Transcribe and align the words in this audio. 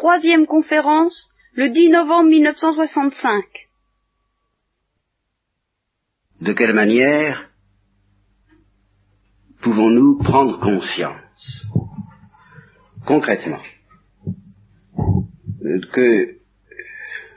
troisième 0.00 0.46
conférence 0.46 1.28
le 1.52 1.68
10 1.68 1.90
novembre 1.90 2.30
1965. 2.30 3.44
De 6.40 6.54
quelle 6.54 6.72
manière 6.72 7.50
pouvons-nous 9.60 10.16
prendre 10.16 10.58
conscience 10.58 11.66
concrètement 13.04 13.60
que 15.92 16.38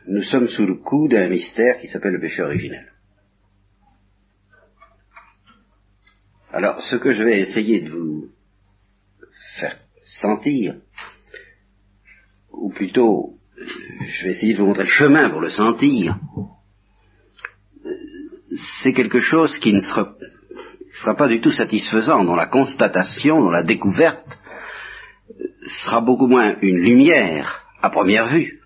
nous 0.08 0.22
sommes 0.22 0.48
sous 0.48 0.66
le 0.66 0.76
coup 0.76 1.10
d'un 1.10 1.28
mystère 1.28 1.80
qui 1.80 1.88
s'appelle 1.88 2.14
le 2.14 2.22
péché 2.22 2.44
originel? 2.44 2.94
Alors, 6.54 6.82
ce 6.82 6.96
que 6.96 7.12
je 7.12 7.24
vais 7.24 7.42
essayer 7.42 7.82
de 7.82 7.90
vous 7.90 8.32
faire 9.58 9.78
sentir, 10.04 10.76
ou 12.54 12.70
plutôt, 12.70 13.34
je 13.58 14.24
vais 14.24 14.32
essayer 14.32 14.54
de 14.54 14.60
vous 14.60 14.68
montrer 14.68 14.84
le 14.84 14.90
chemin 14.90 15.30
pour 15.30 15.42
le 15.42 15.50
sentir, 15.50 16.18
c'est 18.82 18.94
quelque 18.94 19.20
chose 19.20 19.58
qui 19.60 19.74
ne 19.74 19.80
sera, 19.80 20.16
pas 21.18 21.28
du 21.28 21.42
tout 21.42 21.52
satisfaisant, 21.52 22.24
dont 22.24 22.36
la 22.36 22.48
constatation, 22.48 23.42
dont 23.42 23.50
la 23.50 23.64
découverte 23.64 24.40
sera 25.66 26.02
beaucoup 26.02 26.28
moins 26.28 26.56
une 26.62 26.78
lumière 26.78 27.68
à 27.82 27.90
première 27.90 28.28
vue. 28.28 28.62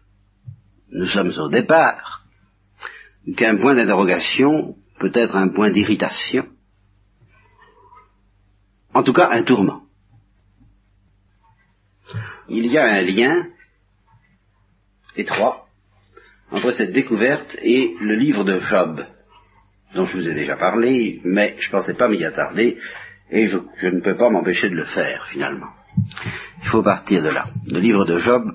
Nous 0.92 1.08
sommes 1.08 1.32
au 1.38 1.50
départ 1.50 2.26
qu'un 3.36 3.58
point 3.58 3.76
d'interrogation, 3.76 4.76
peut-être 5.00 5.36
un 5.36 5.50
point 5.50 5.70
d'irritation, 5.70 6.46
en 8.94 9.04
tout 9.04 9.14
cas 9.14 9.30
un 9.32 9.44
tourment. 9.44 9.84
Il 12.50 12.66
y 12.68 12.78
a 12.78 12.86
un 12.86 13.02
lien 13.02 13.48
étroit 15.18 15.68
entre 16.52 16.72
cette 16.72 16.94
découverte 16.94 17.58
et 17.62 17.96
le 18.00 18.16
livre 18.16 18.44
de 18.44 18.60
Job, 18.60 19.06
dont 19.96 20.06
je 20.06 20.18
vous 20.18 20.28
ai 20.28 20.34
déjà 20.34 20.56
parlé, 20.56 21.22
mais 21.24 21.56
je 21.60 21.68
ne 21.68 21.72
pensais 21.72 21.96
pas 21.96 22.08
m'y 22.08 22.24
attarder, 22.24 22.78
et 23.32 23.48
je, 23.48 23.58
je, 23.76 23.88
ne 23.90 24.00
peux 24.00 24.16
pas 24.16 24.30
m'empêcher 24.30 24.70
de 24.70 24.76
le 24.76 24.86
faire, 24.86 25.28
finalement. 25.28 25.68
Il 26.62 26.70
faut 26.70 26.84
partir 26.84 27.24
de 27.24 27.30
là. 27.30 27.48
Le 27.72 27.80
livre 27.80 28.06
de 28.06 28.18
Job, 28.18 28.46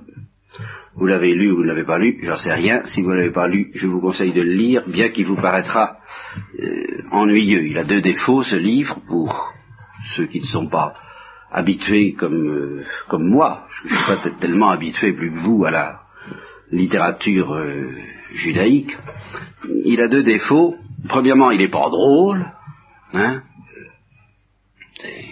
vous 0.95 1.07
l'avez 1.07 1.35
lu 1.35 1.51
ou 1.51 1.57
vous 1.57 1.63
ne 1.63 1.69
l'avez 1.69 1.85
pas 1.85 1.99
lu, 1.99 2.19
j'en 2.23 2.37
sais 2.37 2.53
rien. 2.53 2.83
Si 2.87 3.03
vous 3.03 3.11
ne 3.11 3.17
l'avez 3.17 3.33
pas 3.33 3.49
lu, 3.49 3.71
je 3.75 3.87
vous 3.87 4.01
conseille 4.01 4.33
de 4.33 4.43
le 4.43 4.53
lire, 4.53 4.89
bien 4.89 5.09
qu'il 5.09 5.27
vous 5.27 5.37
paraîtra 5.37 5.99
euh, 6.59 7.03
ennuyeux. 7.11 7.67
Il 7.67 7.79
a 7.79 7.85
deux 7.85 8.01
défauts, 8.01 8.43
ce 8.43 8.57
livre, 8.57 9.01
pour 9.07 9.53
ceux 10.15 10.27
qui 10.27 10.41
ne 10.41 10.47
sont 10.47 10.69
pas 10.69 10.95
habitués 11.51 12.15
comme, 12.15 12.49
euh, 12.49 12.85
comme 13.09 13.29
moi, 13.29 13.67
je 13.71 13.85
ne 13.85 13.97
suis 13.97 14.07
pas 14.07 14.31
tellement 14.41 14.71
habitué 14.71 15.13
plus 15.13 15.31
que 15.31 15.39
vous 15.39 15.65
à 15.65 15.71
la 15.71 16.02
littérature 16.73 17.53
euh, 17.55 17.91
judaïque, 18.35 18.97
il 19.85 20.01
a 20.01 20.09
deux 20.09 20.23
défauts. 20.23 20.77
Premièrement, 21.09 21.51
il 21.51 21.59
n'est 21.59 21.69
pas 21.69 21.91
drôle, 21.91 22.51
hein, 23.13 23.43
c'est, 24.99 25.25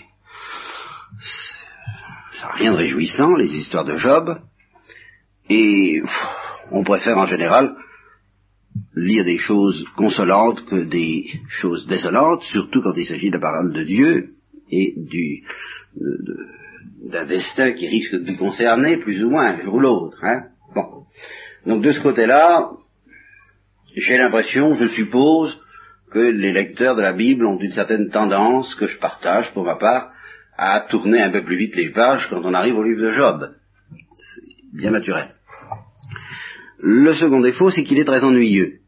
ça 2.33 2.49
rien 2.53 2.73
de 2.73 2.77
réjouissant, 2.77 3.35
les 3.37 3.55
histoires 3.55 3.85
de 3.85 3.97
Job, 3.97 4.39
et 5.49 6.03
on 6.71 6.85
préfère 6.85 7.17
en 7.17 7.27
général 7.27 7.75
lire 8.95 9.25
des 9.25 9.39
choses 9.39 9.85
consolantes 9.97 10.65
que 10.67 10.85
des 10.85 11.27
choses 11.49 11.87
désolantes, 11.87 12.43
surtout 12.43 12.83
quand 12.83 12.97
il 12.97 13.07
s'agit 13.07 13.31
de 13.31 13.37
la 13.37 13.41
parole 13.41 13.73
de 13.73 13.85
Dieu, 13.85 14.35
et 14.71 14.95
du 14.97 15.45
d'un 17.03 17.27
destin 17.27 17.73
qui 17.73 17.89
risque 17.89 18.15
de 18.15 18.31
nous 18.31 18.37
concerner 18.37 18.99
plus 18.99 19.25
ou 19.25 19.31
moins 19.31 19.47
un 19.47 19.61
jour 19.61 19.75
ou 19.75 19.81
l'autre. 19.81 20.19
Hein 20.23 20.45
bon. 20.75 21.05
Donc 21.67 21.83
de 21.83 21.93
ce 21.93 22.01
côté-là, 22.01 22.71
j'ai 23.95 24.17
l'impression, 24.17 24.75
je 24.75 24.87
suppose, 24.87 25.61
que 26.11 26.19
les 26.19 26.53
lecteurs 26.53 26.97
de 26.97 27.03
la 27.03 27.13
Bible 27.13 27.47
ont 27.47 27.59
une 27.59 27.73
certaine 27.73 28.11
tendance, 28.11 28.75
que 28.75 28.87
je 28.87 28.99
partage 28.99 29.53
pour 29.53 29.65
ma 29.65 29.77
part, 29.77 30.13
à 30.57 30.81
tourner 30.81 31.23
un 31.23 31.31
peu 31.31 31.45
plus 31.45 31.57
vite 31.57 31.77
les 31.77 31.91
pages 31.91 32.29
quand 32.29 32.43
on 32.45 32.55
arrive 32.55 32.77
au 32.77 32.83
livre 32.83 33.03
de 33.03 33.11
Job. 33.11 33.55
C'est 34.19 34.43
bien 34.73 34.91
naturel. 34.91 35.35
Le 36.79 37.15
second 37.15 37.41
défaut, 37.41 37.71
c'est 37.71 37.85
qu'il 37.85 37.99
est 37.99 38.05
très 38.05 38.25
ennuyeux. 38.25 38.81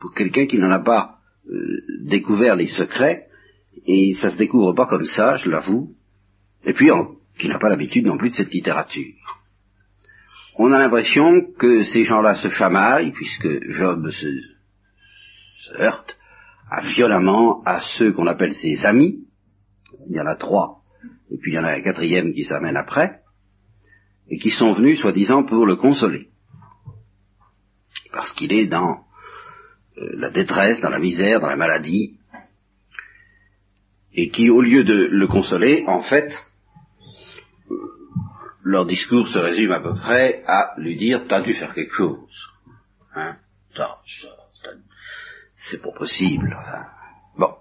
Pour 0.00 0.14
quelqu'un 0.14 0.46
qui 0.46 0.58
n'en 0.58 0.70
a 0.70 0.78
pas 0.78 1.18
euh, 1.50 1.82
découvert 2.00 2.56
les 2.56 2.68
secrets, 2.68 3.26
et 3.86 4.14
ça 4.14 4.30
se 4.30 4.38
découvre 4.38 4.72
pas 4.72 4.86
comme 4.86 5.04
ça, 5.04 5.36
je 5.36 5.50
l'avoue, 5.50 5.94
et 6.64 6.72
puis 6.72 6.90
qui 7.38 7.48
n'a 7.48 7.58
pas 7.58 7.68
l'habitude 7.68 8.06
non 8.06 8.18
plus 8.18 8.30
de 8.30 8.34
cette 8.34 8.52
littérature. 8.52 9.42
On 10.58 10.72
a 10.72 10.78
l'impression 10.78 11.52
que 11.58 11.82
ces 11.82 12.04
gens-là 12.04 12.34
se 12.34 12.48
chamaillent, 12.48 13.12
puisque 13.12 13.70
Job 13.70 14.08
se, 14.10 14.26
heurte 15.78 16.16
violemment 16.82 17.62
à 17.64 17.80
ceux 17.80 18.12
qu'on 18.12 18.26
appelle 18.26 18.54
ses 18.54 18.86
amis, 18.86 19.26
il 20.08 20.16
y 20.16 20.20
en 20.20 20.26
a 20.26 20.34
trois, 20.34 20.82
et 21.30 21.36
puis 21.36 21.52
il 21.52 21.54
y 21.56 21.58
en 21.58 21.64
a 21.64 21.72
un 21.72 21.80
quatrième 21.80 22.32
qui 22.32 22.44
s'amène 22.44 22.76
après, 22.76 23.20
et 24.28 24.38
qui 24.38 24.50
sont 24.50 24.72
venus 24.72 25.00
soi-disant 25.00 25.44
pour 25.44 25.66
le 25.66 25.76
consoler, 25.76 26.30
parce 28.12 28.32
qu'il 28.32 28.52
est 28.52 28.66
dans 28.66 29.04
euh, 29.98 30.16
la 30.16 30.30
détresse, 30.30 30.80
dans 30.80 30.90
la 30.90 30.98
misère, 30.98 31.40
dans 31.40 31.48
la 31.48 31.56
maladie, 31.56 32.18
et 34.14 34.30
qui, 34.30 34.48
au 34.48 34.62
lieu 34.62 34.84
de 34.84 35.08
le 35.10 35.26
consoler, 35.26 35.84
en 35.86 36.00
fait, 36.00 36.32
leur 38.66 38.84
discours 38.84 39.28
se 39.28 39.38
résume 39.38 39.70
à 39.70 39.78
peu 39.78 39.94
près 39.94 40.42
à 40.44 40.74
lui 40.76 40.96
dire 40.96 41.22
t'as 41.28 41.40
dû 41.40 41.54
faire 41.54 41.72
quelque 41.72 41.94
chose. 41.94 42.18
Hein? 43.14 43.36
C'est 45.54 45.80
pas 45.80 45.92
possible. 45.92 46.58
Bon. 47.38 47.54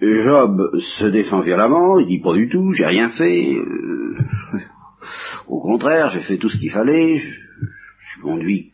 Job 0.00 0.78
se 0.80 1.04
défend 1.04 1.42
violemment, 1.42 1.98
il 1.98 2.06
dit 2.06 2.20
pas 2.20 2.32
du 2.32 2.48
tout, 2.48 2.72
j'ai 2.72 2.86
rien 2.86 3.10
fait. 3.10 3.54
Euh, 3.54 4.16
au 5.46 5.60
contraire, 5.60 6.08
j'ai 6.08 6.22
fait 6.22 6.38
tout 6.38 6.48
ce 6.48 6.56
qu'il 6.56 6.70
fallait, 6.70 7.18
je, 7.18 7.28
je 7.28 8.10
suis 8.12 8.20
conduit 8.22 8.72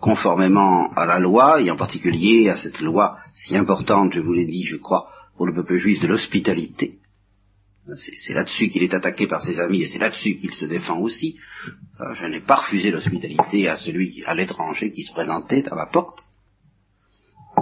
conformément 0.00 0.90
à 0.94 1.04
la 1.04 1.18
loi, 1.18 1.60
et 1.60 1.70
en 1.70 1.76
particulier 1.76 2.48
à 2.48 2.56
cette 2.56 2.80
loi 2.80 3.18
si 3.34 3.56
importante, 3.56 4.14
je 4.14 4.20
vous 4.20 4.32
l'ai 4.32 4.46
dit, 4.46 4.64
je 4.64 4.76
crois, 4.76 5.10
pour 5.36 5.46
le 5.46 5.54
peuple 5.54 5.76
juif 5.76 6.00
de 6.00 6.06
l'hospitalité. 6.06 7.01
C'est 7.96 8.34
là-dessus 8.34 8.68
qu'il 8.68 8.84
est 8.84 8.94
attaqué 8.94 9.26
par 9.26 9.42
ses 9.42 9.58
amis 9.58 9.82
et 9.82 9.86
c'est 9.88 9.98
là-dessus 9.98 10.38
qu'il 10.38 10.54
se 10.54 10.66
défend 10.66 10.98
aussi. 10.98 11.38
Je 12.14 12.26
n'ai 12.26 12.40
pas 12.40 12.56
refusé 12.56 12.90
l'hospitalité 12.92 13.68
à 13.68 13.76
celui, 13.76 14.22
à 14.24 14.34
l'étranger 14.34 14.92
qui 14.92 15.02
se 15.02 15.12
présentait 15.12 15.68
à 15.68 15.74
ma 15.74 15.86
porte. 15.86 16.22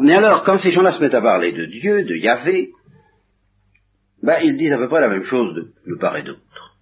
Mais 0.01 0.15
alors, 0.15 0.45
quand 0.45 0.59
ces 0.59 0.73
gens-là 0.73 0.93
se 0.93 1.01
mettent 1.01 1.15
à 1.15 1.23
parler 1.23 1.53
de 1.53 1.65
Dieu, 1.67 2.05
de 2.05 2.15
Yahvé, 2.17 2.71
ben, 4.23 4.39
ils 4.43 4.57
disent 4.57 4.73
à 4.73 4.79
peu 4.79 4.89
près 4.89 5.01
la 5.01 5.09
même 5.09 5.25
chose 5.25 5.55
de, 5.55 5.73
de 5.87 5.99
part 5.99 6.17
et 6.17 6.23
d'autre. 6.23 6.77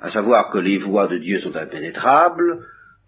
À 0.00 0.10
savoir 0.10 0.50
que 0.50 0.58
les 0.58 0.78
voies 0.78 1.08
de 1.08 1.18
Dieu 1.18 1.38
sont 1.38 1.56
impénétrables, 1.56 2.64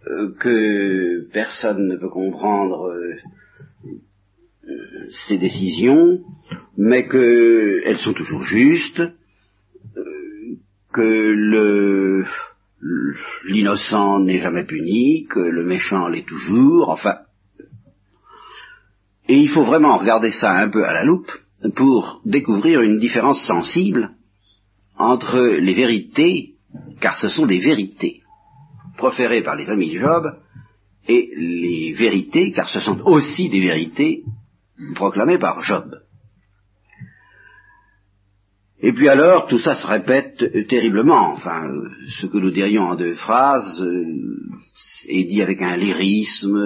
euh, 0.06 0.34
que 0.38 1.28
personne 1.32 1.88
ne 1.88 1.96
peut 1.96 2.08
comprendre 2.08 2.88
euh, 2.88 3.14
ces 5.10 5.38
décisions, 5.38 6.20
mais 6.76 7.08
qu'elles 7.08 7.98
sont 7.98 8.12
toujours 8.12 8.44
justes, 8.44 9.00
euh, 9.00 10.56
que 10.92 11.02
le 11.02 12.24
l'innocent 13.44 14.20
n'est 14.20 14.40
jamais 14.40 14.64
puni, 14.64 15.26
que 15.26 15.40
le 15.40 15.64
méchant 15.64 16.08
l'est 16.08 16.26
toujours, 16.26 16.88
enfin. 16.88 17.18
Et 19.28 19.36
il 19.36 19.50
faut 19.50 19.64
vraiment 19.64 19.98
regarder 19.98 20.30
ça 20.30 20.52
un 20.52 20.68
peu 20.68 20.84
à 20.84 20.94
la 20.94 21.04
loupe 21.04 21.30
pour 21.74 22.22
découvrir 22.24 22.80
une 22.80 22.98
différence 22.98 23.44
sensible 23.46 24.12
entre 24.96 25.40
les 25.40 25.74
vérités, 25.74 26.54
car 27.00 27.18
ce 27.18 27.28
sont 27.28 27.46
des 27.46 27.58
vérités, 27.58 28.22
proférées 28.96 29.42
par 29.42 29.56
les 29.56 29.70
amis 29.70 29.90
de 29.90 29.98
Job 29.98 30.24
et 31.06 31.30
les 31.36 31.92
vérités, 31.92 32.52
car 32.52 32.68
ce 32.68 32.80
sont 32.80 33.00
aussi 33.04 33.50
des 33.50 33.60
vérités 33.60 34.24
proclamées 34.94 35.38
par 35.38 35.62
Job. 35.62 36.02
Et 38.82 38.92
puis 38.92 39.08
alors, 39.08 39.46
tout 39.46 39.58
ça 39.58 39.74
se 39.74 39.86
répète 39.86 40.66
terriblement. 40.68 41.32
Enfin, 41.32 41.70
ce 42.08 42.26
que 42.26 42.38
nous 42.38 42.50
dirions 42.50 42.84
en 42.84 42.94
deux 42.94 43.14
phrases 43.14 43.82
euh, 43.82 44.06
est 45.08 45.24
dit 45.24 45.42
avec 45.42 45.60
un 45.60 45.76
lyrisme. 45.76 46.58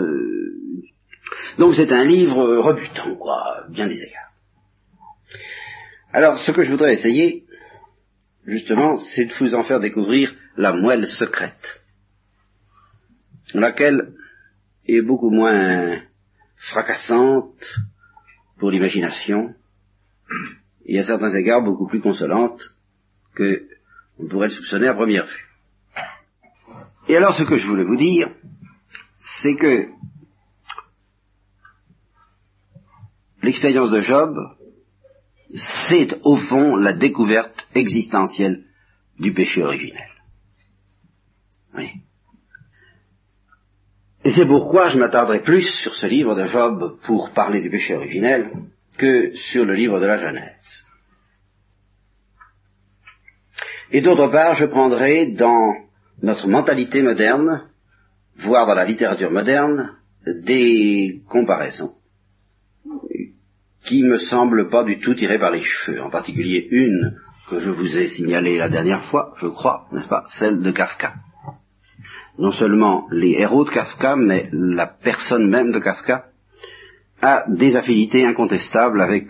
Donc 1.59 1.75
c'est 1.75 1.93
un 1.93 2.05
livre 2.05 2.59
rebutant, 2.59 3.17
quoi, 3.17 3.65
bien 3.69 3.89
des 3.89 4.01
égards. 4.01 4.31
Alors, 6.13 6.39
ce 6.39 6.53
que 6.53 6.63
je 6.63 6.71
voudrais 6.71 6.95
essayer, 6.95 7.45
justement, 8.47 8.97
c'est 8.97 9.25
de 9.25 9.35
vous 9.35 9.55
en 9.55 9.65
faire 9.65 9.81
découvrir 9.81 10.33
la 10.57 10.73
moelle 10.73 11.07
secrète 11.09 11.81
laquelle 13.55 14.13
est 14.87 15.03
beaucoup 15.03 15.31
moins 15.31 16.01
fracassante 16.57 17.63
pour 18.65 18.71
l'imagination 18.71 19.55
et 20.87 20.99
à 20.99 21.05
certains 21.05 21.35
égards 21.35 21.63
beaucoup 21.63 21.87
plus 21.87 22.01
consolante 22.01 22.63
que 23.35 23.69
On 24.19 24.27
pourrait 24.27 24.49
le 24.49 24.55
soupçonner 24.55 24.89
à 24.89 24.95
première 24.95 25.27
vue. 25.27 25.47
Et 27.09 27.15
alors 27.15 27.37
ce 27.37 27.43
que 27.43 27.59
je 27.59 27.69
voulais 27.69 27.85
vous 27.85 27.99
dire, 27.99 28.31
c'est 29.43 29.57
que 29.57 29.91
l'expérience 33.43 33.91
de 33.91 34.01
Job, 34.01 34.35
c'est 35.55 36.19
au 36.23 36.39
fond 36.39 36.77
la 36.77 36.95
découverte 36.95 37.69
existentielle 37.75 38.65
du 39.19 39.35
péché 39.35 39.63
originel. 39.63 40.09
Oui. 41.77 41.91
Et 44.25 44.33
c'est 44.33 44.47
pourquoi 44.47 44.89
je 44.89 44.99
m'attarderai 44.99 45.43
plus 45.43 45.69
sur 45.83 45.95
ce 45.95 46.07
livre 46.07 46.35
de 46.35 46.47
Job 46.47 46.99
pour 47.05 47.31
parler 47.33 47.61
du 47.61 47.69
péché 47.69 47.95
originel 47.95 48.51
que 48.97 49.35
sur 49.35 49.65
le 49.65 49.75
livre 49.75 50.01
de 50.01 50.07
la 50.07 50.17
Genèse. 50.17 50.85
Et 53.93 54.01
d'autre 54.01 54.29
part, 54.29 54.55
je 54.55 54.65
prendrai 54.65 55.27
dans 55.27 55.75
notre 56.23 56.49
mentalité 56.49 57.03
moderne, 57.03 57.69
voire 58.37 58.67
dans 58.67 58.75
la 58.75 58.85
littérature 58.85 59.31
moderne, 59.31 59.97
des 60.27 61.21
comparaisons 61.29 61.95
qui 63.85 64.03
me 64.03 64.17
semblent 64.17 64.71
pas 64.71 64.85
du 64.85 64.99
tout 64.99 65.15
tirées 65.15 65.39
par 65.39 65.51
les 65.51 65.61
cheveux, 65.61 66.03
en 66.03 66.09
particulier 66.09 66.67
une 66.71 67.19
que 67.51 67.61
je 67.61 67.71
vous 67.71 67.99
ai 67.99 68.09
signalée 68.09 68.57
la 68.57 68.71
dernière 68.71 69.05
fois, 69.05 69.35
je 69.37 69.47
crois, 69.47 69.87
n'est-ce 69.93 70.09
pas, 70.09 70.25
celle 70.29 70.63
de 70.63 70.71
Kafka. 70.71 71.15
Non 72.39 72.51
seulement 72.51 73.07
les 73.13 73.33
héros 73.33 73.65
de 73.65 73.71
Kafka, 73.71 74.17
mais 74.17 74.49
la 74.53 74.87
personne 74.87 75.49
même 75.49 75.71
de 75.71 75.79
Kafka 75.79 76.27
a 77.23 77.45
des 77.49 77.77
affinités 77.77 78.27
incontestables 78.27 79.01
avec 79.01 79.29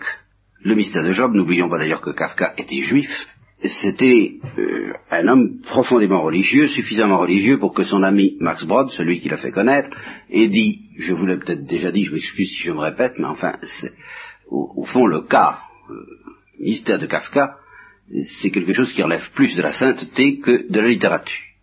le 0.63 0.73
mystère 0.73 1.03
de 1.03 1.11
Job. 1.11 1.33
N'oublions 1.33 1.69
pas 1.69 1.77
d'ailleurs 1.77 2.01
que 2.01 2.09
Kafka 2.09 2.53
était 2.57 2.81
juif. 2.81 3.09
C'était 3.63 4.37
euh, 4.57 4.93
un 5.11 5.27
homme 5.27 5.61
profondément 5.61 6.21
religieux, 6.21 6.67
suffisamment 6.67 7.19
religieux 7.19 7.57
pour 7.57 7.73
que 7.73 7.83
son 7.83 8.03
ami 8.03 8.37
Max 8.39 8.63
Brod, 8.65 8.89
celui 8.89 9.19
qui 9.19 9.29
l'a 9.29 9.37
fait 9.37 9.51
connaître, 9.51 9.95
ait 10.29 10.47
dit, 10.47 10.81
je 10.97 11.13
vous 11.13 11.25
l'ai 11.25 11.37
peut-être 11.37 11.65
déjà 11.65 11.91
dit, 11.91 12.03
je 12.03 12.13
m'excuse 12.13 12.49
si 12.49 12.63
je 12.63 12.71
me 12.71 12.79
répète, 12.79 13.13
mais 13.17 13.25
enfin, 13.25 13.55
c'est 13.63 13.93
au, 14.49 14.83
fond 14.83 15.07
le 15.07 15.21
cas, 15.21 15.59
euh, 15.89 16.05
mystère 16.59 16.99
de 16.99 17.05
Kafka, 17.05 17.55
c'est 18.41 18.51
quelque 18.51 18.73
chose 18.73 18.93
qui 18.93 19.01
relève 19.01 19.31
plus 19.33 19.55
de 19.55 19.61
la 19.61 19.73
sainteté 19.73 20.39
que 20.39 20.69
de 20.69 20.79
la 20.79 20.87
littérature 20.87 21.54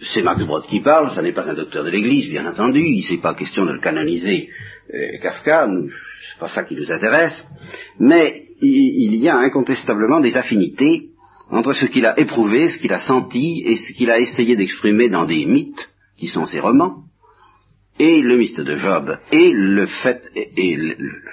c'est 0.00 0.22
Max 0.22 0.44
Brod 0.44 0.66
qui 0.66 0.80
parle, 0.80 1.10
ça 1.10 1.22
n'est 1.22 1.32
pas 1.32 1.48
un 1.50 1.54
docteur 1.54 1.84
de 1.84 1.90
l'Église, 1.90 2.30
bien 2.30 2.46
entendu, 2.46 2.80
il 2.80 3.04
n'est 3.10 3.20
pas 3.20 3.34
question 3.34 3.64
de 3.64 3.72
le 3.72 3.80
canoniser 3.80 4.48
euh, 4.94 5.18
Kafka, 5.20 5.68
c'est 6.30 6.38
pas 6.38 6.48
ça 6.48 6.64
qui 6.64 6.76
nous 6.76 6.92
intéresse, 6.92 7.44
mais 7.98 8.44
il, 8.60 9.16
y 9.16 9.28
a 9.28 9.36
incontestablement 9.36 10.20
des 10.20 10.36
affinités 10.36 11.10
entre 11.50 11.72
ce 11.72 11.86
qu'il 11.86 12.06
a 12.06 12.18
éprouvé, 12.18 12.68
ce 12.68 12.78
qu'il 12.78 12.92
a 12.92 12.98
senti 12.98 13.62
et 13.64 13.76
ce 13.76 13.92
qu'il 13.92 14.10
a 14.10 14.18
essayé 14.18 14.56
d'exprimer 14.56 15.08
dans 15.08 15.24
des 15.24 15.46
mythes, 15.46 15.90
qui 16.16 16.28
sont 16.28 16.46
ses 16.46 16.60
romans, 16.60 17.04
et 17.98 18.22
le 18.22 18.36
mystère 18.36 18.64
de 18.64 18.76
Job, 18.76 19.18
et 19.32 19.52
le 19.52 19.86
fait, 19.86 20.30
et, 20.34 20.78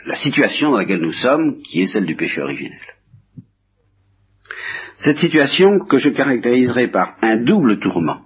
la 0.05 0.15
situation 0.15 0.71
dans 0.71 0.77
laquelle 0.77 1.01
nous 1.01 1.11
sommes, 1.11 1.61
qui 1.61 1.81
est 1.81 1.87
celle 1.87 2.05
du 2.05 2.15
péché 2.15 2.41
originel. 2.41 2.79
Cette 4.97 5.17
situation 5.17 5.79
que 5.79 5.99
je 5.99 6.09
caractériserai 6.09 6.87
par 6.87 7.17
un 7.21 7.37
double 7.37 7.79
tourment, 7.79 8.21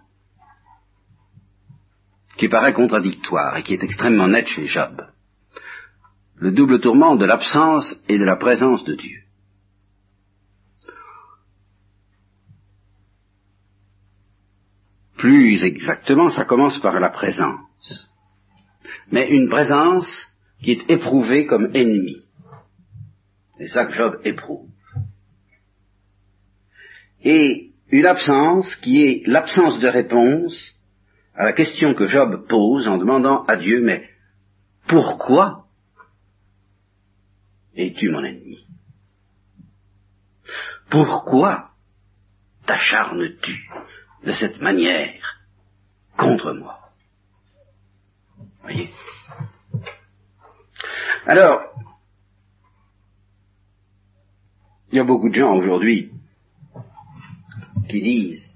qui 2.40 2.48
paraît 2.48 2.74
contradictoire 2.74 3.58
et 3.58 3.64
qui 3.64 3.74
est 3.74 3.84
extrêmement 3.84 4.30
net 4.30 4.48
chez 4.48 4.66
Job. 4.66 5.06
Le 6.38 6.52
double 6.52 6.80
tourment 6.80 7.18
de 7.18 7.26
l'absence 7.26 8.02
et 8.08 8.18
de 8.18 8.24
la 8.24 8.38
présence 8.38 8.86
de 8.86 8.96
Dieu. 8.96 9.24
Plus 15.18 15.66
exactement, 15.66 16.30
ça 16.30 16.46
commence 16.46 16.80
par 16.80 16.98
la 17.02 17.10
présence. 17.10 18.10
Mais 19.12 19.28
une 19.28 19.50
présence 19.50 20.30
qui 20.64 20.72
est 20.72 20.90
éprouvée 20.90 21.46
comme 21.46 21.70
ennemie. 21.74 22.24
C'est 23.58 23.68
ça 23.68 23.86
que 23.86 23.92
Job 23.92 24.18
éprouve. 24.24 24.70
Et 27.22 27.74
une 27.92 28.06
absence 28.06 28.78
qui 28.78 29.04
est 29.04 29.28
l'absence 29.28 29.80
de 29.80 29.90
réponse 29.90 30.79
à 31.40 31.46
la 31.46 31.54
question 31.54 31.94
que 31.94 32.06
Job 32.06 32.48
pose 32.50 32.90
en 32.90 32.98
demandant 32.98 33.46
à 33.46 33.56
Dieu, 33.56 33.82
mais 33.82 34.10
pourquoi 34.88 35.68
es-tu 37.74 38.10
mon 38.10 38.26
ennemi? 38.26 38.68
Pourquoi 40.90 41.72
t'acharnes-tu 42.66 43.70
de 44.26 44.34
cette 44.34 44.60
manière 44.60 45.40
contre 46.18 46.52
moi? 46.52 46.92
Voyez? 48.62 48.90
Alors, 51.26 51.62
il 54.92 54.98
y 54.98 55.00
a 55.00 55.06
beaucoup 55.06 55.30
de 55.30 55.36
gens 55.36 55.56
aujourd'hui 55.56 56.12
qui 57.88 58.02
disent 58.02 58.54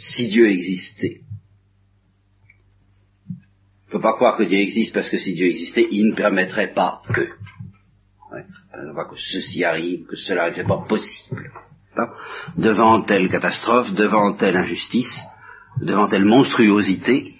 si 0.00 0.28
Dieu 0.28 0.48
existait. 0.48 1.20
On 3.28 3.88
ne 3.88 3.92
peut 3.92 4.00
pas 4.00 4.14
croire 4.14 4.36
que 4.36 4.44
Dieu 4.44 4.58
existe 4.58 4.94
parce 4.94 5.10
que 5.10 5.18
si 5.18 5.34
Dieu 5.34 5.46
existait, 5.46 5.86
il 5.90 6.10
ne 6.10 6.14
permettrait 6.14 6.72
pas 6.72 7.02
que. 7.12 7.22
Ouais, 8.32 8.44
pas 8.94 9.04
que 9.04 9.16
ceci 9.16 9.64
arrive, 9.64 10.06
que 10.06 10.16
cela 10.16 10.48
n'était 10.48 10.64
pas 10.64 10.84
possible. 10.88 11.52
Devant 12.56 13.02
telle 13.02 13.28
catastrophe, 13.28 13.92
devant 13.92 14.32
telle 14.34 14.56
injustice, 14.56 15.20
devant 15.82 16.08
telle 16.08 16.24
monstruosité, 16.24 17.34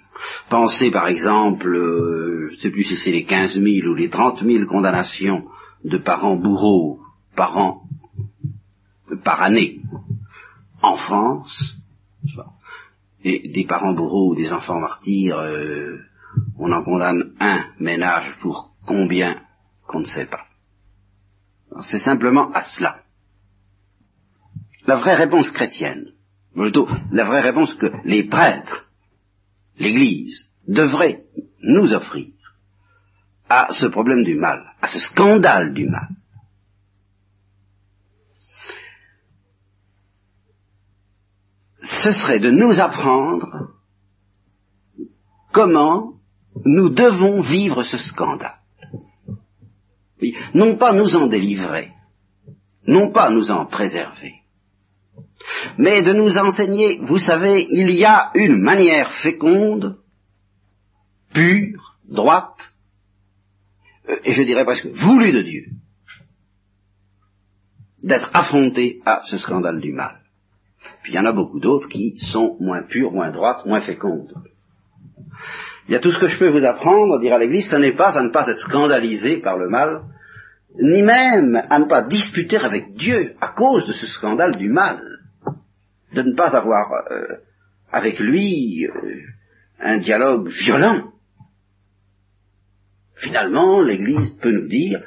pensez 0.49 0.91
par 0.91 1.07
exemple, 1.07 1.67
euh, 1.67 2.47
je 2.49 2.55
ne 2.55 2.59
sais 2.59 2.69
plus 2.69 2.83
si 2.83 2.97
c'est 2.97 3.11
les 3.11 3.23
15 3.23 3.53
000 3.53 3.87
ou 3.87 3.95
les 3.95 4.09
30 4.09 4.43
000 4.43 4.65
condamnations 4.65 5.45
de 5.83 5.97
parents 5.97 6.35
bourreaux 6.35 6.99
par 7.35 7.57
an, 7.57 7.83
par 9.23 9.41
année 9.41 9.79
en 10.81 10.97
France, 10.97 11.80
et 13.23 13.49
des 13.49 13.65
parents 13.65 13.93
bourreaux 13.93 14.31
ou 14.31 14.35
des 14.35 14.51
enfants 14.51 14.79
martyrs, 14.79 15.37
euh, 15.39 15.99
on 16.57 16.71
en 16.71 16.83
condamne 16.83 17.33
un 17.39 17.65
ménage 17.79 18.35
pour 18.41 18.73
combien 18.85 19.41
qu'on 19.87 19.99
ne 19.99 20.05
sait 20.05 20.25
pas. 20.25 20.45
C'est 21.81 21.99
simplement 21.99 22.51
à 22.51 22.63
cela. 22.63 23.01
La 24.87 24.95
vraie 24.97 25.15
réponse 25.15 25.51
chrétienne, 25.51 26.13
plutôt 26.53 26.87
la 27.11 27.25
vraie 27.25 27.41
réponse 27.41 27.75
que 27.75 27.91
les 28.03 28.23
prêtres, 28.23 28.89
l'Église, 29.77 30.49
devraient 30.67 31.23
nous 31.61 31.93
offrir 31.93 32.27
à 33.49 33.67
ce 33.71 33.85
problème 33.85 34.23
du 34.23 34.35
mal, 34.35 34.63
à 34.81 34.87
ce 34.87 34.99
scandale 34.99 35.73
du 35.73 35.87
mal, 35.87 36.09
ce 41.81 42.11
serait 42.11 42.39
de 42.39 42.51
nous 42.51 42.79
apprendre 42.79 43.71
comment 45.51 46.13
nous 46.65 46.89
devons 46.89 47.41
vivre 47.41 47.83
ce 47.83 47.97
scandale. 47.97 48.59
non 50.53 50.75
pas 50.75 50.93
nous 50.93 51.15
en 51.15 51.27
délivrer, 51.27 51.91
non 52.85 53.11
pas 53.11 53.31
nous 53.31 53.49
en 53.49 53.65
préserver, 53.65 54.35
mais 55.77 56.03
de 56.03 56.13
nous 56.13 56.37
enseigner, 56.37 56.99
vous 57.01 57.17
savez, 57.17 57.65
il 57.69 57.89
y 57.91 58.05
a 58.05 58.31
une 58.35 58.61
manière 58.61 59.11
féconde, 59.11 59.97
pure, 61.33 61.97
droite, 62.07 62.73
euh, 64.09 64.19
et 64.23 64.33
je 64.33 64.43
dirais 64.43 64.65
presque 64.65 64.87
voulue 64.87 65.31
de 65.31 65.41
Dieu, 65.41 65.65
d'être 68.03 68.29
affronté 68.33 69.01
à 69.05 69.21
ce 69.25 69.37
scandale 69.39 69.79
du 69.79 69.93
mal. 69.93 70.20
Puis 71.03 71.13
il 71.13 71.15
y 71.15 71.19
en 71.19 71.25
a 71.25 71.33
beaucoup 71.33 71.59
d'autres 71.59 71.87
qui 71.87 72.17
sont 72.19 72.57
moins 72.59 72.83
pures, 72.83 73.11
moins 73.11 73.31
droites, 73.31 73.65
moins 73.65 73.81
fécondes. 73.81 74.33
Il 75.87 75.93
y 75.93 75.95
a 75.95 75.99
tout 75.99 76.11
ce 76.11 76.19
que 76.19 76.27
je 76.27 76.39
peux 76.39 76.49
vous 76.49 76.65
apprendre, 76.65 77.19
dire 77.19 77.33
à 77.33 77.39
l'Église, 77.39 77.69
ce 77.69 77.75
n'est 77.75 77.95
pas 77.95 78.17
à 78.17 78.23
ne 78.23 78.29
pas 78.29 78.47
être 78.47 78.59
scandalisé 78.59 79.37
par 79.37 79.57
le 79.57 79.69
mal, 79.69 80.03
ni 80.79 81.01
même 81.01 81.61
à 81.69 81.79
ne 81.79 81.85
pas 81.85 82.03
disputer 82.03 82.57
avec 82.57 82.93
Dieu 82.93 83.35
à 83.41 83.49
cause 83.49 83.85
de 83.87 83.93
ce 83.93 84.07
scandale 84.07 84.55
du 84.55 84.69
mal, 84.69 85.01
de 86.13 86.21
ne 86.21 86.33
pas 86.33 86.55
avoir 86.55 87.11
euh, 87.11 87.37
avec 87.91 88.19
lui 88.19 88.85
euh, 88.85 88.91
un 89.79 89.97
dialogue 89.97 90.47
violent. 90.47 91.11
Finalement, 93.15 93.81
l'Église 93.81 94.33
peut 94.41 94.51
nous 94.51 94.67
dire, 94.67 95.01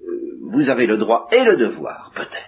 euh, 0.00 0.38
vous 0.50 0.70
avez 0.70 0.86
le 0.86 0.98
droit 0.98 1.28
et 1.32 1.44
le 1.44 1.56
devoir, 1.56 2.12
peut-être, 2.14 2.47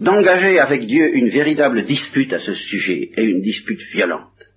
d'engager 0.00 0.58
avec 0.58 0.86
Dieu 0.86 1.14
une 1.14 1.28
véritable 1.28 1.84
dispute 1.84 2.32
à 2.32 2.38
ce 2.38 2.54
sujet, 2.54 3.10
et 3.14 3.22
une 3.22 3.42
dispute 3.42 3.80
violente. 3.92 4.50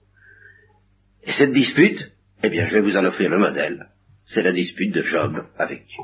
Et 1.25 1.31
cette 1.31 1.51
dispute, 1.51 2.11
eh 2.43 2.49
bien, 2.49 2.65
je 2.65 2.73
vais 2.73 2.81
vous 2.81 2.97
en 2.97 3.05
offrir 3.05 3.29
le 3.29 3.39
modèle, 3.39 3.87
c'est 4.23 4.43
la 4.43 4.53
dispute 4.53 4.93
de 4.93 5.03
Job 5.03 5.45
avec 5.57 5.85
Dieu. 5.87 6.03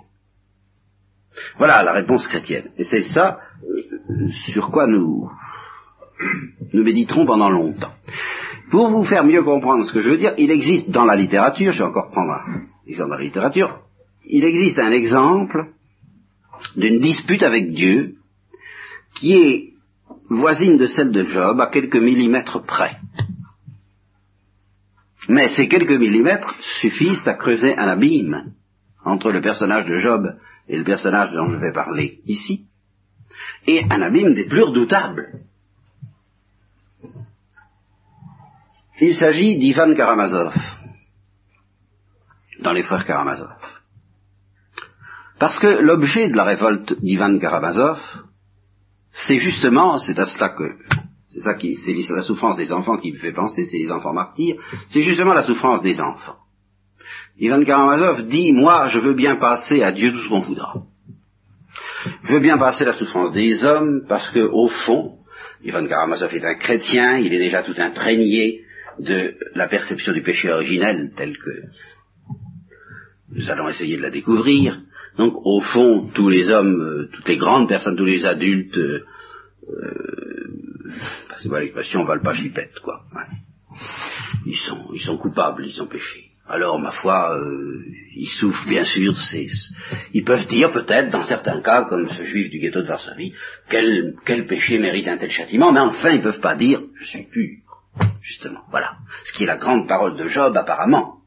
Voilà 1.57 1.83
la 1.83 1.93
réponse 1.93 2.27
chrétienne. 2.27 2.71
Et 2.77 2.83
c'est 2.83 3.03
ça 3.03 3.39
euh, 3.63 4.31
sur 4.51 4.71
quoi 4.71 4.87
nous, 4.87 5.29
nous 6.73 6.83
méditerons 6.83 7.25
pendant 7.25 7.49
longtemps. 7.49 7.93
Pour 8.71 8.89
vous 8.89 9.03
faire 9.03 9.23
mieux 9.23 9.43
comprendre 9.43 9.85
ce 9.85 9.91
que 9.91 10.01
je 10.01 10.09
veux 10.09 10.17
dire, 10.17 10.33
il 10.37 10.51
existe 10.51 10.89
dans 10.89 11.05
la 11.05 11.15
littérature, 11.15 11.71
je 11.71 11.79
vais 11.79 11.89
encore 11.89 12.11
prendre 12.11 12.33
un 12.33 12.67
exemple 12.87 13.11
de 13.11 13.17
la 13.17 13.23
littérature, 13.23 13.79
il 14.25 14.43
existe 14.43 14.79
un 14.79 14.91
exemple 14.91 15.69
d'une 16.75 16.99
dispute 16.99 17.41
avec 17.41 17.71
Dieu 17.71 18.18
qui 19.19 19.33
est 19.33 19.73
voisine 20.29 20.77
de 20.77 20.87
celle 20.87 21.11
de 21.11 21.23
Job 21.23 21.59
à 21.59 21.67
quelques 21.67 21.97
millimètres 21.97 22.63
près. 22.63 22.97
Mais 25.27 25.49
ces 25.49 25.67
quelques 25.67 25.99
millimètres 25.99 26.55
suffisent 26.61 27.27
à 27.27 27.33
creuser 27.33 27.77
un 27.77 27.89
abîme 27.89 28.53
entre 29.03 29.31
le 29.31 29.41
personnage 29.41 29.85
de 29.87 29.95
Job 29.95 30.25
et 30.69 30.77
le 30.77 30.85
personnage 30.85 31.31
dont 31.33 31.49
je 31.49 31.57
vais 31.57 31.73
parler 31.73 32.21
ici, 32.27 32.67
et 33.67 33.83
un 33.89 34.01
abîme 34.01 34.33
des 34.33 34.45
plus 34.45 34.63
redoutables. 34.63 35.41
Il 39.01 39.15
s'agit 39.15 39.57
d'Ivan 39.57 39.93
Karamazov, 39.95 40.53
dans 42.61 42.71
les 42.71 42.83
frères 42.83 43.05
Karamazov. 43.05 43.51
Parce 45.39 45.59
que 45.59 45.81
l'objet 45.81 46.29
de 46.29 46.35
la 46.35 46.43
révolte 46.43 46.99
d'Ivan 47.01 47.37
Karamazov, 47.39 47.99
c'est 49.11 49.39
justement, 49.39 49.99
c'est 49.99 50.17
à 50.19 50.25
cela 50.25 50.49
que, 50.49 50.75
c'est 51.29 51.41
ça 51.41 51.53
qui, 51.55 51.77
c'est 51.77 51.93
la 52.13 52.23
souffrance 52.23 52.57
des 52.57 52.71
enfants 52.71 52.97
qui 52.97 53.11
me 53.11 53.17
fait 53.17 53.33
penser, 53.33 53.65
c'est 53.65 53.77
les 53.77 53.91
enfants 53.91 54.13
martyrs, 54.13 54.55
c'est 54.89 55.01
justement 55.01 55.33
la 55.33 55.43
souffrance 55.43 55.81
des 55.81 55.99
enfants. 55.99 56.37
Ivan 57.37 57.63
Karamazov 57.63 58.27
dit, 58.27 58.51
moi, 58.51 58.87
je 58.89 58.99
veux 58.99 59.13
bien 59.13 59.37
passer 59.37 59.81
à 59.81 59.91
Dieu 59.91 60.11
tout 60.11 60.19
ce 60.19 60.29
qu'on 60.29 60.41
voudra. 60.41 60.83
Je 62.23 62.33
veux 62.33 62.39
bien 62.39 62.57
passer 62.57 62.85
la 62.85 62.93
souffrance 62.93 63.31
des 63.31 63.63
hommes 63.63 64.05
parce 64.07 64.29
que, 64.31 64.39
au 64.39 64.67
fond, 64.67 65.19
Ivan 65.63 65.87
Karamazov 65.87 66.33
est 66.33 66.45
un 66.45 66.55
chrétien, 66.55 67.17
il 67.17 67.33
est 67.33 67.39
déjà 67.39 67.63
tout 67.63 67.75
imprégné 67.77 68.61
de 68.99 69.35
la 69.55 69.67
perception 69.67 70.13
du 70.13 70.21
péché 70.21 70.51
originel 70.51 71.11
tel 71.15 71.37
que 71.37 71.51
nous 73.31 73.49
allons 73.49 73.69
essayer 73.69 73.95
de 73.97 74.01
la 74.01 74.09
découvrir. 74.09 74.81
Donc, 75.19 75.33
au 75.43 75.59
fond, 75.59 76.09
tous 76.15 76.29
les 76.29 76.49
hommes, 76.49 76.79
euh, 76.79 77.09
toutes 77.11 77.27
les 77.27 77.35
grandes 77.35 77.67
personnes, 77.67 77.97
tous 77.97 78.05
les 78.05 78.25
adultes, 78.25 78.77
euh, 78.77 79.05
euh 79.67 80.91
passez-moi 81.27 81.59
l'expression, 81.59 82.05
valent 82.05 82.23
pas 82.23 82.33
chipette, 82.33 82.79
quoi. 82.79 83.01
Ils 84.45 84.55
sont, 84.55 84.87
ils 84.93 85.01
sont 85.01 85.17
coupables, 85.17 85.65
ils 85.67 85.81
ont 85.81 85.87
péché. 85.87 86.31
Alors, 86.47 86.79
ma 86.79 86.93
foi, 86.93 87.37
euh, 87.37 87.83
ils 88.15 88.29
souffrent, 88.29 88.65
bien 88.69 88.85
sûr. 88.85 89.13
ils 90.13 90.23
peuvent 90.23 90.47
dire, 90.47 90.71
peut-être, 90.71 91.11
dans 91.11 91.23
certains 91.23 91.59
cas, 91.59 91.83
comme 91.83 92.07
ce 92.07 92.23
juif 92.23 92.49
du 92.49 92.57
ghetto 92.57 92.81
de 92.81 92.87
Varsovie, 92.87 93.33
quel, 93.69 94.15
quel 94.25 94.45
péché 94.45 94.79
mérite 94.79 95.09
un 95.09 95.17
tel 95.17 95.31
châtiment, 95.31 95.73
mais 95.73 95.81
enfin, 95.81 96.11
ils 96.11 96.21
peuvent 96.21 96.39
pas 96.39 96.55
dire, 96.55 96.81
je 96.95 97.05
suis 97.05 97.23
pur. 97.23 97.57
Justement, 98.21 98.61
voilà. 98.71 98.93
Ce 99.25 99.33
qui 99.33 99.43
est 99.43 99.47
la 99.47 99.57
grande 99.57 99.85
parole 99.85 100.15
de 100.15 100.27
Job, 100.29 100.55
apparemment. 100.55 101.17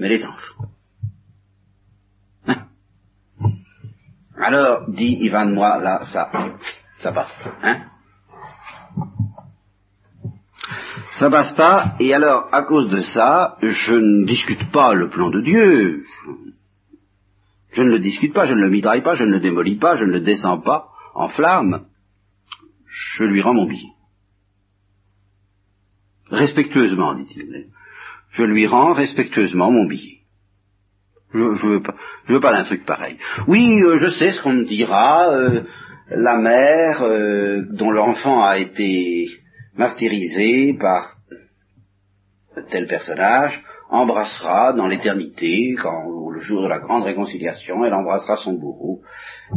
Mais 0.00 0.08
les 0.08 0.24
enfants. 0.24 0.66
Alors, 4.38 4.88
dit 4.88 5.18
Ivan, 5.20 5.46
moi, 5.46 5.78
là, 5.78 6.04
ça, 6.04 6.30
ça 6.98 7.12
passe 7.12 7.32
pas. 7.42 7.52
Hein 7.62 7.86
ça 11.18 11.30
passe 11.30 11.52
pas, 11.52 11.94
et 11.98 12.12
alors, 12.12 12.48
à 12.52 12.62
cause 12.62 12.90
de 12.90 13.00
ça, 13.00 13.56
je 13.62 13.94
ne 13.94 14.26
discute 14.26 14.70
pas 14.70 14.94
le 14.94 15.08
plan 15.08 15.30
de 15.30 15.40
Dieu. 15.40 16.02
Je, 17.72 17.82
ne 17.82 17.90
le 17.90 17.98
discute 17.98 18.34
pas, 18.34 18.46
je 18.46 18.54
ne 18.54 18.60
le 18.60 18.68
mitraille 18.68 19.02
pas, 19.02 19.14
je 19.14 19.24
ne 19.24 19.32
le 19.32 19.40
démolis 19.40 19.76
pas, 19.76 19.96
je 19.96 20.04
ne 20.04 20.12
le 20.12 20.20
descends 20.20 20.60
pas 20.60 20.90
en 21.14 21.28
flammes. 21.28 21.86
Je 22.86 23.24
lui 23.24 23.40
rends 23.40 23.54
mon 23.54 23.66
billet. 23.66 23.92
Respectueusement, 26.30 27.14
dit-il. 27.14 27.68
Je 28.30 28.42
lui 28.42 28.66
rends 28.66 28.92
respectueusement 28.92 29.70
mon 29.70 29.86
billet. 29.86 30.15
Je, 31.36 31.54
je 31.54 31.66
veux 31.66 31.82
pas, 31.82 31.94
je 32.26 32.32
veux 32.32 32.40
pas 32.40 32.52
d'un 32.52 32.64
truc 32.64 32.84
pareil. 32.84 33.18
Oui, 33.46 33.80
euh, 33.82 33.96
je 33.98 34.08
sais 34.08 34.32
ce 34.32 34.42
qu'on 34.42 34.52
me 34.52 34.64
dira. 34.64 35.30
Euh, 35.30 35.62
la 36.08 36.36
mère 36.36 37.02
euh, 37.02 37.62
dont 37.72 37.90
l'enfant 37.90 38.42
a 38.42 38.58
été 38.58 39.28
martyrisé 39.76 40.76
par 40.80 41.16
tel 42.70 42.86
personnage 42.86 43.62
embrassera 43.90 44.72
dans 44.72 44.86
l'éternité, 44.86 45.76
quand 45.80 46.30
le 46.30 46.40
jour 46.40 46.62
de 46.62 46.68
la 46.68 46.78
grande 46.78 47.04
réconciliation, 47.04 47.84
elle 47.84 47.94
embrassera 47.94 48.36
son 48.36 48.54
bourreau. 48.54 49.02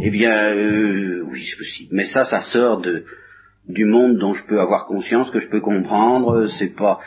Eh 0.01 0.11
bien, 0.11 0.53
oui, 1.25 1.45
c'est 1.49 1.57
possible. 1.57 1.89
Mais 1.93 2.05
ça, 2.05 2.25
ça 2.25 2.41
sort 2.41 2.81
du 3.67 3.85
monde 3.85 4.17
dont 4.17 4.33
je 4.33 4.45
peux 4.45 4.59
avoir 4.59 4.85
conscience, 4.85 5.31
que 5.31 5.39
je 5.39 5.49
peux 5.49 5.61
comprendre. 5.61 6.45
C'est 6.45 6.75
pas 6.75 6.99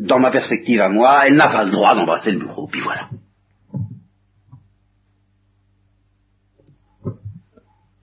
dans 0.00 0.20
ma 0.20 0.30
perspective 0.30 0.80
à 0.80 0.88
moi, 0.88 1.26
elle 1.26 1.34
n'a 1.34 1.48
pas 1.48 1.64
le 1.64 1.70
droit 1.70 1.94
d'embrasser 1.94 2.30
le 2.32 2.38
bourreau. 2.38 2.68
Puis 2.70 2.80
voilà. 2.80 3.08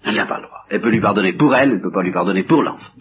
Elle 0.04 0.16
n'a 0.16 0.26
pas 0.26 0.38
le 0.38 0.48
droit. 0.48 0.66
Elle 0.70 0.82
peut 0.82 0.90
lui 0.90 1.02
pardonner 1.02 1.34
pour 1.34 1.56
elle, 1.56 1.70
elle 1.70 1.78
ne 1.78 1.82
peut 1.82 1.92
pas 1.92 2.04
lui 2.04 2.12
pardonner 2.12 2.44
pour 2.44 2.64
l'enfant. 2.64 2.94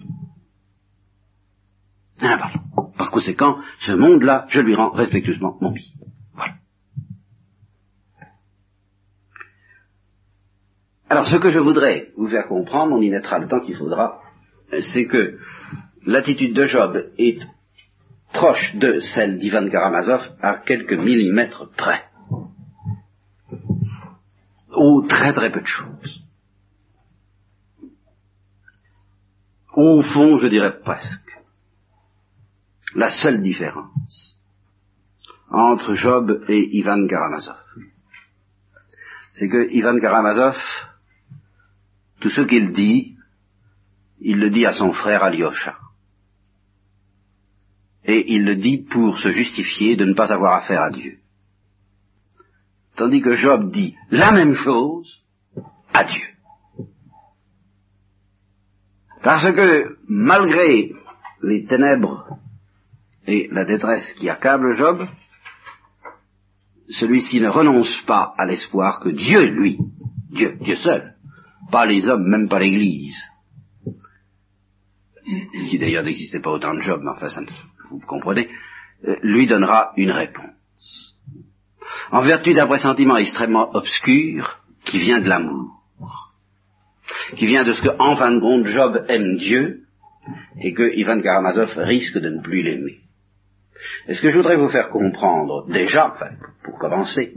Elle 2.20 2.28
n'a 2.28 2.38
pas 2.38 2.50
le 2.52 2.70
droit. 2.70 2.92
Par 2.96 3.10
conséquent, 3.10 3.58
ce 3.80 3.92
monde-là, 3.92 4.46
je 4.48 4.60
lui 4.60 4.74
rends 4.74 4.90
respectueusement 4.90 5.56
mon 5.60 5.70
billet. 5.70 5.92
Voilà. 6.34 6.54
Alors, 11.08 11.26
ce 11.26 11.36
que 11.36 11.50
je 11.50 11.60
voudrais 11.60 12.12
vous 12.16 12.28
faire 12.28 12.48
comprendre, 12.48 12.94
on 12.94 13.00
y 13.00 13.10
mettra 13.10 13.38
le 13.38 13.46
temps 13.46 13.60
qu'il 13.60 13.76
faudra, 13.76 14.20
c'est 14.80 15.06
que 15.06 15.38
l'attitude 16.04 16.54
de 16.54 16.66
Job 16.66 17.12
est 17.18 17.40
proche 18.32 18.74
de 18.76 19.00
celle 19.00 19.38
d'Ivan 19.38 19.68
Karamazov 19.70 20.22
à 20.40 20.58
quelques 20.58 20.92
millimètres 20.92 21.70
près. 21.76 22.04
Ou 24.76 25.06
très 25.08 25.32
très 25.32 25.50
peu 25.50 25.60
de 25.60 25.66
choses. 25.66 26.27
Au 29.80 30.02
fond, 30.02 30.38
je 30.38 30.48
dirais 30.48 30.80
presque, 30.80 31.38
la 32.96 33.12
seule 33.12 33.42
différence 33.42 34.36
entre 35.48 35.94
Job 35.94 36.44
et 36.48 36.76
Ivan 36.76 37.06
Karamazov, 37.06 37.62
c'est 39.34 39.48
que 39.48 39.70
Ivan 39.70 40.00
Karamazov, 40.00 40.56
tout 42.18 42.28
ce 42.28 42.40
qu'il 42.40 42.72
dit, 42.72 43.16
il 44.18 44.40
le 44.40 44.50
dit 44.50 44.66
à 44.66 44.72
son 44.72 44.90
frère 44.90 45.22
Alyosha. 45.22 45.78
Et 48.02 48.34
il 48.34 48.42
le 48.46 48.56
dit 48.56 48.78
pour 48.78 49.16
se 49.20 49.30
justifier 49.30 49.94
de 49.94 50.06
ne 50.06 50.14
pas 50.14 50.32
avoir 50.32 50.54
affaire 50.54 50.82
à 50.82 50.90
Dieu. 50.90 51.20
Tandis 52.96 53.20
que 53.20 53.36
Job 53.36 53.70
dit 53.70 53.94
la 54.10 54.32
même 54.32 54.54
chose 54.54 55.22
à 55.92 56.02
Dieu. 56.02 56.26
Parce 59.22 59.52
que 59.52 59.96
malgré 60.08 60.92
les 61.42 61.66
ténèbres 61.66 62.38
et 63.26 63.48
la 63.50 63.64
détresse 63.64 64.12
qui 64.14 64.28
accable 64.28 64.74
Job, 64.74 65.06
celui-ci 66.88 67.40
ne 67.40 67.48
renonce 67.48 68.02
pas 68.02 68.34
à 68.38 68.46
l'espoir 68.46 69.00
que 69.00 69.10
Dieu, 69.10 69.44
lui, 69.46 69.78
Dieu, 70.30 70.56
Dieu 70.60 70.76
seul, 70.76 71.14
pas 71.70 71.84
les 71.84 72.08
hommes, 72.08 72.28
même 72.28 72.48
pas 72.48 72.58
l'Église, 72.58 73.18
qui 75.68 75.78
d'ailleurs 75.78 76.04
n'existait 76.04 76.40
pas 76.40 76.50
autant 76.50 76.74
de 76.74 76.80
Job, 76.80 77.00
mais 77.04 77.10
enfin, 77.10 77.28
ça, 77.28 77.42
vous 77.90 78.00
comprenez, 78.00 78.48
euh, 79.06 79.16
lui 79.22 79.46
donnera 79.46 79.92
une 79.96 80.10
réponse. 80.10 81.16
En 82.10 82.22
vertu 82.22 82.54
d'un 82.54 82.66
pressentiment 82.66 83.16
extrêmement 83.16 83.74
obscur 83.74 84.60
qui 84.84 84.98
vient 84.98 85.20
de 85.20 85.28
l'amour 85.28 85.78
qui 87.36 87.46
vient 87.46 87.64
de 87.64 87.72
ce 87.72 87.82
que, 87.82 87.96
en 87.98 88.16
fin 88.16 88.32
de 88.32 88.40
compte, 88.40 88.66
Job 88.66 89.04
aime 89.08 89.36
Dieu 89.36 89.84
et 90.60 90.72
que 90.72 90.94
Ivan 90.94 91.20
Karamazov 91.20 91.72
risque 91.78 92.18
de 92.18 92.28
ne 92.28 92.40
plus 92.40 92.62
l'aimer. 92.62 93.00
Et 94.06 94.14
ce 94.14 94.22
que 94.22 94.30
je 94.30 94.36
voudrais 94.36 94.56
vous 94.56 94.68
faire 94.68 94.90
comprendre, 94.90 95.66
déjà, 95.68 96.12
enfin, 96.12 96.32
pour 96.62 96.78
commencer, 96.78 97.34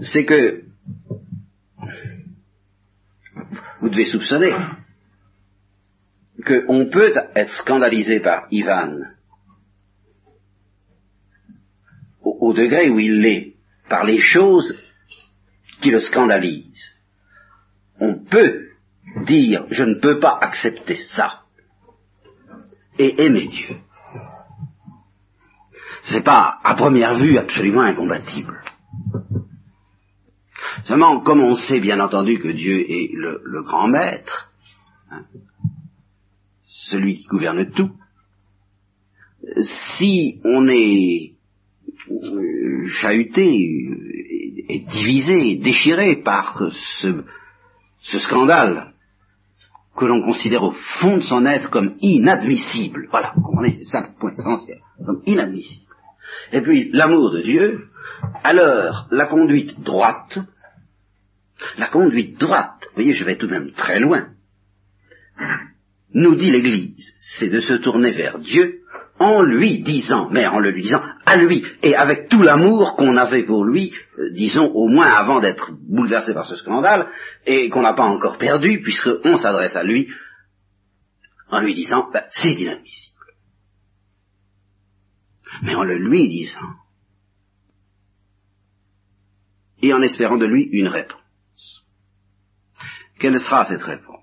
c'est 0.00 0.24
que 0.24 0.62
vous 3.80 3.88
devez 3.88 4.06
soupçonner 4.06 4.52
qu'on 6.46 6.86
peut 6.86 7.12
être 7.34 7.52
scandalisé 7.54 8.20
par 8.20 8.46
Ivan 8.50 8.98
au, 12.22 12.36
au 12.40 12.52
degré 12.52 12.88
où 12.88 12.98
il 12.98 13.20
l'est, 13.20 13.56
par 13.88 14.04
les 14.04 14.20
choses 14.20 14.78
qui 15.80 15.90
le 15.90 16.00
scandalisent 16.00 16.99
on 18.00 18.14
peut 18.14 18.68
dire 19.26 19.66
je 19.70 19.84
ne 19.84 20.00
peux 20.00 20.18
pas 20.18 20.38
accepter 20.40 20.96
ça 20.96 21.42
et 22.98 23.22
aimer 23.24 23.46
Dieu. 23.46 23.76
Ce 26.02 26.14
n'est 26.14 26.22
pas 26.22 26.58
à 26.62 26.74
première 26.74 27.16
vue 27.16 27.38
absolument 27.38 27.82
incompatible. 27.82 28.62
Seulement, 30.84 31.20
comme 31.20 31.40
on 31.40 31.54
sait 31.54 31.80
bien 31.80 32.00
entendu 32.00 32.38
que 32.38 32.48
Dieu 32.48 32.78
est 32.90 33.10
le, 33.12 33.62
grand 33.62 33.88
maître, 33.88 34.50
hein, 35.10 35.24
celui 36.66 37.16
qui 37.16 37.26
gouverne 37.26 37.70
tout, 37.70 37.90
si 39.62 40.40
on 40.44 40.68
est 40.68 41.34
euh, 42.10 42.86
chahuté 42.86 43.46
et 44.68 44.78
divisé, 44.90 45.56
déchiré 45.56 46.16
par 46.16 46.70
ce, 46.70 47.24
ce 48.00 48.18
scandale 48.18 48.92
que 49.96 50.04
l'on 50.04 50.22
considère 50.22 50.62
au 50.62 50.72
fond 50.72 51.18
de 51.18 51.22
son 51.22 51.44
être 51.46 51.70
comme 51.70 51.96
inadmissible. 52.00 53.08
Voilà, 53.10 53.34
c'est 53.64 53.84
ça 53.84 54.00
le 54.00 54.18
point 54.18 54.32
essentiel, 54.32 54.78
comme 55.04 55.22
inadmissible. 55.26 55.86
Et 56.52 56.62
puis 56.62 56.90
l'amour 56.92 57.30
de 57.32 57.42
Dieu, 57.42 57.88
alors 58.44 59.08
la 59.10 59.26
conduite 59.26 59.80
droite, 59.80 60.38
la 61.76 61.88
conduite 61.88 62.38
droite, 62.38 62.86
vous 62.88 62.94
voyez, 62.94 63.12
je 63.12 63.24
vais 63.24 63.36
tout 63.36 63.46
de 63.46 63.52
même 63.52 63.72
très 63.72 64.00
loin, 64.00 64.28
nous 66.12 66.34
dit 66.34 66.50
l'Église, 66.50 67.14
c'est 67.18 67.50
de 67.50 67.60
se 67.60 67.74
tourner 67.74 68.12
vers 68.12 68.38
Dieu 68.38 68.79
en 69.20 69.42
lui 69.42 69.82
disant, 69.82 70.30
mais 70.30 70.46
en 70.46 70.58
le 70.58 70.70
lui 70.70 70.82
disant 70.82 71.02
à 71.26 71.36
lui, 71.36 71.62
et 71.82 71.94
avec 71.94 72.30
tout 72.30 72.42
l'amour 72.42 72.96
qu'on 72.96 73.18
avait 73.18 73.42
pour 73.42 73.66
lui, 73.66 73.92
euh, 74.18 74.32
disons 74.32 74.72
au 74.72 74.88
moins 74.88 75.08
avant 75.12 75.40
d'être 75.40 75.72
bouleversé 75.72 76.32
par 76.32 76.46
ce 76.46 76.56
scandale, 76.56 77.06
et 77.44 77.68
qu'on 77.68 77.82
n'a 77.82 77.92
pas 77.92 78.04
encore 78.04 78.38
perdu, 78.38 78.80
puisqu'on 78.80 79.36
s'adresse 79.36 79.76
à 79.76 79.84
lui 79.84 80.08
en 81.50 81.60
lui 81.60 81.74
disant, 81.74 82.08
ben, 82.12 82.24
c'est 82.30 82.54
inadmissible. 82.54 83.16
Mais 85.62 85.74
en 85.74 85.84
le 85.84 85.98
lui 85.98 86.28
disant, 86.28 86.76
et 89.82 89.92
en 89.92 90.00
espérant 90.00 90.38
de 90.38 90.46
lui 90.46 90.62
une 90.72 90.88
réponse. 90.88 91.84
Quelle 93.18 93.38
sera 93.38 93.66
cette 93.66 93.82
réponse? 93.82 94.19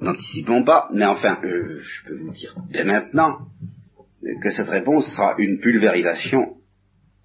N'anticipons 0.00 0.64
pas, 0.64 0.88
mais 0.92 1.04
enfin, 1.04 1.38
euh, 1.44 1.80
je 1.80 2.04
peux 2.06 2.16
vous 2.16 2.32
dire 2.32 2.54
dès 2.70 2.84
maintenant 2.84 3.48
que 4.42 4.50
cette 4.50 4.68
réponse 4.68 5.06
sera 5.14 5.34
une 5.38 5.60
pulvérisation 5.60 6.56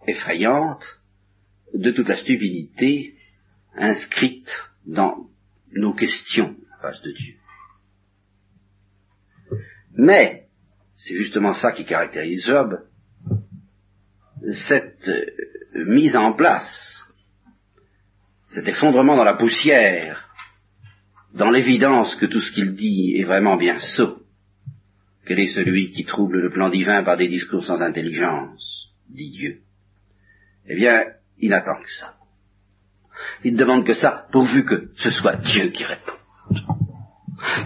effrayante 0.07 0.83
de 1.73 1.91
toute 1.91 2.07
la 2.07 2.15
stupidité 2.15 3.15
inscrite 3.75 4.49
dans 4.85 5.29
nos 5.71 5.93
questions 5.93 6.55
face 6.81 7.01
de 7.01 7.11
Dieu. 7.11 7.35
Mais, 9.93 10.47
c'est 10.93 11.15
justement 11.15 11.53
ça 11.53 11.71
qui 11.71 11.85
caractérise 11.85 12.45
Job, 12.45 12.79
cette 14.51 15.07
euh, 15.07 15.85
mise 15.85 16.15
en 16.15 16.33
place, 16.33 17.03
cet 18.47 18.67
effondrement 18.67 19.15
dans 19.15 19.23
la 19.23 19.35
poussière 19.35 20.28
dans 21.33 21.51
l'évidence 21.51 22.15
que 22.15 22.25
tout 22.25 22.41
ce 22.41 22.51
qu'il 22.51 22.74
dit 22.74 23.15
est 23.17 23.24
vraiment 23.24 23.57
bien 23.57 23.79
sot, 23.79 24.19
quel 25.25 25.39
est 25.39 25.53
celui 25.53 25.91
qui 25.91 26.05
trouble 26.05 26.39
le 26.39 26.50
plan 26.50 26.69
divin 26.69 27.03
par 27.03 27.17
des 27.17 27.27
discours 27.27 27.63
sans 27.63 27.81
intelligence, 27.81 28.89
dit 29.09 29.29
Dieu 29.29 29.59
Eh 30.67 30.75
bien, 30.75 31.03
il 31.38 31.50
n'attend 31.50 31.79
que 31.81 31.91
ça. 31.91 32.15
Il 33.43 33.53
ne 33.53 33.59
demande 33.59 33.86
que 33.86 33.93
ça, 33.93 34.27
pourvu 34.31 34.65
que 34.65 34.89
ce 34.95 35.12
soit 35.12 35.36
Dieu 35.36 35.67
qui 35.67 35.83
réponde. 35.83 36.15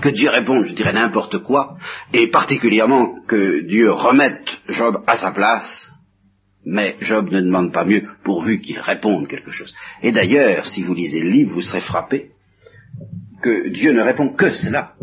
Que 0.01 0.09
Dieu 0.09 0.29
réponde, 0.29 0.65
je 0.65 0.73
dirais 0.73 0.93
n'importe 0.93 1.39
quoi, 1.39 1.77
et 2.11 2.27
particulièrement 2.27 3.23
que 3.27 3.65
Dieu 3.65 3.91
remette 3.91 4.59
Job 4.67 5.03
à 5.07 5.15
sa 5.15 5.31
place, 5.31 5.89
mais 6.65 6.97
Job 6.99 7.29
ne 7.31 7.41
demande 7.41 7.73
pas 7.73 7.85
mieux 7.85 8.07
pourvu 8.23 8.59
qu'il 8.59 8.79
réponde 8.79 9.27
quelque 9.27 9.51
chose. 9.51 9.73
Et 10.01 10.11
d'ailleurs, 10.11 10.65
si 10.65 10.83
vous 10.83 10.93
lisez 10.93 11.21
le 11.21 11.29
livre, 11.29 11.53
vous 11.53 11.61
serez 11.61 11.81
frappé 11.81 12.31
que 13.43 13.69
Dieu 13.69 13.91
ne 13.93 14.01
répond 14.01 14.33
que 14.33 14.51
cela, 14.53 14.95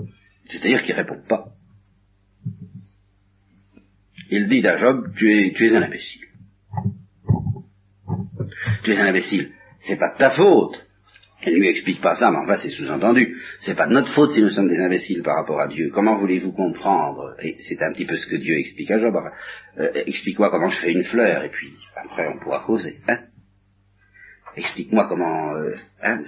c'est-à-dire 0.46 0.82
qu'il 0.82 0.94
ne 0.94 1.00
répond 1.00 1.20
pas. 1.28 1.48
Il 4.30 4.46
dit 4.48 4.66
à 4.66 4.76
Job, 4.76 5.12
tu 5.16 5.30
es, 5.30 5.76
un 5.76 5.82
imbécile. 5.82 6.22
Tu 8.84 8.92
es 8.92 8.98
un 8.98 9.06
imbécile. 9.06 9.52
C'est 9.78 9.98
pas 9.98 10.12
de 10.14 10.18
ta 10.18 10.30
faute. 10.30 10.86
Elle 11.42 11.54
ne 11.54 11.58
lui 11.58 11.68
explique 11.68 12.02
pas 12.02 12.14
ça, 12.14 12.30
mais 12.30 12.38
enfin 12.38 12.58
c'est 12.58 12.70
sous-entendu. 12.70 13.36
C'est 13.60 13.74
pas 13.74 13.86
de 13.86 13.92
notre 13.92 14.12
faute 14.12 14.32
si 14.32 14.42
nous 14.42 14.50
sommes 14.50 14.68
des 14.68 14.78
imbéciles 14.78 15.22
par 15.22 15.36
rapport 15.36 15.58
à 15.58 15.68
Dieu. 15.68 15.90
Comment 15.92 16.16
voulez-vous 16.16 16.52
comprendre? 16.52 17.34
Et 17.42 17.56
c'est 17.60 17.82
un 17.82 17.92
petit 17.92 18.04
peu 18.04 18.16
ce 18.16 18.26
que 18.26 18.36
Dieu 18.36 18.58
explique 18.58 18.90
à 18.90 18.98
Job. 18.98 19.14
Euh, 19.78 19.90
explique-moi 20.06 20.50
comment 20.50 20.68
je 20.68 20.78
fais 20.78 20.92
une 20.92 21.02
fleur, 21.02 21.42
et 21.42 21.48
puis 21.48 21.72
après 21.96 22.28
on 22.28 22.38
pourra 22.38 22.60
causer. 22.60 23.00
Hein 23.08 23.20
Explique-moi 24.54 25.08
comment. 25.08 25.54
Euh, 25.54 25.74
hein, 26.02 26.20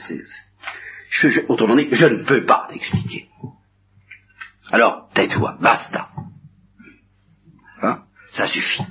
je, 1.12 1.40
autrement 1.48 1.76
dit, 1.76 1.88
je 1.92 2.06
ne 2.06 2.24
peux 2.24 2.44
pas 2.46 2.66
t'expliquer. 2.70 3.28
Alors, 4.70 5.10
tais-toi, 5.12 5.58
basta. 5.60 6.08
Hein? 7.82 8.04
Ça 8.32 8.46
suffit. 8.46 8.84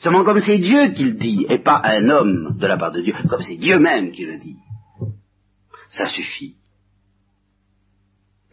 Seulement 0.00 0.24
comme 0.24 0.40
c'est 0.40 0.58
Dieu 0.58 0.88
qui 0.88 1.04
le 1.04 1.12
dit, 1.12 1.46
et 1.48 1.58
pas 1.58 1.80
un 1.84 2.08
homme 2.10 2.58
de 2.58 2.66
la 2.66 2.76
part 2.76 2.92
de 2.92 3.00
Dieu, 3.02 3.14
comme 3.28 3.42
c'est 3.42 3.56
Dieu 3.56 3.78
même 3.78 4.10
qui 4.10 4.24
le 4.24 4.38
dit, 4.38 4.58
ça 5.90 6.06
suffit. 6.06 6.56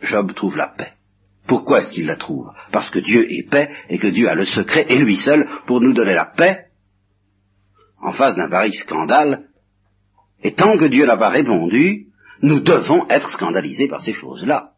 Job 0.02 0.34
trouve 0.36 0.58
la 0.58 0.68
paix. 0.68 0.94
Pourquoi 1.48 1.80
est-ce 1.80 1.92
qu'il 1.92 2.06
la 2.06 2.16
trouve? 2.16 2.52
Parce 2.72 2.90
que 2.92 3.00
Dieu 3.00 3.32
est 3.32 3.50
paix 3.50 3.70
et 3.90 3.98
que 3.98 4.08
Dieu 4.08 4.30
a 4.30 4.36
le 4.36 4.46
secret, 4.46 4.86
et 4.90 5.00
lui 5.00 5.18
seul, 5.18 5.50
pour 5.66 5.82
nous 5.82 5.94
donner 5.94 6.14
la 6.14 6.26
paix, 6.26 6.68
en 8.00 8.12
face 8.12 8.36
d'un 8.36 8.50
pareil 8.50 8.74
scandale 8.74 9.48
et 10.44 10.54
tant 10.54 10.78
que 10.78 10.86
Dieu 10.86 11.06
n'a 11.06 11.18
pas 11.18 11.30
répondu, 11.30 12.08
nous 12.42 12.60
devons 12.60 13.08
être 13.10 13.30
scandalisés 13.30 13.88
par 13.88 14.02
ces 14.02 14.14
choses-là. 14.14 14.72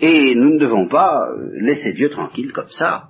Et 0.00 0.34
nous 0.34 0.54
ne 0.54 0.58
devons 0.58 0.88
pas 0.88 1.28
euh, 1.28 1.50
laisser 1.60 1.92
Dieu 1.92 2.10
tranquille 2.10 2.52
comme 2.52 2.68
ça. 2.68 3.08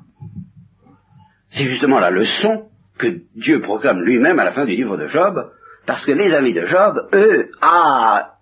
C'est 1.48 1.66
justement 1.66 1.98
la 1.98 2.11
leçon 2.11 2.68
que 2.98 3.22
Dieu 3.35 3.61
proclame 3.61 4.03
lui-même 4.03 4.38
à 4.38 4.44
la 4.44 4.53
fin 4.53 4.66
du 4.66 4.77
livre 4.77 4.96
de 4.96 5.07
Job, 5.07 5.50
parce 5.87 6.05
que 6.05 6.12
les 6.12 6.33
amis 6.33 6.53
de 6.53 6.66
Job, 6.66 6.96
eux, 7.12 7.50
ah, 7.61 8.35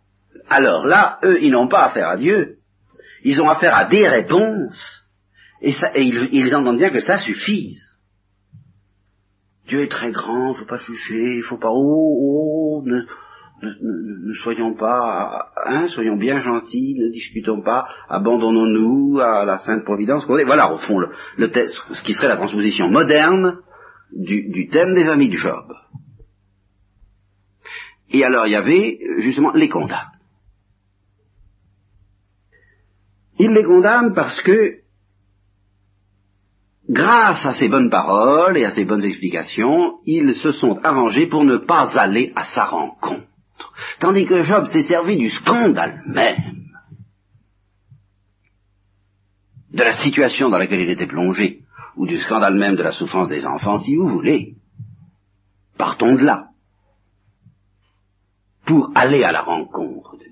alors 0.49 0.85
là, 0.85 1.19
eux, 1.25 1.39
ils 1.43 1.53
n'ont 1.53 1.69
pas 1.69 1.85
affaire 1.85 2.09
à 2.09 2.17
Dieu, 2.17 2.59
ils 3.23 3.41
ont 3.41 3.49
affaire 3.49 3.75
à 3.75 3.87
des 3.87 4.09
réponses, 4.09 5.05
et, 5.63 5.73
ils, 5.97 6.29
ils 6.33 6.55
entendent 6.55 6.79
bien 6.79 6.91
que 6.91 7.01
ça 7.01 7.19
suffise. 7.19 7.92
Dieu 9.67 9.83
est 9.83 9.91
très 9.91 10.11
grand, 10.11 10.55
faut 10.55 10.65
pas 10.65 10.79
il 11.11 11.43
faut 11.43 11.59
pas, 11.59 11.71
oh, 11.71 12.81
oh, 12.81 12.83
ne, 12.85 13.03
ne, 13.63 14.35
soyons 14.35 14.75
pas, 14.75 15.53
hein, 15.65 15.87
soyons 15.87 16.17
bien 16.17 16.41
gentils, 16.41 16.97
ne 16.99 17.09
discutons 17.11 17.63
pas, 17.63 17.87
abandonnons-nous 18.09 19.21
à 19.21 19.45
la 19.45 19.59
sainte 19.59 19.85
providence. 19.85 20.27
Voilà, 20.27 20.73
au 20.73 20.79
fond, 20.79 20.99
le, 20.99 21.11
le 21.37 21.49
ce 21.69 22.03
qui 22.03 22.13
serait 22.13 22.29
la 22.29 22.37
transposition 22.37 22.89
moderne 22.89 23.59
du, 24.13 24.51
du 24.51 24.67
thème 24.69 24.95
des 24.95 25.09
amis 25.09 25.29
de 25.29 25.37
Job. 25.37 25.73
Et 28.11 28.25
alors 28.25 28.47
il 28.47 28.53
y 28.53 28.57
avait 28.57 28.99
justement 29.19 29.53
les 29.53 29.69
condamnes. 29.69 30.11
Il 33.39 33.53
les 33.53 33.65
condamne 33.65 34.13
parce 34.13 34.41
que 34.43 34.82
grâce 36.89 37.47
à 37.47 37.55
ces 37.55 37.69
bonnes 37.69 37.91
paroles 37.91 38.57
et 38.57 38.65
à 38.65 38.71
ces 38.71 38.85
bonnes 38.85 39.05
explications, 39.05 39.99
ils 40.05 40.35
se 40.35 40.53
sont 40.53 40.79
arrangés 40.83 41.27
pour 41.27 41.45
ne 41.45 41.57
pas 41.57 41.99
aller 41.99 42.33
à 42.35 42.45
sa 42.45 42.65
rencontre. 42.65 43.27
Tandis 44.01 44.27
que 44.27 44.43
Job 44.43 44.67
s'est 44.67 44.83
servi 44.83 45.17
du 45.17 45.31
scandale 45.31 46.03
même, 46.07 46.67
de 49.73 49.83
la 49.83 49.95
situation 49.95 50.49
dans 50.49 50.59
laquelle 50.59 50.81
il 50.81 50.91
était 50.91 51.07
plongé, 51.07 51.63
ou 51.97 52.07
du 52.07 52.19
scandale 52.19 52.57
même 52.57 52.77
de 52.77 52.83
la 52.83 52.93
souffrance 52.93 53.29
des 53.29 53.47
enfants, 53.47 53.79
si 53.79 53.97
vous 53.97 54.09
voulez. 54.09 54.55
Partons 55.79 56.15
de 56.15 56.25
là, 56.25 56.49
pour 58.67 58.91
aller 58.95 59.25
à 59.25 59.33
la 59.33 59.43
rencontre 59.43 60.17
de 60.17 60.25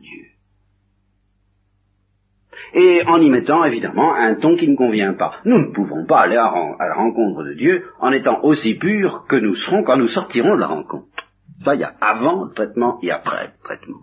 et 2.74 3.02
en 3.06 3.20
y 3.20 3.30
mettant 3.30 3.64
évidemment 3.64 4.14
un 4.14 4.34
ton 4.34 4.56
qui 4.56 4.68
ne 4.68 4.76
convient 4.76 5.14
pas. 5.14 5.34
Nous 5.44 5.58
ne 5.58 5.72
pouvons 5.72 6.06
pas 6.06 6.20
aller 6.20 6.36
à, 6.36 6.52
la 6.78 6.94
rencontre 6.94 7.44
de 7.44 7.54
Dieu 7.54 7.84
en 8.00 8.12
étant 8.12 8.42
aussi 8.42 8.74
purs 8.74 9.24
que 9.28 9.36
nous 9.36 9.54
serons 9.54 9.82
quand 9.82 9.96
nous 9.96 10.08
sortirons 10.08 10.54
de 10.54 10.60
la 10.60 10.68
rencontre. 10.68 11.06
Ça, 11.64 11.74
il 11.74 11.80
y 11.80 11.84
a 11.84 11.94
avant 12.00 12.44
le 12.44 12.52
traitement 12.52 12.98
et 13.02 13.10
après 13.10 13.48
le 13.48 13.62
traitement. 13.62 13.98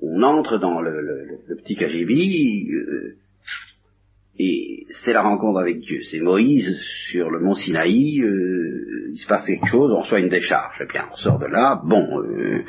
On 0.00 0.22
entre 0.22 0.58
dans 0.58 0.80
le, 0.80 1.40
petit 1.64 1.76
KGB 1.76 2.70
euh, 2.70 3.16
et 4.38 4.86
c'est 4.90 5.12
la 5.12 5.22
rencontre 5.22 5.58
avec 5.58 5.80
Dieu. 5.80 6.02
C'est 6.02 6.20
Moïse 6.20 6.78
sur 7.10 7.30
le 7.30 7.40
mont 7.40 7.54
Sinaï, 7.54 8.20
euh, 8.20 9.10
il 9.12 9.18
se 9.18 9.26
passe 9.26 9.46
quelque 9.46 9.66
chose, 9.66 9.90
on 9.92 10.02
reçoit 10.02 10.20
une 10.20 10.28
décharge. 10.28 10.80
Et 10.80 10.84
eh 10.84 10.92
bien, 10.92 11.08
on 11.10 11.16
sort 11.16 11.38
de 11.38 11.46
là, 11.46 11.80
bon, 11.82 12.20
euh, 12.20 12.64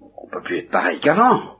on 0.00 0.28
peut 0.30 0.42
plus 0.42 0.58
être 0.58 0.70
pareil 0.70 0.98
qu'avant. 1.00 1.57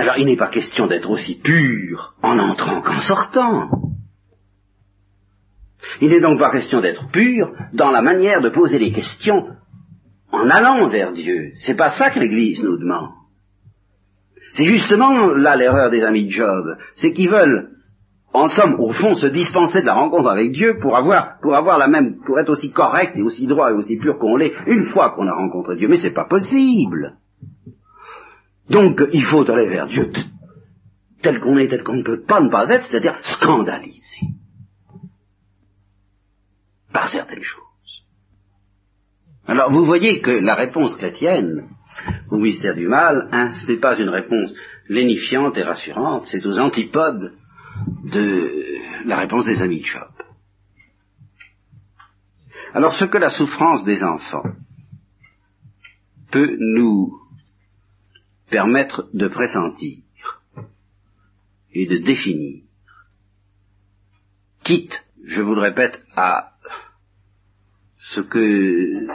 Alors 0.00 0.16
il 0.16 0.24
n'est 0.24 0.36
pas 0.36 0.48
question 0.48 0.86
d'être 0.86 1.10
aussi 1.10 1.34
pur 1.42 2.14
en 2.22 2.38
entrant 2.38 2.80
qu'en 2.80 3.00
sortant. 3.00 3.68
Il 6.00 6.08
n'est 6.08 6.22
donc 6.22 6.38
pas 6.38 6.50
question 6.50 6.80
d'être 6.80 7.10
pur 7.10 7.52
dans 7.74 7.90
la 7.90 8.00
manière 8.00 8.40
de 8.40 8.48
poser 8.48 8.78
les 8.78 8.92
questions 8.92 9.48
en 10.32 10.48
allant 10.48 10.88
vers 10.88 11.12
Dieu. 11.12 11.52
C'est 11.56 11.76
pas 11.76 11.90
ça 11.90 12.08
que 12.08 12.18
l'Église 12.18 12.62
nous 12.62 12.78
demande. 12.78 13.10
C'est 14.54 14.64
justement 14.64 15.26
là 15.34 15.54
l'erreur 15.54 15.90
des 15.90 16.02
amis 16.02 16.24
de 16.28 16.30
Job, 16.30 16.64
c'est 16.94 17.12
qu'ils 17.12 17.28
veulent, 17.28 17.68
en 18.32 18.48
somme, 18.48 18.80
au 18.80 18.92
fond, 18.92 19.14
se 19.14 19.26
dispenser 19.26 19.82
de 19.82 19.86
la 19.86 19.94
rencontre 19.94 20.30
avec 20.30 20.52
Dieu 20.52 20.78
pour 20.80 20.96
avoir, 20.96 21.38
pour 21.42 21.54
avoir 21.54 21.76
la 21.76 21.88
même, 21.88 22.20
pour 22.24 22.40
être 22.40 22.48
aussi 22.48 22.72
correct 22.72 23.12
et 23.16 23.22
aussi 23.22 23.46
droit 23.46 23.70
et 23.70 23.74
aussi 23.74 23.98
pur 23.98 24.18
qu'on 24.18 24.36
l'est 24.36 24.54
une 24.66 24.84
fois 24.84 25.10
qu'on 25.10 25.26
a 25.26 25.34
rencontré 25.34 25.76
Dieu. 25.76 25.88
Mais 25.88 25.98
c'est 25.98 26.14
pas 26.14 26.24
possible. 26.24 27.18
Donc, 28.70 29.02
il 29.12 29.24
faut 29.24 29.48
aller 29.50 29.68
vers 29.68 29.88
Dieu 29.88 30.12
tel 31.22 31.40
qu'on 31.40 31.58
est, 31.58 31.68
tel 31.68 31.82
qu'on 31.82 31.96
ne 31.96 32.02
peut 32.02 32.22
pas 32.22 32.40
ne 32.40 32.50
pas 32.50 32.68
être, 32.70 32.84
c'est-à-dire 32.84 33.18
scandalisé 33.22 34.18
par 36.92 37.08
certaines 37.08 37.42
choses. 37.42 37.64
Alors 39.46 39.70
vous 39.70 39.84
voyez 39.84 40.20
que 40.20 40.30
la 40.30 40.54
réponse 40.54 40.96
chrétienne 40.96 41.68
au 42.30 42.36
mystère 42.36 42.74
du 42.74 42.86
mal, 42.86 43.28
hein, 43.32 43.52
ce 43.54 43.66
n'est 43.66 43.78
pas 43.78 43.98
une 43.98 44.08
réponse 44.08 44.54
lénifiante 44.88 45.58
et 45.58 45.62
rassurante, 45.62 46.26
c'est 46.26 46.46
aux 46.46 46.58
antipodes 46.58 47.34
de 48.04 48.52
la 49.04 49.16
réponse 49.18 49.46
des 49.46 49.62
amis 49.62 49.80
de 49.80 49.84
Job. 49.84 50.08
Alors 52.74 52.94
ce 52.94 53.04
que 53.04 53.18
la 53.18 53.30
souffrance 53.30 53.84
des 53.84 54.04
enfants 54.04 54.44
peut 56.30 56.56
nous 56.60 57.12
permettre 58.50 59.08
de 59.14 59.28
pressentir 59.28 59.98
et 61.72 61.86
de 61.86 61.98
définir, 61.98 62.62
quitte, 64.64 65.04
je 65.24 65.40
vous 65.40 65.54
le 65.54 65.60
répète, 65.60 66.02
à 66.16 66.52
ce 67.98 68.20
que 68.20 69.06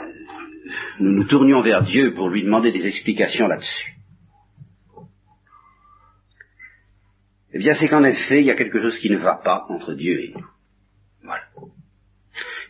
nous 1.00 1.12
nous 1.12 1.24
tournions 1.24 1.60
vers 1.60 1.82
Dieu 1.82 2.14
pour 2.14 2.28
lui 2.28 2.42
demander 2.42 2.72
des 2.72 2.86
explications 2.86 3.46
là-dessus. 3.46 3.94
Eh 7.52 7.58
bien, 7.58 7.74
c'est 7.74 7.88
qu'en 7.88 8.04
effet, 8.04 8.40
il 8.40 8.46
y 8.46 8.50
a 8.50 8.54
quelque 8.56 8.80
chose 8.80 8.98
qui 8.98 9.10
ne 9.10 9.16
va 9.16 9.36
pas 9.36 9.66
entre 9.68 9.94
Dieu 9.94 10.20
et 10.20 10.32
nous. 10.34 10.46
Voilà. 11.22 11.44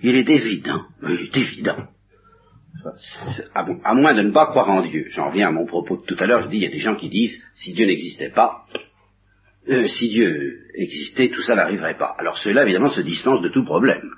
Il 0.02 0.14
est 0.14 0.29
évident, 0.29 0.85
il 1.02 1.20
est 1.22 1.37
évident, 1.37 1.88
à, 3.54 3.94
moins 3.94 4.14
de 4.14 4.22
ne 4.22 4.32
pas 4.32 4.46
croire 4.46 4.70
en 4.70 4.82
Dieu. 4.82 5.06
J'en 5.10 5.28
reviens 5.28 5.48
à 5.48 5.52
mon 5.52 5.66
propos 5.66 5.96
de 5.96 6.02
tout 6.02 6.16
à 6.18 6.26
l'heure, 6.26 6.42
je 6.42 6.48
dis, 6.48 6.58
il 6.58 6.62
y 6.62 6.66
a 6.66 6.70
des 6.70 6.78
gens 6.78 6.96
qui 6.96 7.08
disent, 7.08 7.42
si 7.54 7.72
Dieu 7.72 7.86
n'existait 7.86 8.30
pas, 8.30 8.64
euh, 9.68 9.86
si 9.86 10.08
Dieu 10.08 10.60
existait, 10.74 11.28
tout 11.28 11.42
ça 11.42 11.56
n'arriverait 11.56 11.96
pas. 11.96 12.14
Alors 12.18 12.38
cela, 12.38 12.62
évidemment, 12.62 12.88
se 12.88 13.00
dispense 13.00 13.42
de 13.42 13.48
tout 13.48 13.64
problème. 13.64 14.10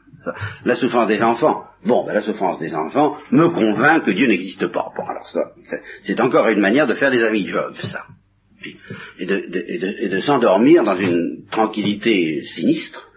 La 0.64 0.76
souffrance 0.76 1.08
des 1.08 1.22
enfants, 1.22 1.64
bon, 1.86 2.04
ben, 2.04 2.12
la 2.12 2.22
souffrance 2.22 2.58
des 2.58 2.74
enfants 2.74 3.16
me 3.30 3.48
convainc 3.48 4.04
que 4.04 4.10
Dieu 4.10 4.26
n'existe 4.26 4.66
pas. 4.66 4.92
Bon, 4.94 5.04
alors 5.04 5.28
ça, 5.28 5.52
c'est 6.02 6.20
encore 6.20 6.48
une 6.48 6.60
manière 6.60 6.86
de 6.86 6.94
faire 6.94 7.10
des 7.10 7.24
amis 7.24 7.46
Job, 7.46 7.74
ça. 7.80 8.04
Et 9.18 9.24
de, 9.24 9.36
de, 9.36 10.08
de 10.08 10.18
s'endormir 10.18 10.84
dans 10.84 10.96
une 10.96 11.46
tranquillité 11.50 12.42
sinistre, 12.42 13.08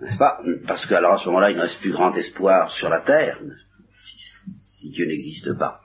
n'est-ce 0.00 0.18
pas? 0.18 0.40
Parce 0.66 0.86
que 0.86 0.94
alors 0.94 1.12
à 1.12 1.18
ce 1.18 1.26
moment-là, 1.26 1.50
il 1.50 1.56
ne 1.56 1.62
reste 1.62 1.80
plus 1.80 1.92
grand 1.92 2.16
espoir 2.16 2.70
sur 2.70 2.88
la 2.88 3.00
terre, 3.00 3.38
si 4.78 4.90
Dieu 4.90 5.06
n'existe 5.06 5.52
pas 5.54 5.80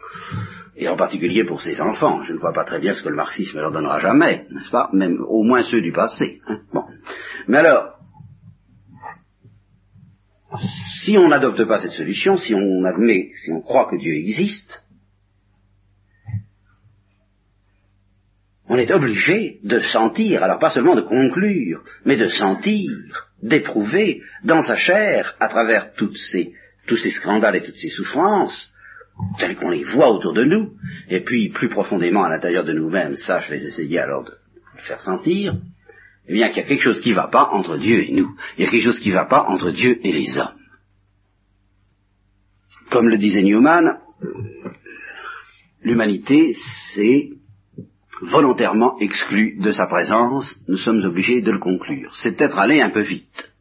et 0.75 0.87
en 0.87 0.95
particulier 0.95 1.43
pour 1.43 1.61
ses 1.61 1.79
enfants. 1.81 2.23
Je 2.23 2.33
ne 2.33 2.39
vois 2.39 2.53
pas 2.53 2.65
très 2.65 2.79
bien 2.79 2.93
ce 2.93 3.03
que 3.03 3.09
le 3.09 3.15
marxisme 3.15 3.59
leur 3.59 3.71
donnera 3.71 3.99
jamais, 3.99 4.47
n'est-ce 4.51 4.71
pas? 4.71 4.89
Même 4.93 5.21
au 5.27 5.43
moins 5.43 5.63
ceux 5.63 5.81
du 5.81 5.91
passé. 5.91 6.41
Hein 6.47 6.61
bon. 6.73 6.83
Mais 7.47 7.57
alors, 7.57 7.97
si 11.03 11.17
on 11.17 11.29
n'adopte 11.29 11.63
pas 11.65 11.81
cette 11.81 11.93
solution, 11.93 12.37
si 12.37 12.53
on 12.53 12.83
admet, 12.83 13.31
si 13.35 13.51
on 13.51 13.61
croit 13.61 13.89
que 13.89 13.97
Dieu 13.97 14.13
existe, 14.13 14.83
on 18.67 18.77
est 18.77 18.91
obligé 18.91 19.59
de 19.63 19.79
sentir, 19.79 20.43
alors 20.43 20.59
pas 20.59 20.69
seulement 20.69 20.95
de 20.95 21.01
conclure, 21.01 21.83
mais 22.05 22.15
de 22.15 22.27
sentir, 22.27 22.89
d'éprouver 23.43 24.21
dans 24.43 24.61
sa 24.61 24.75
chair, 24.75 25.35
à 25.39 25.47
travers 25.49 25.91
ces, 26.15 26.53
tous 26.87 26.97
ces 26.97 27.11
scandales 27.11 27.57
et 27.57 27.63
toutes 27.63 27.77
ces 27.77 27.89
souffrances, 27.89 28.71
tels 29.39 29.55
qu'on 29.57 29.69
les 29.69 29.83
voit 29.83 30.11
autour 30.11 30.33
de 30.33 30.43
nous, 30.43 30.71
et 31.09 31.21
puis 31.21 31.49
plus 31.49 31.69
profondément 31.69 32.23
à 32.23 32.29
l'intérieur 32.29 32.63
de 32.63 32.73
nous-mêmes, 32.73 33.15
ça 33.15 33.39
je 33.39 33.49
vais 33.49 33.63
essayer 33.63 33.99
alors 33.99 34.23
de 34.23 34.31
le 34.31 34.81
faire 34.81 35.01
sentir, 35.01 35.55
eh 36.27 36.33
bien 36.33 36.49
qu'il 36.49 36.57
y 36.57 36.65
a 36.65 36.67
quelque 36.67 36.83
chose 36.83 37.01
qui 37.01 37.09
ne 37.09 37.15
va 37.15 37.27
pas 37.27 37.49
entre 37.51 37.77
Dieu 37.77 38.03
et 38.03 38.11
nous, 38.11 38.35
il 38.57 38.65
y 38.65 38.67
a 38.67 38.71
quelque 38.71 38.83
chose 38.83 38.99
qui 38.99 39.09
ne 39.09 39.15
va 39.15 39.25
pas 39.25 39.45
entre 39.47 39.71
Dieu 39.71 39.99
et 40.03 40.11
les 40.11 40.37
hommes. 40.37 40.57
Comme 42.89 43.07
le 43.07 43.17
disait 43.17 43.43
Newman, 43.43 43.97
l'humanité 45.81 46.53
s'est 46.93 47.29
volontairement 48.21 48.99
exclue 48.99 49.57
de 49.59 49.71
sa 49.71 49.87
présence, 49.87 50.59
nous 50.67 50.77
sommes 50.77 51.03
obligés 51.03 51.41
de 51.41 51.51
le 51.51 51.57
conclure. 51.57 52.15
C'est 52.15 52.33
peut-être 52.33 52.59
aller 52.59 52.81
un 52.81 52.91
peu 52.91 53.01
vite. 53.01 53.51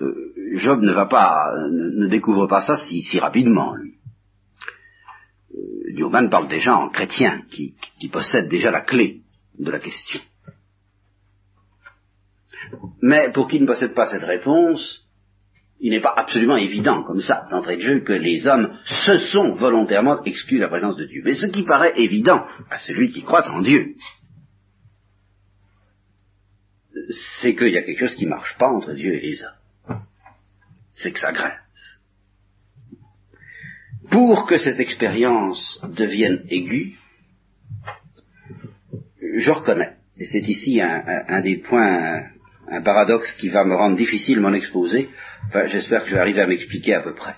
Euh, 0.00 0.32
Job 0.54 0.82
ne 0.82 0.92
va 0.92 1.06
pas, 1.06 1.52
ne, 1.70 2.06
découvre 2.06 2.46
pas 2.46 2.62
ça 2.62 2.76
si, 2.76 3.02
si 3.02 3.18
rapidement, 3.18 3.74
lui. 3.74 3.94
Newman 5.90 6.28
parle 6.28 6.48
déjà 6.48 6.76
en 6.76 6.88
chrétien, 6.90 7.42
qui, 7.50 7.74
possède 8.10 8.48
déjà 8.48 8.70
la 8.70 8.82
clé 8.82 9.22
de 9.58 9.70
la 9.70 9.78
question. 9.78 10.20
Mais 13.00 13.30
pour 13.32 13.48
qui 13.48 13.60
ne 13.60 13.66
possède 13.66 13.94
pas 13.94 14.06
cette 14.06 14.22
réponse, 14.22 15.06
il 15.80 15.90
n'est 15.90 16.00
pas 16.00 16.14
absolument 16.16 16.56
évident, 16.56 17.02
comme 17.02 17.20
ça, 17.20 17.46
d'entrée 17.50 17.76
de 17.76 17.82
jeu, 17.82 18.00
que 18.00 18.12
les 18.12 18.46
hommes 18.46 18.78
se 18.84 19.18
sont 19.18 19.52
volontairement 19.52 20.22
exclus 20.24 20.58
de 20.58 20.62
la 20.62 20.68
présence 20.68 20.96
de 20.96 21.06
Dieu. 21.06 21.22
Mais 21.24 21.34
ce 21.34 21.46
qui 21.46 21.64
paraît 21.64 21.92
évident 21.96 22.46
à 22.70 22.78
celui 22.78 23.10
qui 23.10 23.24
croit 23.24 23.48
en 23.50 23.62
Dieu, 23.62 23.96
c'est 27.40 27.56
qu'il 27.56 27.72
y 27.72 27.78
a 27.78 27.82
quelque 27.82 27.98
chose 27.98 28.14
qui 28.14 28.26
ne 28.26 28.30
marche 28.30 28.56
pas 28.58 28.68
entre 28.68 28.92
Dieu 28.92 29.12
et 29.12 29.20
les 29.20 29.42
hommes. 29.42 30.02
C'est 30.92 31.12
que 31.12 31.18
ça 31.18 31.32
grince 31.32 32.01
pour 34.12 34.46
que 34.46 34.58
cette 34.58 34.78
expérience 34.78 35.80
devienne 35.88 36.44
aiguë, 36.50 36.96
je 39.34 39.50
reconnais, 39.50 39.94
et 40.18 40.26
c'est 40.26 40.46
ici 40.46 40.82
un, 40.82 41.40
des 41.40 41.56
points, 41.56 42.26
un 42.68 42.82
paradoxe 42.82 43.32
qui 43.32 43.48
va 43.48 43.64
me 43.64 43.74
rendre 43.74 43.96
difficile 43.96 44.38
mon 44.40 44.52
exposé, 44.52 45.08
enfin, 45.48 45.66
j'espère 45.66 46.02
que 46.02 46.10
je 46.10 46.14
vais 46.14 46.20
arriver 46.20 46.42
à 46.42 46.46
m'expliquer 46.46 46.94
à 46.94 47.00
peu 47.00 47.14
près, 47.14 47.36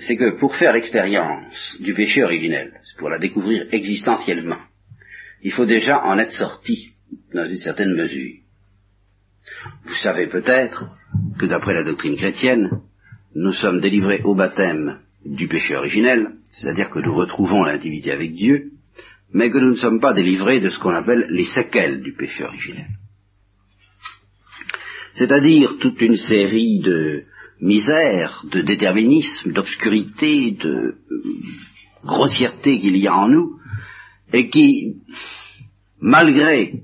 c'est 0.00 0.16
que 0.16 0.38
pour 0.38 0.54
faire 0.54 0.74
l'expérience 0.74 1.78
du 1.80 1.94
péché 1.94 2.22
originel, 2.22 2.78
pour 2.98 3.08
la 3.08 3.18
découvrir 3.18 3.66
existentiellement, 3.72 4.60
il 5.42 5.52
faut 5.52 5.66
déjà 5.66 6.04
en 6.04 6.18
être 6.18 6.32
sorti 6.32 6.92
dans 7.32 7.48
une 7.48 7.56
certaine 7.56 7.94
mesure. 7.94 8.34
Vous 9.84 9.94
savez 9.94 10.26
peut-être 10.26 10.94
que 11.38 11.46
d'après 11.46 11.72
la 11.72 11.84
doctrine 11.84 12.16
chrétienne, 12.16 12.82
nous 13.34 13.52
sommes 13.54 13.80
délivrés 13.80 14.20
au 14.24 14.34
baptême 14.34 15.00
du 15.24 15.48
péché 15.48 15.76
originel, 15.76 16.32
c'est-à-dire 16.44 16.90
que 16.90 16.98
nous 16.98 17.14
retrouvons 17.14 17.64
l'intimité 17.64 18.12
avec 18.12 18.34
Dieu, 18.34 18.72
mais 19.32 19.50
que 19.50 19.58
nous 19.58 19.70
ne 19.70 19.76
sommes 19.76 20.00
pas 20.00 20.12
délivrés 20.12 20.60
de 20.60 20.68
ce 20.68 20.78
qu'on 20.78 20.94
appelle 20.94 21.26
les 21.30 21.44
séquelles 21.44 22.02
du 22.02 22.12
péché 22.12 22.44
originel. 22.44 22.88
C'est-à-dire 25.14 25.78
toute 25.78 26.00
une 26.00 26.16
série 26.16 26.80
de 26.80 27.24
misères, 27.60 28.44
de 28.50 28.60
déterminisme, 28.60 29.52
d'obscurité, 29.52 30.52
de 30.52 30.96
grossièreté 32.04 32.80
qu'il 32.80 32.96
y 32.96 33.06
a 33.06 33.16
en 33.16 33.28
nous, 33.28 33.58
et 34.32 34.48
qui, 34.48 34.96
malgré 36.00 36.82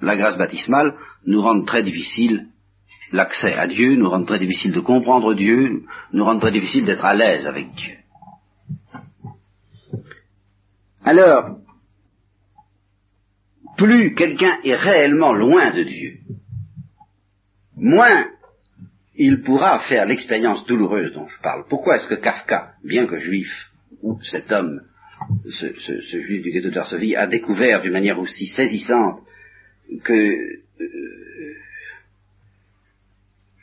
la 0.00 0.16
grâce 0.16 0.38
baptismale, 0.38 0.94
nous 1.26 1.42
rendent 1.42 1.66
très 1.66 1.82
difficile 1.82 2.46
l'accès 3.12 3.54
à 3.54 3.66
Dieu, 3.66 3.96
nous 3.96 4.08
rend 4.08 4.24
très 4.24 4.38
difficile 4.38 4.72
de 4.72 4.80
comprendre 4.80 5.34
Dieu, 5.34 5.82
nous 6.12 6.24
rend 6.24 6.38
très 6.38 6.52
difficile 6.52 6.84
d'être 6.84 7.04
à 7.04 7.14
l'aise 7.14 7.46
avec 7.46 7.72
Dieu. 7.74 7.96
Alors, 11.04 11.58
plus 13.76 14.14
quelqu'un 14.14 14.58
est 14.62 14.74
réellement 14.74 15.32
loin 15.32 15.72
de 15.72 15.82
Dieu, 15.82 16.18
moins 17.76 18.26
il 19.16 19.42
pourra 19.42 19.80
faire 19.80 20.06
l'expérience 20.06 20.64
douloureuse 20.66 21.12
dont 21.12 21.26
je 21.26 21.40
parle. 21.40 21.64
Pourquoi 21.68 21.96
est-ce 21.96 22.08
que 22.08 22.14
Kafka, 22.14 22.74
bien 22.84 23.06
que 23.06 23.18
juif, 23.18 23.70
ou 24.02 24.18
cet 24.22 24.50
homme, 24.52 24.80
ce, 25.48 26.20
juif 26.20 26.42
du 26.42 26.50
ghetto 26.50 26.70
de 26.70 26.74
Varsovie, 26.74 27.16
a 27.16 27.26
découvert 27.26 27.82
d'une 27.82 27.92
manière 27.92 28.18
aussi 28.18 28.46
saisissante 28.46 29.20
que 30.04 30.36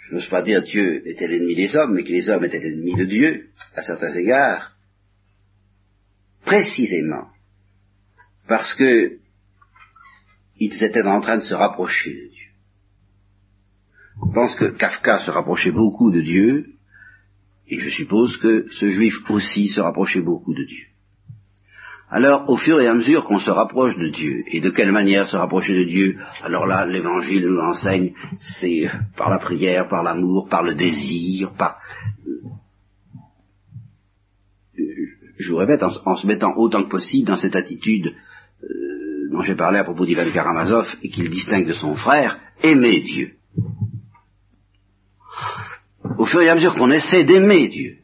je 0.08 0.15
n'ose 0.15 0.30
pas 0.30 0.41
dire 0.41 0.63
Dieu 0.63 1.08
était 1.08 1.28
l'ennemi 1.28 1.56
des 1.56 1.76
hommes, 1.76 1.93
mais 1.93 2.04
que 2.04 2.12
les 2.12 2.30
hommes 2.30 2.46
étaient 2.46 2.60
l'ennemi 2.60 2.96
de 2.96 3.06
Dieu, 3.06 3.50
à 3.76 3.82
certains 3.82 4.13
égards, 4.15 4.72
précisément 6.46 7.28
parce 8.48 8.74
que 8.76 9.17
ils 10.60 10.84
étaient 10.84 11.04
en 11.04 11.20
train 11.20 11.38
de 11.38 11.43
se 11.43 11.54
rapprocher 11.54 12.13
de 12.13 12.30
Dieu. 12.30 12.48
pense 14.34 14.56
que 14.56 14.76
Kafka 14.76 15.20
se 15.20 15.30
rapprochait 15.30 15.72
beaucoup 15.72 16.10
de 16.10 16.22
Dieu, 16.22 16.65
et 17.67 17.78
je 17.78 17.89
suppose 17.89 18.38
que 18.38 18.67
ce 18.72 18.88
juif 18.88 19.15
aussi 19.30 19.67
se 19.67 19.82
rapprochait 19.82 20.22
beaucoup 20.22 20.56
de 20.56 20.63
Dieu. 20.63 20.86
Alors, 22.10 22.50
au 22.50 22.56
fur 22.56 22.80
et 22.80 22.88
à 22.88 22.93
mesure 22.93 23.26
qu'on 23.26 23.38
se 23.38 23.52
rapproche 23.52 23.98
de 23.98 24.08
Dieu, 24.08 24.43
et 24.48 24.62
de 24.62 24.70
quelle 24.70 24.93
manière 24.93 25.28
se 25.28 25.36
rapprocher 25.36 25.78
de 25.78 25.84
Dieu, 25.84 26.17
alors 26.41 26.65
là, 26.65 26.86
l'Évangile 26.86 27.48
nous 27.48 27.60
enseigne, 27.60 28.13
c'est 28.60 28.89
par 29.17 29.30
la 29.30 29.39
prière, 29.39 29.89
par 29.89 30.04
l'amour, 30.04 30.48
par 30.48 30.63
le 30.63 30.74
désir, 30.74 31.52
par... 31.58 31.80
Je 35.39 35.52
vous 35.52 35.58
répète, 35.58 35.84
en, 35.84 36.15
se 36.15 36.26
mettant 36.26 36.56
autant 36.56 36.84
que 36.84 36.89
possible 36.89 37.28
dans 37.28 37.36
cette 37.36 37.58
attitude 37.58 38.13
euh, 38.63 39.30
dont 39.32 39.41
j'ai 39.41 39.56
parlé 39.56 39.78
à 39.78 39.84
propos 39.84 40.06
d'Ivan 40.06 40.32
Karamazov, 40.32 40.88
et 41.04 41.10
qu'il 41.10 41.30
distingue 41.30 41.67
de 41.67 41.74
son 41.74 41.93
frère, 41.93 42.39
aimer 42.63 43.02
Dieu. 43.02 43.34
Au 46.17 46.26
fur 46.26 46.41
et 46.41 46.50
à 46.50 46.56
mesure 46.56 46.76
qu'on 46.76 46.89
essaie 46.89 47.26
d'aimer 47.26 47.67
Dieu, 47.67 47.98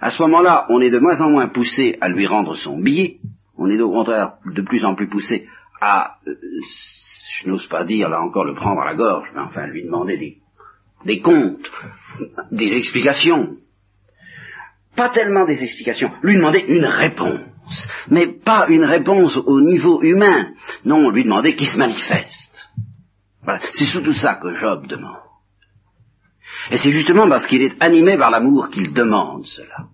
à 0.00 0.10
ce 0.10 0.22
moment-là, 0.22 0.66
on 0.70 0.80
est 0.80 0.90
de 0.90 0.98
moins 0.98 1.20
en 1.20 1.30
moins 1.30 1.48
poussé 1.48 1.98
à 2.00 2.08
lui 2.08 2.26
rendre 2.26 2.54
son 2.54 2.78
billet, 2.78 3.18
on 3.56 3.68
est 3.68 3.80
au 3.80 3.90
contraire 3.90 4.34
de 4.46 4.62
plus 4.62 4.84
en 4.84 4.94
plus 4.94 5.08
poussé 5.08 5.46
à, 5.80 6.16
euh, 6.26 6.34
je 7.40 7.48
n'ose 7.48 7.66
pas 7.66 7.84
dire 7.84 8.08
là 8.08 8.20
encore 8.20 8.44
le 8.44 8.54
prendre 8.54 8.80
à 8.80 8.86
la 8.86 8.94
gorge, 8.94 9.30
mais 9.34 9.40
enfin 9.40 9.66
lui 9.66 9.84
demander 9.84 10.16
des, 10.16 10.38
des 11.04 11.20
comptes, 11.20 11.70
des 12.50 12.76
explications. 12.76 13.56
Pas 14.96 15.10
tellement 15.10 15.44
des 15.44 15.62
explications, 15.62 16.10
lui 16.22 16.36
demander 16.36 16.64
une 16.68 16.84
réponse, 16.84 17.88
mais 18.10 18.26
pas 18.26 18.66
une 18.68 18.84
réponse 18.84 19.36
au 19.36 19.60
niveau 19.60 20.02
humain, 20.02 20.52
non, 20.84 21.10
lui 21.10 21.24
demander 21.24 21.54
qu'il 21.54 21.68
se 21.68 21.78
manifeste. 21.78 22.68
Voilà, 23.42 23.60
c'est 23.72 23.86
surtout 23.86 24.12
ça 24.12 24.34
que 24.34 24.52
Job 24.52 24.86
demande. 24.86 25.29
Et 26.70 26.78
c'est 26.78 26.92
justement 26.92 27.28
parce 27.28 27.46
qu'il 27.46 27.62
est 27.62 27.76
animé 27.80 28.16
par 28.16 28.30
l'amour 28.30 28.70
qu'il 28.70 28.92
demande 28.92 29.44
cela. 29.46 29.88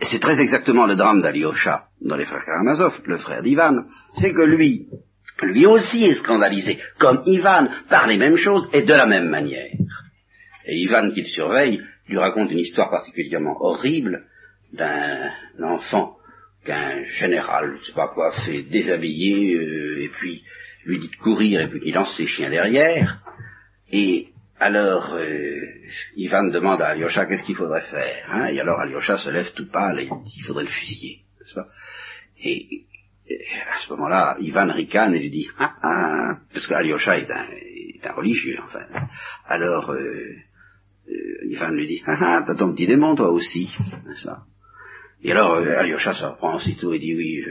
Et 0.00 0.04
c'est 0.04 0.18
très 0.18 0.40
exactement 0.40 0.86
le 0.86 0.96
drame 0.96 1.22
d'Alyosha 1.22 1.88
dans 2.02 2.16
les 2.16 2.26
frères 2.26 2.44
Karamazov, 2.44 3.00
le 3.06 3.18
frère 3.18 3.42
d'Ivan, 3.42 3.84
c'est 4.14 4.32
que 4.32 4.42
lui, 4.42 4.88
lui 5.42 5.66
aussi 5.66 6.04
est 6.04 6.14
scandalisé, 6.14 6.78
comme 6.98 7.22
Ivan, 7.24 7.68
par 7.88 8.06
les 8.06 8.18
mêmes 8.18 8.36
choses 8.36 8.68
et 8.72 8.82
de 8.82 8.92
la 8.92 9.06
même 9.06 9.28
manière. 9.28 9.72
Et 10.66 10.76
Ivan, 10.76 11.10
qu'il 11.10 11.26
surveille, 11.26 11.82
lui 12.08 12.18
raconte 12.18 12.50
une 12.50 12.58
histoire 12.58 12.90
particulièrement 12.90 13.56
horrible 13.60 14.26
d'un 14.72 15.30
enfant 15.62 16.16
qu'un 16.64 17.04
général, 17.04 17.74
je 17.74 17.80
ne 17.80 17.84
sais 17.84 17.92
pas 17.92 18.08
quoi, 18.08 18.32
fait 18.32 18.62
déshabiller, 18.62 19.54
euh, 19.54 20.04
et 20.04 20.08
puis 20.08 20.42
lui 20.84 20.98
dit 20.98 21.08
de 21.08 21.16
courir, 21.16 21.60
et 21.60 21.68
puis 21.68 21.80
qu'il 21.80 21.94
lance 21.94 22.16
ses 22.16 22.26
chiens 22.26 22.50
derrière, 22.50 23.20
et 23.90 24.28
alors, 24.58 25.14
euh, 25.14 25.60
Ivan 26.16 26.44
demande 26.44 26.80
à 26.80 26.88
Alyosha 26.88 27.26
qu'est-ce 27.26 27.44
qu'il 27.44 27.56
faudrait 27.56 27.82
faire. 27.82 28.26
Hein, 28.30 28.46
et 28.46 28.58
alors 28.58 28.80
Alyosha 28.80 29.18
se 29.18 29.28
lève 29.30 29.52
tout 29.52 29.70
pâle 29.70 30.00
et 30.00 30.06
dit 30.06 30.32
qu'il 30.32 30.44
faudrait 30.44 30.64
le 30.64 30.70
fusiller. 30.70 31.20
Et, 32.40 32.86
à 33.28 33.78
ce 33.80 33.90
moment-là, 33.90 34.36
Ivan 34.38 34.72
ricane 34.72 35.14
et 35.14 35.18
lui 35.18 35.30
dit 35.30 35.50
ah, 35.58 35.74
ah, 35.82 36.38
parce 36.52 36.66
qu'Alyosha 36.66 37.18
est 37.18 37.30
un, 37.30 37.48
est 37.50 38.06
un 38.06 38.12
religieux, 38.12 38.58
enfin. 38.64 38.86
Alors, 39.46 39.90
euh, 39.90 40.36
euh, 41.08 41.50
Ivan 41.50 41.70
lui 41.72 41.86
dit 41.86 42.02
ah, 42.06 42.16
ah, 42.18 42.42
t'as 42.46 42.54
ton 42.54 42.72
petit 42.72 42.86
démon 42.86 43.14
toi 43.14 43.30
aussi, 43.30 43.70
n'est-ce 44.06 44.24
pas? 44.24 44.44
Et 45.22 45.32
alors 45.32 45.54
euh, 45.54 45.76
Alyosha 45.76 46.14
se 46.14 46.24
reprend 46.24 46.56
aussitôt 46.56 46.94
et 46.94 46.98
dit 46.98 47.14
oui, 47.14 47.44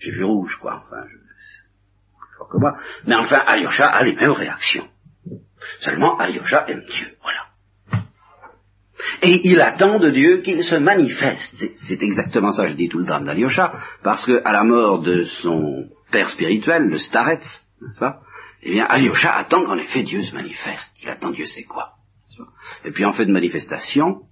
j'ai 0.00 0.10
vu 0.10 0.24
rouge, 0.24 0.56
quoi. 0.60 0.82
Enfin, 0.84 1.06
je, 1.08 1.16
je 1.16 2.52
que 2.52 2.58
moi. 2.58 2.76
Mais 3.06 3.14
enfin, 3.14 3.38
Alyosha 3.46 3.88
a 3.88 4.02
les 4.02 4.14
mêmes 4.14 4.32
réactions. 4.32 4.88
Seulement, 5.80 6.18
Alyosha 6.18 6.64
aime 6.68 6.84
Dieu. 6.88 7.16
Voilà. 7.22 7.40
Et 9.22 9.40
il 9.48 9.60
attend 9.60 9.98
de 9.98 10.10
Dieu 10.10 10.38
qu'il 10.38 10.62
se 10.62 10.76
manifeste. 10.76 11.54
C'est 11.86 12.02
exactement 12.02 12.52
ça, 12.52 12.66
je 12.66 12.74
dis 12.74 12.88
tout 12.88 12.98
le 12.98 13.04
drame 13.04 13.24
d'Alyosha, 13.24 13.74
parce 14.02 14.24
que 14.26 14.42
à 14.44 14.52
la 14.52 14.64
mort 14.64 15.00
de 15.00 15.24
son 15.24 15.88
père 16.10 16.30
spirituel, 16.30 16.88
le 16.88 16.98
Starets, 16.98 17.62
eh 18.62 18.70
bien, 18.70 18.84
Alyosha 18.84 19.32
attend 19.32 19.64
qu'en 19.64 19.78
effet 19.78 20.02
Dieu 20.02 20.22
se 20.22 20.34
manifeste. 20.34 20.96
Il 21.02 21.08
attend 21.08 21.30
Dieu 21.30 21.44
sait 21.44 21.64
quoi. 21.64 21.92
Et 22.84 22.90
puis 22.90 23.04
en 23.04 23.12
fait 23.12 23.26
de 23.26 23.32
manifestation, 23.32 24.22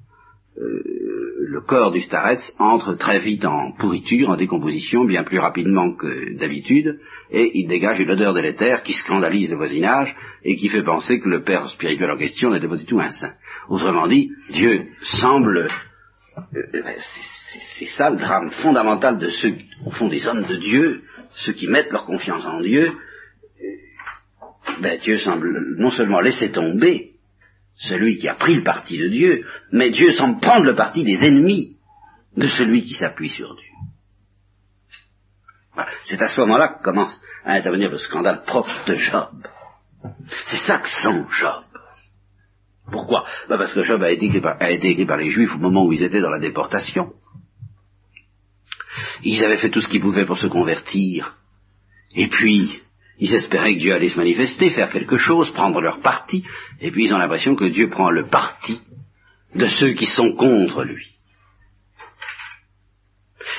le 0.56 1.60
corps 1.60 1.92
du 1.92 2.00
Starets 2.00 2.52
entre 2.58 2.94
très 2.94 3.20
vite 3.20 3.44
en 3.44 3.72
pourriture, 3.72 4.30
en 4.30 4.36
décomposition, 4.36 5.04
bien 5.04 5.22
plus 5.22 5.38
rapidement 5.38 5.94
que 5.94 6.36
d'habitude, 6.38 6.98
et 7.30 7.50
il 7.54 7.68
dégage 7.68 8.00
une 8.00 8.10
odeur 8.10 8.34
délétère 8.34 8.82
qui 8.82 8.92
scandalise 8.92 9.50
le 9.50 9.56
voisinage 9.56 10.16
et 10.44 10.56
qui 10.56 10.68
fait 10.68 10.82
penser 10.82 11.20
que 11.20 11.28
le 11.28 11.42
père 11.42 11.68
spirituel 11.68 12.10
en 12.10 12.16
question 12.16 12.50
n'était 12.50 12.68
pas 12.68 12.76
du 12.76 12.84
tout 12.84 13.00
un 13.00 13.10
saint. 13.10 13.34
Autrement 13.68 14.06
dit, 14.06 14.32
Dieu 14.50 14.86
semble... 15.02 15.68
Euh, 16.54 16.62
euh, 16.74 16.82
c'est 17.78 17.86
ça 17.86 18.08
le 18.08 18.16
drame 18.16 18.50
fondamental 18.50 19.18
de 19.18 19.28
ceux, 19.28 19.54
au 19.84 19.90
fond, 19.90 20.08
des 20.08 20.26
hommes 20.26 20.44
de 20.44 20.56
Dieu, 20.56 21.02
ceux 21.34 21.52
qui 21.52 21.66
mettent 21.66 21.92
leur 21.92 22.06
confiance 22.06 22.44
en 22.46 22.62
Dieu. 22.62 22.92
Ben, 24.80 24.98
Dieu 24.98 25.18
semble 25.18 25.76
non 25.76 25.90
seulement 25.90 26.20
laisser 26.20 26.50
tomber, 26.50 27.11
celui 27.76 28.18
qui 28.18 28.28
a 28.28 28.34
pris 28.34 28.56
le 28.56 28.62
parti 28.62 28.98
de 28.98 29.08
Dieu, 29.08 29.46
mais 29.72 29.90
Dieu 29.90 30.12
semble 30.12 30.40
prendre 30.40 30.64
le 30.64 30.74
parti 30.74 31.04
des 31.04 31.24
ennemis 31.24 31.76
de 32.36 32.48
celui 32.48 32.84
qui 32.84 32.94
s'appuie 32.94 33.30
sur 33.30 33.54
Dieu. 33.54 33.72
C'est 36.04 36.20
à 36.20 36.28
ce 36.28 36.40
moment-là 36.42 36.68
que 36.68 36.82
commence 36.82 37.18
à 37.44 37.54
intervenir 37.54 37.90
le 37.90 37.98
scandale 37.98 38.42
propre 38.44 38.84
de 38.86 38.94
Job. 38.94 39.30
C'est 40.46 40.58
ça 40.58 40.78
que 40.78 40.88
sent 40.88 41.24
Job. 41.30 41.64
Pourquoi? 42.90 43.24
Ben 43.48 43.56
Parce 43.56 43.72
que 43.72 43.82
Job 43.82 44.02
a 44.02 44.10
été 44.10 44.26
écrit 44.26 45.06
par 45.06 45.16
les 45.16 45.28
Juifs 45.28 45.54
au 45.54 45.58
moment 45.58 45.86
où 45.86 45.92
ils 45.92 46.02
étaient 46.02 46.20
dans 46.20 46.30
la 46.30 46.38
déportation. 46.38 47.14
Ils 49.22 49.42
avaient 49.44 49.56
fait 49.56 49.70
tout 49.70 49.80
ce 49.80 49.88
qu'ils 49.88 50.02
pouvaient 50.02 50.26
pour 50.26 50.38
se 50.38 50.48
convertir. 50.48 51.36
Et 52.14 52.28
puis, 52.28 52.82
ils 53.18 53.34
espéraient 53.34 53.74
que 53.74 53.80
Dieu 53.80 53.94
allait 53.94 54.08
se 54.08 54.16
manifester, 54.16 54.70
faire 54.70 54.90
quelque 54.90 55.16
chose, 55.16 55.52
prendre 55.52 55.80
leur 55.80 56.00
parti, 56.00 56.44
et 56.80 56.90
puis 56.90 57.04
ils 57.04 57.14
ont 57.14 57.18
l'impression 57.18 57.54
que 57.54 57.64
Dieu 57.64 57.88
prend 57.88 58.10
le 58.10 58.26
parti 58.26 58.80
de 59.54 59.66
ceux 59.66 59.92
qui 59.92 60.06
sont 60.06 60.32
contre 60.32 60.82
lui. 60.84 61.06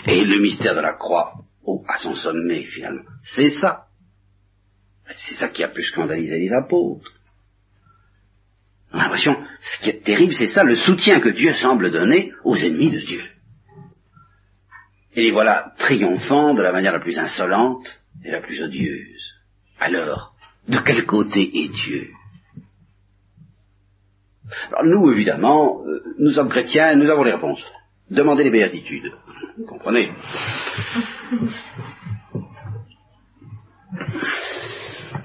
Et 0.05 0.23
le 0.23 0.39
mystère 0.39 0.75
de 0.75 0.81
la 0.81 0.93
croix, 0.93 1.33
oh, 1.63 1.83
à 1.87 1.97
son 1.97 2.15
sommet 2.15 2.63
finalement, 2.63 3.03
c'est 3.21 3.49
ça. 3.49 3.85
C'est 5.15 5.35
ça 5.35 5.49
qui 5.49 5.63
a 5.63 5.67
pu 5.67 5.83
scandaliser 5.83 6.39
les 6.39 6.51
apôtres. 6.53 7.11
On 8.91 8.99
a 8.99 9.03
l'impression, 9.03 9.35
ce 9.59 9.83
qui 9.83 9.89
est 9.89 10.03
terrible, 10.03 10.33
c'est 10.33 10.47
ça, 10.47 10.63
le 10.63 10.75
soutien 10.75 11.19
que 11.19 11.29
Dieu 11.29 11.53
semble 11.53 11.91
donner 11.91 12.31
aux 12.43 12.55
ennemis 12.55 12.91
de 12.91 12.99
Dieu. 12.99 13.23
Et 15.15 15.23
les 15.23 15.31
voilà 15.31 15.73
triomphant 15.77 16.53
de 16.53 16.61
la 16.61 16.71
manière 16.71 16.93
la 16.93 16.99
plus 16.99 17.17
insolente 17.17 18.01
et 18.23 18.31
la 18.31 18.41
plus 18.41 18.61
odieuse. 18.61 19.32
Alors, 19.85 20.33
de 20.69 20.77
quel 20.77 21.05
côté 21.05 21.41
est 21.41 21.67
Dieu? 21.67 22.07
Nous, 24.85 25.11
évidemment, 25.11 25.83
euh, 25.85 25.99
nous 26.19 26.31
sommes 26.31 26.47
chrétiens, 26.47 26.95
nous 26.95 27.09
avons 27.09 27.23
les 27.23 27.33
réponses. 27.33 27.61
Demandez 28.09 28.45
les 28.45 28.49
béatitudes. 28.49 29.11
Vous 29.57 29.65
comprenez? 29.65 30.13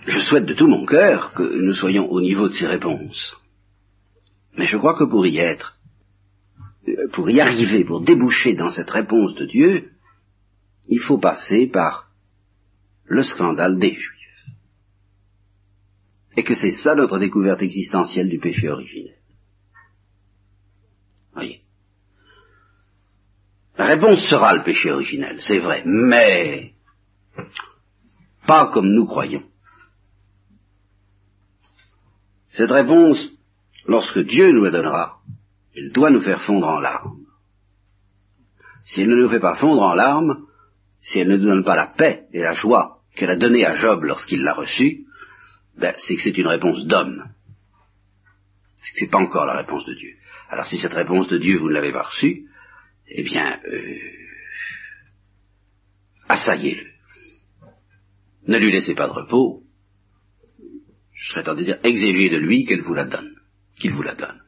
Je 0.09 0.21
souhaite 0.23 0.47
de 0.47 0.55
tout 0.55 0.67
mon 0.67 0.85
cœur 0.87 1.35
que 1.35 1.45
nous 1.45 1.75
soyons 1.75 2.11
au 2.11 2.21
niveau 2.21 2.49
de 2.49 2.55
ces 2.55 2.67
réponses. 2.67 3.37
Mais 4.57 4.67
je 4.67 4.77
crois 4.77 4.99
que 4.99 5.05
pour 5.05 5.25
y 5.25 5.39
être, 5.39 5.79
euh, 6.89 7.09
pour 7.13 7.31
y 7.31 7.41
arriver, 7.41 7.85
pour 7.85 8.01
déboucher 8.01 8.55
dans 8.55 8.71
cette 8.71 8.91
réponse 8.91 9.37
de 9.37 9.47
Dieu, 9.47 9.93
il 10.89 10.99
faut 10.99 11.19
passer 11.19 11.69
par 11.69 12.11
le 13.05 13.23
scandale 13.23 13.79
des 13.79 13.93
Juifs 13.93 14.18
et 16.39 16.45
que 16.45 16.55
c'est 16.55 16.71
ça 16.71 16.95
notre 16.95 17.19
découverte 17.19 17.63
existentielle 17.63 18.29
du 18.29 18.39
péché 18.39 18.69
originel. 18.69 19.17
Voyez. 21.33 21.63
La 23.77 23.87
réponse 23.87 24.21
sera 24.31 24.55
le 24.55 24.63
péché 24.63 24.93
originel, 24.93 25.39
c'est 25.41 25.59
vrai, 25.59 25.83
mais 25.85 26.75
pas 28.47 28.69
comme 28.69 28.89
nous 28.89 29.05
croyons. 29.05 29.43
Cette 32.51 32.71
réponse, 32.71 33.33
lorsque 33.89 34.21
Dieu 34.21 34.53
nous 34.53 34.63
la 34.63 34.71
donnera, 34.71 35.19
il 35.75 35.91
doit 35.91 36.11
nous 36.11 36.21
faire 36.21 36.43
fondre 36.43 36.69
en 36.69 36.79
larmes. 36.79 37.27
Si 38.85 39.03
elle 39.03 39.09
ne 39.09 39.23
nous 39.23 39.29
fait 39.29 39.41
pas 39.41 39.57
fondre 39.57 39.83
en 39.83 39.95
larmes, 39.95 40.47
si 41.01 41.19
elle 41.19 41.31
ne 41.31 41.37
nous 41.37 41.47
donne 41.47 41.65
pas 41.65 41.75
la 41.75 41.89
paix 41.89 42.29
et 42.33 42.43
la 42.43 42.53
joie 42.53 43.01
qu'elle 43.17 43.31
a 43.31 43.37
donnée 43.37 43.67
à 43.67 43.75
Job 43.75 44.05
lorsqu'il 44.05 44.45
l'a 44.45 44.55
reçue, 44.55 45.08
ben, 45.79 45.95
c'est 45.97 46.17
que 46.17 46.23
c'est 46.23 46.37
une 46.37 46.47
réponse 46.47 46.87
d'homme. 46.87 47.25
C'est 48.77 48.93
que 48.93 48.99
c'est 49.01 49.11
pas 49.11 49.19
encore 49.19 49.47
la 49.47 49.57
réponse 49.57 49.85
de 49.87 49.95
Dieu. 49.95 50.15
Alors 50.51 50.67
si 50.67 50.79
cette 50.79 50.95
réponse 50.95 51.29
de 51.29 51.39
Dieu 51.39 51.59
vous 51.59 51.69
ne 51.69 51.75
l'avez 51.75 51.93
pas 51.93 52.03
reçue, 52.03 52.47
eh 53.09 53.23
bien, 53.23 53.61
euh, 53.67 53.99
assaillez-le. 56.29 56.87
Ne 58.47 58.59
lui 58.59 58.73
laissez 58.73 58.95
pas 58.95 59.07
de 59.07 59.13
repos, 59.13 59.63
je 61.13 61.33
serais 61.33 61.43
tenté 61.43 61.61
de 61.61 61.67
dire, 61.67 61.79
exégez 61.83 62.31
de 62.31 62.37
lui 62.37 62.65
qu'elle 62.65 62.83
vous 62.83 62.95
la 62.95 63.05
donne, 63.05 63.35
qu'il 63.79 63.93
vous 63.93 64.03
la 64.03 64.15
donne. 64.15 64.41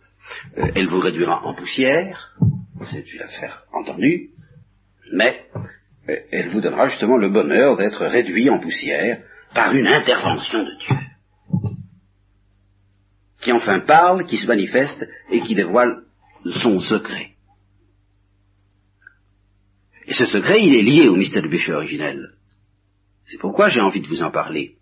Euh, 0.59 0.71
elle 0.75 0.87
vous 0.87 1.01
réduira 1.01 1.45
en 1.45 1.55
poussière, 1.55 2.37
c'est 2.83 3.13
une 3.13 3.23
affaire 3.23 3.65
entendue, 3.73 4.31
mais 5.13 5.47
euh, 6.09 6.17
elle 6.31 6.49
vous 6.49 6.61
donnera 6.61 6.89
justement 6.89 7.17
le 7.17 7.29
bonheur 7.29 7.77
d'être 7.77 8.07
réduit 8.07 8.49
en 8.49 8.61
poussière 8.61 9.23
par 9.55 9.75
une 9.75 9.89
intervention 9.89 10.63
de 10.63 10.79
Dieu, 10.79 10.97
qui 13.41 13.53
enfin 13.53 13.81
parle, 13.81 14.27
qui 14.27 14.39
se 14.39 14.47
manifeste 14.47 15.09
et 15.31 15.41
qui 15.41 15.55
dévoile 15.55 16.03
son 16.45 16.81
secret. 16.81 17.31
Et 20.07 20.13
ce 20.13 20.27
secret, 20.27 20.63
il 20.63 20.75
est 20.75 20.83
lié 20.83 21.09
au 21.09 21.17
mystère 21.17 21.43
du 21.43 21.49
péché 21.49 21.73
originel. 21.73 22.31
C'est 23.25 23.39
pourquoi 23.39 23.69
j'ai 23.69 23.81
envie 23.81 24.01
de 24.01 24.09
vous 24.09 24.23
en 24.23 24.31
parler. 24.31 24.77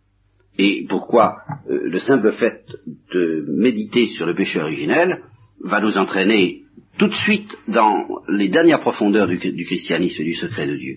Et 0.56 0.86
pourquoi 0.88 1.42
euh, 1.70 1.88
le 1.88 1.98
simple 2.00 2.32
fait 2.32 2.64
de 3.12 3.44
méditer 3.48 4.06
sur 4.08 4.26
le 4.26 4.34
péché 4.34 4.60
originel 4.60 5.22
va 5.60 5.80
nous 5.80 5.98
entraîner 5.98 6.62
tout 6.98 7.08
de 7.08 7.14
suite 7.14 7.56
dans 7.68 8.08
les 8.28 8.48
dernières 8.48 8.80
profondeurs 8.80 9.28
du, 9.28 9.38
christianisme 9.38 10.22
et 10.22 10.26
du 10.26 10.34
secret 10.34 10.66
de 10.66 10.76
Dieu. 10.76 10.96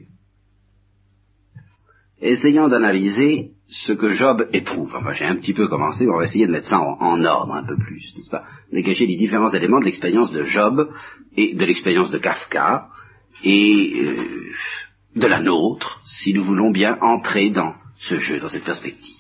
Essayons 2.22 2.68
d'analyser 2.68 3.52
ce 3.72 3.94
que 3.94 4.10
Job 4.10 4.50
éprouve. 4.52 4.94
Enfin, 4.96 5.14
j'ai 5.14 5.26
un 5.26 5.38
petit 5.38 5.54
peu 5.54 5.68
commencé, 5.70 6.06
on 6.08 6.18
va 6.18 6.26
essayer 6.26 6.46
de 6.46 6.52
mettre 6.52 6.68
ça 6.68 6.80
en, 6.80 7.24
ordre 7.24 7.54
un 7.54 7.64
peu 7.64 7.78
plus, 7.78 8.14
n'est-ce 8.18 8.30
pas? 8.30 8.44
Dégager 8.72 9.08
les 9.08 9.16
différents 9.16 9.54
éléments 9.54 9.80
de 9.80 9.86
l'expérience 9.86 10.32
de 10.32 10.44
Job 10.44 10.92
et 11.38 11.56
de 11.56 11.66
l'expérience 11.66 12.12
de 12.12 12.18
Kafka 12.18 12.90
et 13.44 14.02
euh, 14.02 14.52
de 15.16 15.26
la 15.26 15.40
nôtre, 15.40 16.02
si 16.06 16.34
nous 16.34 16.44
voulons 16.44 16.72
bien 16.72 16.98
entrer 17.02 17.50
dans 17.50 17.74
ce 17.96 18.20
jeu, 18.20 18.42
dans 18.42 18.50
cette 18.50 18.66
perspective. 18.66 19.16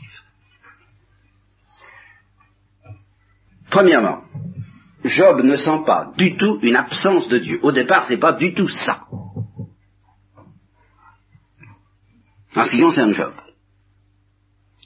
Premièrement, 3.70 4.24
Job 5.06 5.44
ne 5.44 5.56
sent 5.56 5.80
pas 5.86 6.12
du 6.18 6.36
tout 6.36 6.60
une 6.62 6.76
absence 6.76 7.30
de 7.30 7.38
Dieu. 7.38 7.60
Au 7.64 7.72
départ, 7.72 8.06
c'est 8.06 8.18
pas 8.18 8.34
du 8.34 8.54
tout 8.54 8.68
ça. 8.68 9.06
En 12.54 12.66
ce 12.66 12.72
qui 12.72 12.82
concerne 12.82 13.14
Job. 13.14 13.32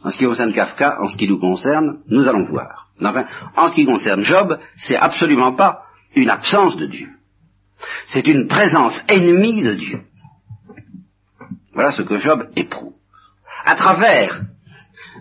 En 0.06 0.12
ce 0.12 0.18
qui 0.18 0.26
concerne 0.26 0.54
Kafka, 0.54 1.02
en 1.02 1.08
ce 1.08 1.18
qui 1.18 1.28
nous 1.28 1.39
concerne, 1.39 2.00
nous 2.08 2.28
allons 2.28 2.48
voir. 2.48 2.89
Enfin, 3.02 3.26
en 3.56 3.68
ce 3.68 3.74
qui 3.74 3.86
concerne 3.86 4.22
Job, 4.22 4.58
c'est 4.76 4.96
absolument 4.96 5.56
pas 5.56 5.84
une 6.15 6.30
absence 6.30 6.78
de 6.78 6.86
Dieu. 6.86 7.10
C'est 8.06 8.28
une 8.28 8.48
présence 8.48 9.04
ennemie 9.10 9.63
de 9.63 9.74
Dieu. 9.74 10.02
Voilà 11.74 11.91
ce 11.91 12.04
que 12.04 12.18
Job 12.18 12.50
éprouve. 12.56 12.94
À 13.65 13.76
travers 13.76 14.44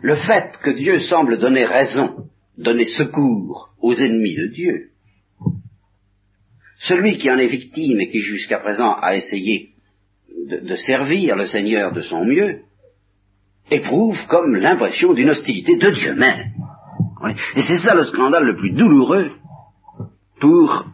le 0.02 0.16
fait 0.16 0.56
que 0.62 0.70
Dieu 0.70 1.00
semble 1.00 1.38
donner 1.38 1.64
raison 1.64 2.28
donner 2.56 2.86
secours 2.86 3.74
aux 3.80 3.94
ennemis 3.94 4.36
de 4.36 4.46
Dieu. 4.46 4.90
Celui 6.78 7.16
qui 7.16 7.30
en 7.30 7.38
est 7.38 7.46
victime 7.46 8.00
et 8.00 8.08
qui 8.08 8.20
jusqu'à 8.20 8.58
présent 8.58 8.94
a 8.94 9.16
essayé 9.16 9.70
de, 10.28 10.76
servir 10.76 11.36
le 11.36 11.46
Seigneur 11.46 11.92
de 11.92 12.00
son 12.00 12.24
mieux, 12.24 12.62
éprouve 13.70 14.26
comme 14.26 14.54
l'impression 14.56 15.12
d'une 15.12 15.30
hostilité 15.30 15.76
de 15.76 15.90
Dieu 15.90 16.14
même. 16.14 16.52
Et 17.56 17.62
c'est 17.62 17.78
ça 17.78 17.94
le 17.94 18.04
scandale 18.04 18.44
le 18.44 18.56
plus 18.56 18.70
douloureux 18.70 19.30
pour 20.40 20.86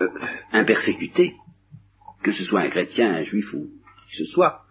euh, 0.00 0.08
un 0.52 0.64
persécuté, 0.64 1.34
que 2.22 2.32
ce 2.32 2.44
soit 2.44 2.60
un 2.60 2.68
chrétien, 2.68 3.14
un 3.14 3.24
juif 3.24 3.52
ou 3.54 3.68
qui 4.10 4.18
que 4.18 4.24
ce 4.24 4.32
soit, 4.32 4.62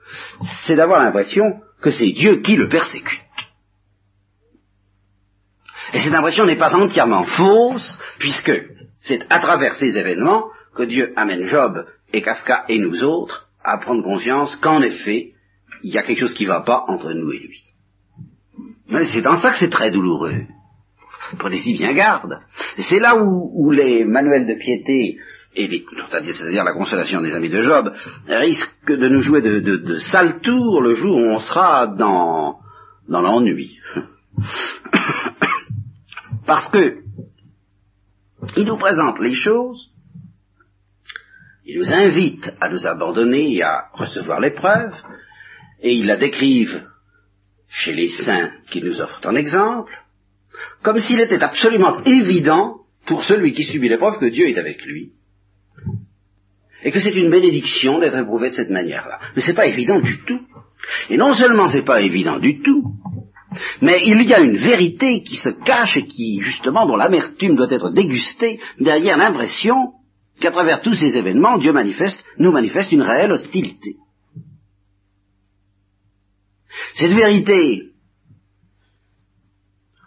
c'est 0.65 0.76
d'avoir 0.76 1.00
l'impression 1.00 1.62
que 1.82 1.91
c'est 1.91 2.12
Dieu 2.12 2.38
qui 2.38 2.56
le 2.56 2.67
persécute. 2.67 3.22
Et 5.93 6.00
cette 6.00 6.13
impression 6.13 6.46
n'est 6.46 6.58
pas 6.58 6.76
entièrement 6.76 7.24
fausse, 7.24 8.00
puisque 8.20 8.52
c'est 9.00 9.26
à 9.32 9.39
travers 9.39 9.76
ces 9.76 9.98
événements 9.98 10.50
que 10.76 10.84
Dieu 10.84 11.13
amène 11.15 11.46
Job 11.46 11.86
et 12.13 12.22
Kafka 12.22 12.65
et 12.67 12.80
nous 12.80 13.04
autres 13.04 13.50
à 13.63 13.78
prendre 13.78 14.04
conscience 14.04 14.56
qu'en 14.58 14.82
effet, 14.82 15.34
il 15.84 15.94
y 15.94 15.98
a 15.98 16.04
quelque 16.04 16.20
chose 16.20 16.34
qui 16.34 16.44
ne 16.44 16.50
va 16.50 16.62
pas 16.62 16.86
entre 16.88 17.13
nous 17.13 17.32
et 17.32 17.40
lui. 17.40 17.63
C'est 19.06 19.28
en 19.28 19.36
ça 19.36 19.52
que 19.52 19.58
c'est 19.58 19.70
très 19.70 19.92
douloureux. 19.92 20.46
Prenez-y 21.38 21.74
bien 21.74 21.94
garde. 21.94 22.40
C'est 22.78 23.00
là 23.00 23.18
où, 23.18 23.72
les 23.72 24.06
manuels 24.06 24.48
de 24.48 24.54
piété 24.54 25.18
c'est-à-dire 25.56 26.63
la 26.63 26.74
consolation 26.74 27.20
des 27.20 27.34
amis 27.34 27.50
de 27.50 27.63
Job, 27.63 27.92
risquent 28.28 28.92
de 28.92 29.10
nous 29.10 29.22
jouer 29.22 29.42
de, 29.42 29.60
de, 29.60 29.98
sales 29.98 30.40
tours 30.42 30.84
le 30.84 30.94
jour 30.94 31.18
où 31.18 31.32
on 31.32 31.40
sera 31.40 31.88
dans, 31.88 32.60
dans 33.10 33.22
l'ennui. 33.22 33.80
Parce 36.46 36.70
que 36.70 37.00
il 38.56 38.66
nous 38.66 38.78
présente 38.78 39.20
les 39.20 39.34
choses, 39.34 39.90
il 41.66 41.80
nous 41.80 41.92
invite 41.92 42.54
à 42.62 42.70
nous 42.70 42.88
abandonner 42.88 43.56
et 43.56 43.63
à 43.63 43.88
recevoir 43.94 44.40
l'épreuve, 44.40 44.94
et 45.82 45.94
il 45.94 46.06
la 46.06 46.18
décrive 46.18 46.84
chez 47.70 47.94
les 47.94 48.10
saints 48.10 48.52
qui 48.70 48.82
nous 48.82 49.02
offrent 49.02 49.22
en 49.26 49.36
exemple, 49.36 49.94
comme 50.84 51.00
s'il 51.00 51.20
était 51.20 51.44
absolument 51.44 52.02
évident 52.04 52.78
pour 53.06 53.24
celui 53.24 53.54
qui 53.54 53.63
subit 53.63 53.90
l'épreuve 53.90 54.20
que 54.20 54.26
Dieu 54.26 54.48
est 54.48 54.58
avec 54.58 54.84
lui, 54.86 55.12
et 56.84 56.92
que 56.92 57.00
c'est 57.00 57.16
une 57.16 57.30
bénédiction 57.30 58.00
d'être 58.00 58.18
éprouvé 58.18 58.50
de 58.50 58.56
cette 58.56 58.70
manière-là. 58.70 59.20
Mais 59.36 59.42
c'est 59.42 59.54
pas 59.54 59.68
évident 59.68 60.00
du 60.00 60.20
tout. 60.24 60.42
Et 61.10 61.18
non 61.18 61.36
seulement 61.36 61.68
c'est 61.68 61.86
pas 61.86 62.02
évident 62.02 62.40
du 62.40 62.62
tout, 62.62 62.84
mais 63.82 64.02
il 64.06 64.22
y 64.22 64.34
a 64.34 64.42
une 64.42 64.58
vérité 64.58 65.22
qui 65.24 65.36
se 65.36 65.50
cache 65.50 65.98
et 65.98 66.06
qui, 66.06 66.42
justement, 66.42 66.86
dont 66.86 66.96
l'amertume 66.96 67.56
doit 67.56 67.72
être 67.72 67.92
dégustée 67.92 68.60
derrière 68.80 69.18
l'impression 69.18 69.94
qu'à 70.40 70.52
travers 70.52 70.82
tous 70.82 70.94
ces 70.94 71.18
événements, 71.18 71.58
Dieu 71.58 71.74
manifeste, 71.74 72.24
nous 72.38 72.52
manifeste 72.52 72.92
une 72.92 73.02
réelle 73.02 73.32
hostilité. 73.32 73.96
Cette 76.97 77.12
vérité, 77.12 77.91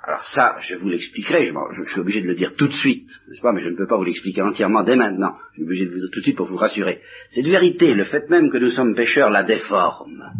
alors 0.02 0.24
ça, 0.24 0.56
je 0.60 0.74
vous 0.74 0.88
l'expliquerai, 0.88 1.46
je, 1.46 1.84
suis 1.84 2.00
obligé 2.00 2.20
de 2.20 2.26
le 2.26 2.34
dire 2.34 2.56
tout 2.56 2.66
de 2.66 2.72
suite, 2.72 3.08
n'est-ce 3.28 3.40
pas, 3.40 3.52
mais 3.52 3.62
je 3.62 3.68
ne 3.68 3.76
peux 3.76 3.86
pas 3.86 3.96
vous 3.96 4.02
l'expliquer 4.02 4.42
entièrement 4.42 4.82
dès 4.82 4.96
maintenant, 4.96 5.36
je 5.52 5.54
suis 5.54 5.62
obligé 5.62 5.84
de 5.86 5.90
vous 5.90 6.00
dire 6.00 6.10
tout 6.10 6.18
de 6.18 6.24
suite 6.24 6.36
pour 6.36 6.46
vous 6.46 6.56
rassurer. 6.56 7.00
Cette 7.28 7.46
vérité, 7.46 7.94
le 7.94 8.02
fait 8.02 8.28
même 8.28 8.50
que 8.50 8.58
nous 8.58 8.70
sommes 8.70 8.96
pécheurs, 8.96 9.30
la 9.30 9.44
déforme. 9.44 10.32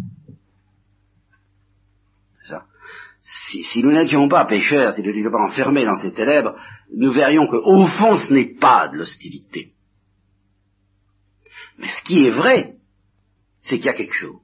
si, 3.21 3.81
nous 3.81 3.91
n'étions 3.91 4.27
pas 4.27 4.43
pécheurs, 4.43 4.93
si 4.93 5.03
nous 5.03 5.13
n'étions 5.13 5.31
pas 5.31 5.45
enfermés 5.45 5.85
dans 5.85 5.95
ces 5.95 6.11
ténèbres, 6.11 6.57
nous 6.93 7.13
verrions 7.13 7.47
qu'au 7.47 7.85
fond 7.85 8.17
ce 8.17 8.33
n'est 8.33 8.55
pas 8.55 8.89
de 8.89 8.97
l'hostilité. 8.97 9.71
Mais 11.77 11.87
ce 11.87 12.03
qui 12.03 12.25
est 12.25 12.31
vrai, 12.31 12.75
c'est 13.59 13.77
qu'il 13.77 13.85
y 13.85 13.89
a 13.89 13.93
quelque 13.93 14.15
chose. 14.15 14.40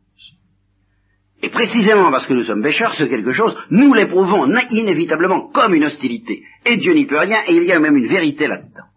Et 1.41 1.49
précisément 1.49 2.09
parce 2.09 2.25
que 2.25 2.33
nous 2.33 2.43
sommes 2.43 2.63
pécheurs, 2.63 2.93
ce 2.93 3.03
quelque 3.03 3.31
chose, 3.31 3.55
nous 3.69 3.93
l'éprouvons 3.93 4.51
inévitablement 4.71 5.49
comme 5.49 5.75
une 5.75 5.85
hostilité. 5.85 6.43
Et 6.65 6.77
Dieu 6.77 6.93
n'y 6.93 7.05
peut 7.05 7.19
rien, 7.19 7.43
et 7.47 7.55
il 7.55 7.63
y 7.63 7.71
a 7.71 7.79
même 7.79 7.95
une 7.95 8.07
vérité 8.07 8.47
là-dedans. 8.47 8.87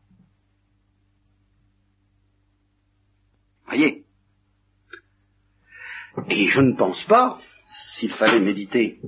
Voyez? 3.66 4.05
Et 6.29 6.46
je 6.46 6.61
ne 6.61 6.76
pense 6.76 7.05
pas, 7.05 7.40
s'il 7.96 8.12
fallait 8.12 8.40
méditer 8.40 9.00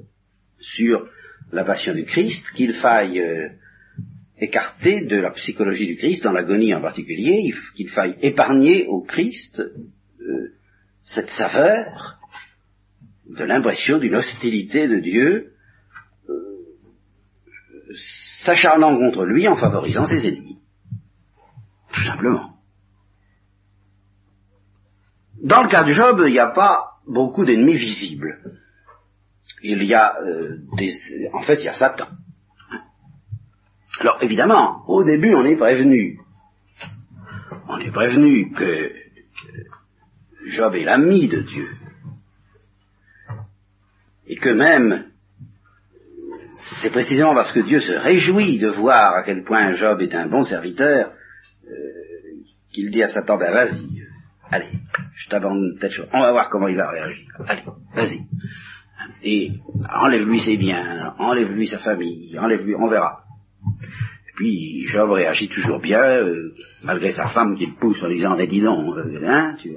sur 0.61 1.07
la 1.53 1.65
passion 1.65 1.95
du 1.95 2.05
Christ, 2.05 2.45
qu'il 2.55 2.75
faille 2.75 3.19
euh, 3.19 3.49
écarter 4.39 5.03
de 5.03 5.17
la 5.17 5.31
psychologie 5.31 5.87
du 5.87 5.97
Christ, 5.97 6.23
dans 6.23 6.33
l'agonie 6.33 6.75
en 6.75 6.81
particulier, 6.81 7.53
qu'il 7.75 7.89
faille 7.89 8.17
épargner 8.21 8.87
au 8.87 9.03
Christ 9.03 9.59
euh, 9.61 10.53
cette 11.01 11.31
saveur 11.31 12.19
de 13.29 13.45
l'impression 13.45 13.99
d'une 13.99 14.17
hostilité 14.17 14.89
de 14.89 14.99
Dieu, 14.99 15.53
euh, 16.29 16.35
s'acharnant 18.45 18.97
contre 18.97 19.25
lui 19.25 19.49
en 19.49 19.57
favorisant 19.57 20.05
ses 20.05 20.27
ennemis. 20.27 20.59
Tout 21.93 22.05
simplement. 22.05 22.57
Dans 25.43 25.63
le 25.63 25.69
cas 25.69 25.85
de 25.85 25.93
Job, 25.93 26.23
il 26.27 26.33
n'y 26.33 26.39
a 26.39 26.49
pas 26.49 26.99
beaucoup 27.07 27.45
d'ennemis 27.45 27.77
visibles 27.77 28.39
il 29.63 29.85
y 29.85 29.95
a 29.95 30.17
euh, 30.21 30.59
des, 30.77 30.93
en 31.33 31.43
fait, 31.43 31.57
il 31.61 31.65
y 31.65 31.69
a 31.69 31.75
Satan. 31.75 32.09
Alors 34.01 34.19
évidemment, 34.23 34.83
au 34.89 35.05
début, 35.05 35.35
on 35.35 35.45
est 35.45 35.57
prévenu. 35.57 36.19
On 37.69 37.79
est 37.79 37.91
prévenu 37.91 38.51
que, 38.53 38.93
Job 40.47 40.75
est 40.75 40.85
l'ami 40.85 41.29
de 41.29 41.43
Dieu. 41.43 41.69
Et 44.33 44.37
que 44.37 44.49
même, 44.49 45.05
c'est 46.81 46.89
précisément 46.89 47.35
parce 47.35 47.53
que 47.53 47.61
Dieu 47.61 47.81
se 47.81 47.93
réjouit 47.93 48.57
de 48.57 48.69
voir 48.69 49.15
à 49.15 49.25
quel 49.25 49.45
point 49.45 49.73
Job 49.73 50.01
est 50.01 50.15
un 50.15 50.27
bon 50.27 50.43
serviteur, 50.43 51.11
euh, 51.67 51.71
qu'il 52.73 52.91
dit 52.91 53.03
à 53.03 53.09
Satan, 53.09 53.37
ben 53.37 53.53
vas-y, 53.53 54.07
allez, 54.51 54.71
je 55.17 55.29
t'abandonne 55.29 55.79
chose, 55.91 56.09
on 56.15 56.23
va 56.23 56.33
voir 56.33 56.49
comment 56.49 56.69
il 56.69 56.79
va 56.79 56.89
réagir. 56.89 57.27
Allez, 57.47 57.63
vas-y. 57.95 58.23
Et 59.23 59.53
enlève-lui 59.95 60.41
ses 60.41 60.57
biens, 60.57 61.15
enlève-lui 61.19 61.67
sa 61.67 61.81
famille, 61.81 62.39
enlève-lui, 62.39 62.75
on 62.75 62.89
verra. 62.89 63.25
Et 64.29 64.33
puis 64.35 64.87
Job 64.87 65.11
réagit 65.11 65.49
toujours 65.49 65.79
bien, 65.79 66.03
euh, 66.03 66.55
malgré 66.85 67.11
sa 67.11 67.29
femme 67.29 67.55
qui 67.55 67.67
le 67.67 67.75
pousse 67.75 68.03
en 68.03 68.09
disant, 68.09 68.35
mais 68.35 68.47
dis 68.47 68.63
donc, 68.63 68.97
euh, 68.97 69.27
hein, 69.27 69.57
tu, 69.61 69.77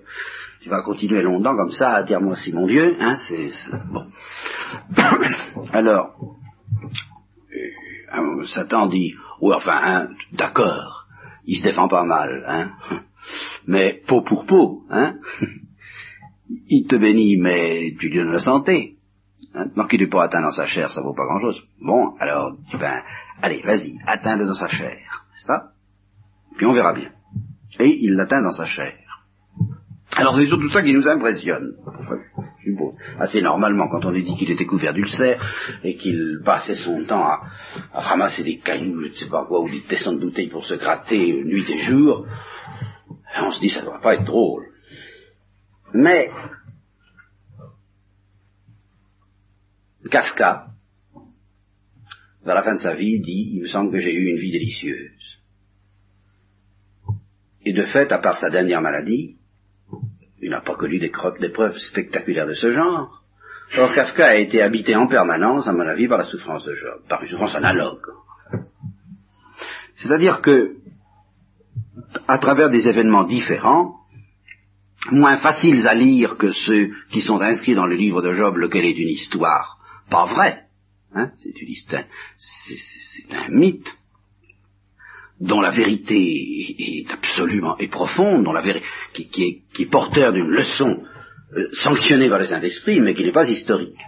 tu, 0.65 0.69
vas 0.71 0.81
continuer 0.81 1.21
longtemps 1.21 1.55
comme 1.55 1.71
ça 1.71 1.93
à 1.93 2.03
dire 2.03 2.19
c'est 2.37 2.51
mon 2.51 2.65
Dieu, 2.65 2.97
hein, 2.99 3.17
c'est 3.17 3.51
bon. 3.91 4.07
Alors, 5.71 6.15
euh, 8.11 8.43
Satan 8.45 8.87
dit, 8.87 9.13
oui 9.41 9.53
enfin, 9.53 9.79
hein, 9.83 10.07
d'accord, 10.33 11.05
il 11.45 11.57
se 11.57 11.63
défend 11.63 11.87
pas 11.87 12.03
mal, 12.03 12.43
hein, 12.47 12.71
mais 13.67 14.01
peau 14.07 14.21
pour 14.21 14.47
peau, 14.47 14.81
hein, 14.89 15.17
il 16.67 16.87
te 16.87 16.95
bénit, 16.95 17.37
mais 17.37 17.93
tu 17.99 18.09
lui 18.09 18.17
donnes 18.17 18.31
la 18.31 18.39
santé. 18.39 18.93
Hein, 19.53 19.67
qu'il 19.87 20.01
n'est 20.01 20.07
pas 20.07 20.23
atteint 20.23 20.41
dans 20.41 20.51
sa 20.51 20.65
chair, 20.65 20.91
ça 20.91 21.01
vaut 21.01 21.13
pas 21.13 21.25
grand-chose. 21.25 21.61
Bon, 21.79 22.15
alors, 22.19 22.57
ben, 22.77 23.03
allez, 23.41 23.61
vas-y, 23.61 23.99
atteins-le 24.05 24.47
dans 24.47 24.55
sa 24.55 24.67
chair, 24.67 24.97
n'est-ce 25.31 25.45
pas? 25.45 25.69
Puis 26.57 26.65
on 26.65 26.73
verra 26.73 26.93
bien. 26.93 27.11
Et 27.79 28.03
il 28.03 28.13
l'atteint 28.13 28.41
dans 28.41 28.51
sa 28.51 28.65
chair. 28.65 29.04
Alors 30.15 30.33
c'est 30.33 30.47
surtout 30.47 30.69
ça 30.69 30.81
qui 30.81 30.93
nous 30.93 31.07
impressionne. 31.07 31.73
Assez 33.19 33.41
normalement, 33.41 33.89
quand 33.89 34.05
on 34.05 34.11
dit 34.11 34.35
qu'il 34.37 34.49
était 34.49 34.65
couvert 34.65 34.93
d'ulcères 34.93 35.43
et 35.83 35.97
qu'il 35.97 36.39
passait 36.43 36.75
son 36.75 37.03
temps 37.03 37.23
à, 37.23 37.41
ramasser 37.91 38.43
des 38.43 38.59
cailloux, 38.59 39.01
je 39.01 39.09
ne 39.09 39.13
sais 39.13 39.29
pas 39.29 39.45
quoi, 39.45 39.61
ou 39.61 39.69
des 39.69 39.81
tessons 39.81 40.13
de 40.13 40.21
bouteilles 40.21 40.49
pour 40.49 40.65
se 40.65 40.75
gratter 40.75 41.43
nuit 41.43 41.69
et 41.69 41.79
jour, 41.79 42.25
on 43.41 43.51
se 43.51 43.59
dit 43.59 43.69
ça 43.69 43.81
ne 43.81 43.85
doit 43.85 43.99
pas 43.99 44.15
être 44.15 44.23
drôle. 44.23 44.67
Mais 45.93 46.29
Kafka, 50.09 50.67
vers 52.45 52.55
la 52.55 52.63
fin 52.63 52.75
de 52.75 52.79
sa 52.79 52.93
vie, 52.93 53.19
dit, 53.19 53.51
il 53.55 53.63
me 53.63 53.67
semble 53.67 53.91
que 53.91 53.99
j'ai 53.99 54.13
eu 54.13 54.29
une 54.29 54.37
vie 54.37 54.51
délicieuse. 54.51 55.11
Et 57.65 57.73
de 57.73 57.83
fait, 57.83 58.11
à 58.11 58.19
part 58.19 58.37
sa 58.37 58.49
dernière 58.49 58.81
maladie, 58.81 59.37
il 60.41 60.49
n'a 60.49 60.61
pas 60.61 60.75
connu 60.75 60.99
des, 60.99 61.09
preuves 61.09 61.77
spectaculaires 61.77 62.47
de 62.47 62.53
ce 62.53 62.71
genre. 62.71 63.23
Or, 63.77 63.93
Kafka 63.93 64.27
a 64.27 64.35
été 64.35 64.61
habité 64.61 64.95
en 64.95 65.07
permanence, 65.07 65.67
à 65.67 65.73
mon 65.73 65.87
avis, 65.87 66.07
par 66.07 66.17
la 66.17 66.23
souffrance 66.23 66.65
de 66.65 66.75
Job, 66.75 67.01
par 67.09 67.23
une 67.23 67.29
souffrance 67.29 67.55
analogue. 67.55 68.05
C'est-à-dire 69.95 70.41
que, 70.41 70.75
à 72.27 72.37
travers 72.37 72.69
des 72.69 72.87
événements 72.87 73.23
différents, 73.23 73.95
moins 75.11 75.37
faciles 75.37 75.87
à 75.87 75.93
lire 75.93 76.37
que 76.37 76.51
ceux 76.51 76.91
qui 77.09 77.21
sont 77.21 77.39
inscrits 77.41 77.75
dans 77.75 77.87
le 77.87 77.95
livre 77.95 78.21
de 78.21 78.33
Job, 78.33 78.57
lequel 78.57 78.85
est 78.85 78.97
une 78.97 79.09
histoire 79.09 79.75
pas 80.09 80.25
vrai. 80.25 80.63
Hein 81.13 81.31
c'est, 81.39 81.53
un, 83.31 83.49
mythe 83.49 83.97
dont 85.39 85.61
la 85.61 85.71
vérité 85.71 86.15
est 86.77 87.11
absolument 87.11 87.77
et 87.77 87.87
profonde, 87.87 88.43
dont 88.43 88.53
la 88.53 88.61
qui, 89.13 89.27
qui, 89.27 89.63
est, 89.79 89.91
porteur 89.91 90.31
d'une 90.31 90.49
leçon 90.49 91.03
euh, 91.55 91.67
sanctionnée 91.73 92.29
par 92.29 92.39
le 92.39 92.45
Saint-Esprit, 92.45 93.01
mais 93.01 93.13
qui 93.13 93.25
n'est 93.25 93.31
pas 93.31 93.49
historique. 93.49 93.99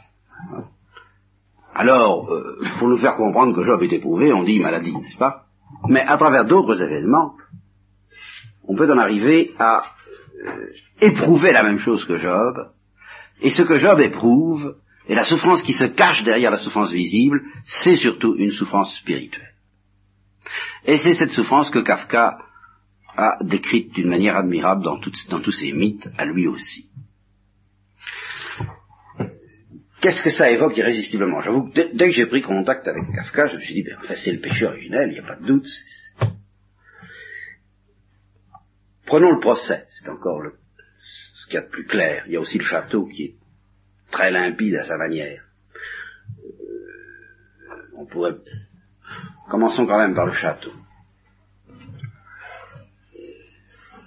Alors, 1.73 2.31
euh, 2.31 2.59
pour 2.79 2.87
nous 2.87 2.97
faire 2.97 3.15
comprendre 3.15 3.55
que 3.55 3.63
Job 3.63 3.83
est 3.83 3.93
éprouvé, 3.93 4.31
on 4.31 4.43
dit 4.43 4.59
maladie, 4.59 4.95
n'est-ce 4.97 5.17
pas? 5.17 5.43
Mais 5.89 6.01
à 6.01 6.17
travers 6.17 6.45
d'autres 6.45 6.81
événements, 6.81 7.33
on 8.63 8.75
peut 8.75 8.91
en 8.91 8.97
arriver 8.97 9.53
à 9.59 9.83
euh, 10.45 10.67
éprouver 11.01 11.51
la 11.51 11.63
même 11.63 11.77
chose 11.77 12.05
que 12.05 12.17
Job, 12.17 12.55
et 13.41 13.49
ce 13.49 13.63
que 13.63 13.75
Job 13.75 13.99
éprouve, 13.99 14.77
et 15.07 15.15
la 15.15 15.25
souffrance 15.25 15.61
qui 15.61 15.73
se 15.73 15.85
cache 15.85 16.23
derrière 16.23 16.51
la 16.51 16.57
souffrance 16.57 16.91
visible, 16.91 17.41
c'est 17.63 17.97
surtout 17.97 18.35
une 18.37 18.51
souffrance 18.51 18.97
spirituelle. 18.97 19.53
Et 20.87 20.97
c'est 20.97 21.13
cette 21.13 21.31
souffrance 21.31 21.69
que 21.69 21.79
Kafka 21.79 22.39
a 23.17 23.37
décrite 23.43 23.93
d'une 23.93 24.07
manière 24.07 24.37
admirable 24.37 24.83
dans, 24.83 24.97
tous 24.99 25.51
ses 25.51 25.73
mythes, 25.73 26.09
à 26.17 26.25
lui 26.25 26.47
aussi. 26.47 26.89
Qu'est-ce 29.99 30.23
que 30.23 30.29
ça 30.29 30.49
évoque 30.49 30.77
irrésistiblement? 30.77 31.41
J'avoue 31.41 31.69
que 31.69 31.73
dès, 31.93 32.07
que 32.07 32.11
j'ai 32.11 32.27
pris 32.27 32.41
contact 32.41 32.87
avec 32.87 33.03
Kafka, 33.13 33.47
je 33.47 33.55
me 33.57 33.61
suis 33.61 33.73
dit, 33.73 33.83
ben, 33.83 33.97
enfin, 33.99 34.13
c'est 34.15 34.31
le 34.31 34.39
péché 34.39 34.65
originel, 34.65 35.09
il 35.09 35.13
n'y 35.13 35.19
a 35.19 35.23
pas 35.23 35.35
de 35.35 35.45
doute. 35.45 35.67
Prenons 39.05 39.31
le 39.31 39.39
procès, 39.39 39.85
c'est 39.89 40.09
encore 40.09 40.43
ce 41.33 41.47
qu'il 41.47 41.55
y 41.55 41.57
a 41.57 41.63
de 41.63 41.69
plus 41.69 41.85
clair. 41.85 42.23
Il 42.27 42.33
y 42.33 42.35
a 42.37 42.39
aussi 42.39 42.59
le 42.59 42.63
château 42.63 43.07
qui 43.07 43.23
est 43.23 43.35
très 44.11 44.31
limpide 44.31 44.75
à 44.75 44.85
sa 44.85 44.97
manière. 44.97 45.43
Euh, 46.39 47.89
on 47.97 48.05
pourrait... 48.05 48.35
Commençons 49.49 49.85
quand 49.85 49.97
même 49.97 50.15
par 50.15 50.25
le 50.25 50.33
château. 50.33 50.71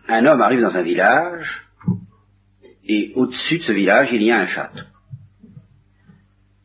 Un 0.08 0.26
homme 0.26 0.40
arrive 0.40 0.60
dans 0.60 0.76
un 0.76 0.82
village, 0.82 1.68
et 2.84 3.12
au-dessus 3.14 3.58
de 3.58 3.62
ce 3.62 3.72
village, 3.72 4.12
il 4.12 4.22
y 4.22 4.30
a 4.30 4.40
un 4.40 4.46
château. 4.46 4.84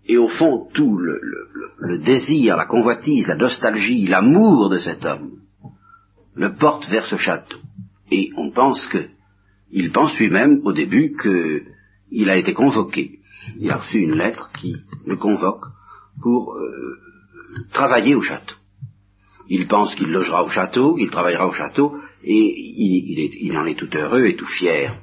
Et 0.08 0.18
au 0.18 0.28
fond, 0.28 0.68
tout 0.74 0.98
le, 0.98 2.00
désir, 2.00 2.58
la 2.58 2.66
convoitise, 2.66 3.28
la 3.28 3.36
nostalgie, 3.36 4.08
l'amour 4.08 4.70
de 4.70 4.80
cet 4.80 5.06
homme 5.06 5.40
le 6.34 6.54
porte 6.56 6.90
vers 6.90 7.06
ce 7.06 7.16
château. 7.16 7.60
Et 8.12 8.30
on 8.36 8.52
pense 8.52 8.88
que, 8.88 9.08
il 9.72 9.92
pense 9.92 10.18
lui-même 10.18 10.60
au 10.64 10.74
début 10.74 11.16
qu'il 11.16 12.30
a 12.30 12.36
été 12.36 12.54
convoqué 12.54 13.20
il 13.58 13.72
a 13.72 13.78
reçu 13.78 14.00
une 14.00 14.18
lettre 14.18 14.52
qui 14.54 14.76
le 15.06 15.18
convoque 15.18 15.66
pour 16.22 16.56
euh, 16.56 17.00
travailler 17.72 18.16
au 18.16 18.22
château. 18.22 18.56
Il 19.48 19.68
pense 19.68 19.94
qu'il 19.96 20.10
logera 20.10 20.44
au 20.44 20.50
château, 20.50 20.96
qu'il 20.96 21.10
travaillera 21.10 21.48
au 21.48 21.54
château, 21.54 21.98
et 22.24 22.34
il, 22.34 23.58
en 23.58 23.66
est 23.66 23.78
tout 23.78 23.90
heureux 23.96 24.26
et 24.26 24.36
tout 24.36 24.48
fier. 24.48 25.00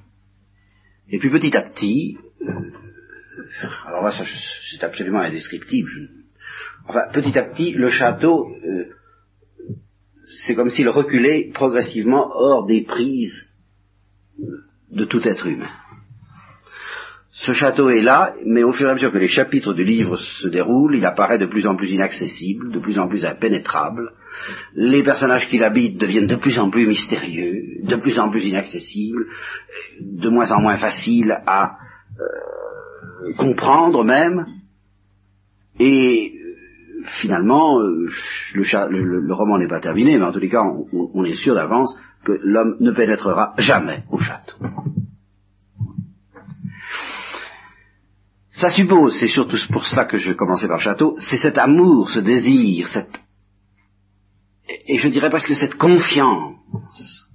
Et 1.09 1.19
puis 1.19 1.31
petit 1.31 1.57
à 1.57 1.63
petit, 1.63 2.19
euh, 2.41 3.67
alors 3.87 4.03
là 4.03 4.11
c'est 4.11 4.85
absolument 4.85 5.21
indescriptible. 5.21 5.91
Enfin, 6.89 7.03
petit 7.13 7.39
à 7.39 7.45
petit, 7.45 7.73
le 7.73 7.91
château, 7.91 8.49
euh, 8.65 8.87
c'est 10.45 10.55
comme 10.55 10.71
s'il 10.71 10.89
reculait 10.89 11.51
progressivement 11.53 12.31
hors 12.33 12.67
des 12.67 12.83
prises 12.83 13.49
de 14.91 15.05
tout 15.05 15.27
être 15.27 15.47
humain. 15.47 15.71
Ce 17.31 17.53
château 17.53 17.89
est 17.89 18.03
là, 18.03 18.35
mais 18.45 18.63
au 18.63 18.73
fur 18.73 18.89
et 18.89 18.91
à 18.91 18.95
mesure 18.95 19.11
que 19.11 19.19
les 19.19 19.29
chapitres 19.29 19.73
du 19.73 19.85
livre 19.85 20.17
se 20.17 20.49
déroulent, 20.49 20.97
il 20.97 21.07
apparaît 21.07 21.39
de 21.39 21.47
plus 21.47 21.67
en 21.67 21.77
plus 21.77 21.91
inaccessible, 21.91 22.71
de 22.71 22.79
plus 22.79 22.99
en 22.99 23.09
plus 23.09 23.25
impénétrable. 23.25 24.13
Les 24.75 25.03
personnages 25.03 25.49
qui 25.49 25.59
l'habitent 25.59 25.99
deviennent 25.99 26.27
de 26.27 26.37
plus 26.37 26.59
en 26.59 26.71
plus 26.71 26.87
mystérieux, 26.87 27.63
de 27.83 27.97
plus 27.97 28.19
en 28.19 28.31
plus 28.31 28.45
inaccessibles, 28.45 29.27
de 30.01 30.29
moins 30.29 30.51
en 30.53 30.61
moins 30.61 30.77
faciles 30.77 31.39
à 31.47 31.77
euh, 32.19 33.33
comprendre 33.37 34.05
même. 34.05 34.47
Et 35.79 36.35
euh, 36.35 37.05
finalement, 37.21 37.81
euh, 37.81 38.07
le, 38.55 39.33
roman 39.35 39.59
n'est 39.59 39.69
pas 39.69 39.81
terminé, 39.81 40.19
mais 40.19 40.25
en 40.25 40.33
tous 40.33 40.41
les 40.41 40.49
cas, 40.49 40.63
on 40.93 41.25
est 41.25 41.37
sûr 41.37 41.55
d'avance 41.55 41.97
que 42.25 42.39
l'homme 42.43 42.77
ne 42.81 42.91
pénétrera 42.91 43.55
jamais 43.59 44.05
au 44.11 44.19
château. 44.19 44.57
Ça 48.51 48.69
suppose, 48.69 49.19
c'est 49.19 49.29
surtout 49.29 49.57
pour 49.73 49.85
cela 49.85 50.05
que 50.05 50.19
je 50.19 50.35
commençais 50.35 50.69
par 50.69 50.79
château, 50.79 51.17
c'est 51.19 51.39
cet 51.39 51.59
amour, 51.59 52.11
ce 52.11 52.21
désir, 52.21 52.87
cette, 52.87 53.22
et 54.87 54.99
je 54.99 55.09
dirais 55.09 55.31
presque 55.31 55.55
cette 55.55 55.75
confiance 55.75 57.29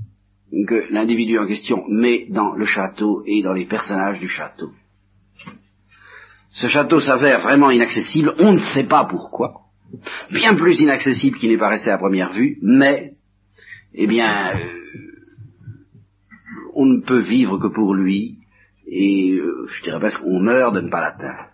que 0.68 0.92
l'individu 0.92 1.38
en 1.38 1.48
question 1.48 1.84
met 1.88 2.28
dans 2.30 2.54
le 2.54 2.66
château 2.66 3.24
et 3.26 3.42
dans 3.42 3.54
les 3.54 3.66
personnages 3.66 4.20
du 4.20 4.28
château. 4.28 4.72
Ce 6.52 6.68
château 6.68 7.00
s'avère 7.00 7.42
vraiment 7.42 7.70
inaccessible, 7.70 8.34
on 8.40 8.54
ne 8.54 8.60
sait 8.60 8.86
pas 8.86 9.06
pourquoi, 9.06 9.62
bien 10.32 10.56
plus 10.56 10.80
inaccessible 10.80 11.38
qu'il 11.38 11.52
n'est 11.52 11.58
paraissait 11.58 11.92
à 11.92 11.98
première 11.98 12.34
vue, 12.34 12.58
mais, 12.62 13.14
eh 13.94 14.08
bien, 14.08 14.58
euh, 14.58 14.78
on 16.74 16.86
ne 16.86 17.02
peut 17.02 17.22
vivre 17.22 17.58
que 17.60 17.68
pour 17.68 17.94
lui, 17.94 18.40
et 18.88 19.34
euh, 19.34 19.68
je 19.68 19.84
dirais 19.84 20.00
presque 20.00 20.22
qu'on 20.22 20.40
meurt 20.40 20.74
de 20.74 20.82
ne 20.82 20.90
pas 20.90 21.02
l'atteindre. 21.02 21.52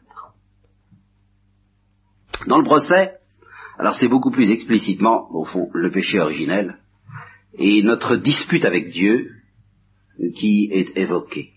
Dans 2.47 2.57
le 2.57 2.63
procès, 2.63 3.13
alors 3.77 3.95
c'est 3.95 4.07
beaucoup 4.07 4.31
plus 4.31 4.51
explicitement, 4.51 5.27
au 5.31 5.45
fond, 5.45 5.69
le 5.73 5.89
péché 5.89 6.19
originel, 6.19 6.77
et 7.57 7.83
notre 7.83 8.15
dispute 8.15 8.65
avec 8.65 8.89
Dieu 8.89 9.31
qui 10.35 10.69
est 10.71 10.95
évoquée. 10.97 11.51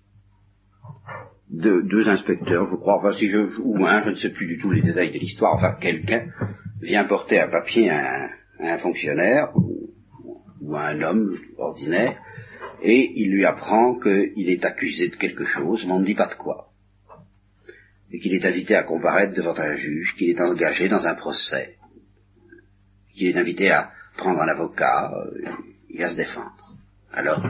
De, 1.51 1.81
deux 1.83 2.09
inspecteurs, 2.09 2.67
je 2.71 2.77
crois, 2.77 2.99
enfin 2.99 3.13
si 3.13 3.29
je, 3.29 3.39
ou 3.63 3.85
un, 3.87 4.03
je 4.03 4.11
ne 4.11 4.17
sais 4.17 4.31
plus 4.31 4.47
du 4.47 4.59
tout 4.59 4.71
les 4.71 4.83
détails 4.83 5.13
de 5.13 5.19
l'histoire, 5.19 5.55
enfin 5.55 5.75
quelqu'un 5.81 6.27
vient 6.81 7.05
porter 7.05 7.41
un 7.41 7.49
papier 7.49 7.91
à 7.91 8.29
un, 8.59 8.79
fonctionnaire 8.79 9.53
ou 9.55 10.75
à 10.75 10.87
un 10.89 11.03
homme 11.03 11.39
ordinaire 11.59 12.19
et 12.83 13.13
il 13.15 13.31
lui 13.31 13.45
apprend 13.45 13.99
qu'il 13.99 14.49
est 14.51 14.65
accusé 14.65 15.09
de 15.09 15.17
quelque 15.17 15.45
chose, 15.45 15.85
mais 15.87 15.93
on 15.93 16.01
ne 16.01 16.05
dit 16.05 16.15
pas 16.15 16.27
de 16.27 16.35
quoi. 16.35 16.73
et 18.13 18.19
qu'il 18.19 18.35
est 18.35 18.45
invité 18.45 18.75
à 18.75 18.83
comparaître 18.83 19.35
devant 19.35 19.57
un 19.59 19.75
juge, 19.75 20.15
qu'il 20.17 20.31
est 20.31 20.41
engagé 20.41 20.89
dans 20.89 21.07
un 21.07 21.15
procès, 21.15 21.77
qu'il 23.17 23.29
est 23.29 23.39
invité 23.39 23.71
à 23.71 23.91
prendre 24.17 24.41
un 24.41 24.49
avocat 24.49 25.11
euh, 25.13 25.51
et 25.91 26.05
à 26.05 26.11
se 26.11 26.17
défendre. 26.17 26.53
Alors, 27.13 27.43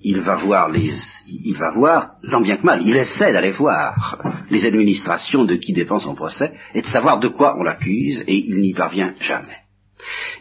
il 0.00 0.20
va 0.20 0.36
voir 0.36 0.68
les, 0.68 0.90
il 1.26 1.56
va 1.58 1.72
voir, 1.72 2.12
tant 2.30 2.40
bien 2.40 2.56
que 2.56 2.64
mal, 2.64 2.82
il 2.84 2.96
essaie 2.96 3.32
d'aller 3.32 3.50
voir 3.50 4.22
les 4.50 4.64
administrations 4.64 5.44
de 5.44 5.56
qui 5.56 5.72
dépend 5.72 5.98
son 5.98 6.14
procès 6.14 6.52
et 6.74 6.82
de 6.82 6.86
savoir 6.86 7.18
de 7.18 7.28
quoi 7.28 7.56
on 7.58 7.62
l'accuse 7.62 8.22
et 8.26 8.36
il 8.36 8.60
n'y 8.60 8.74
parvient 8.74 9.14
jamais. 9.20 9.56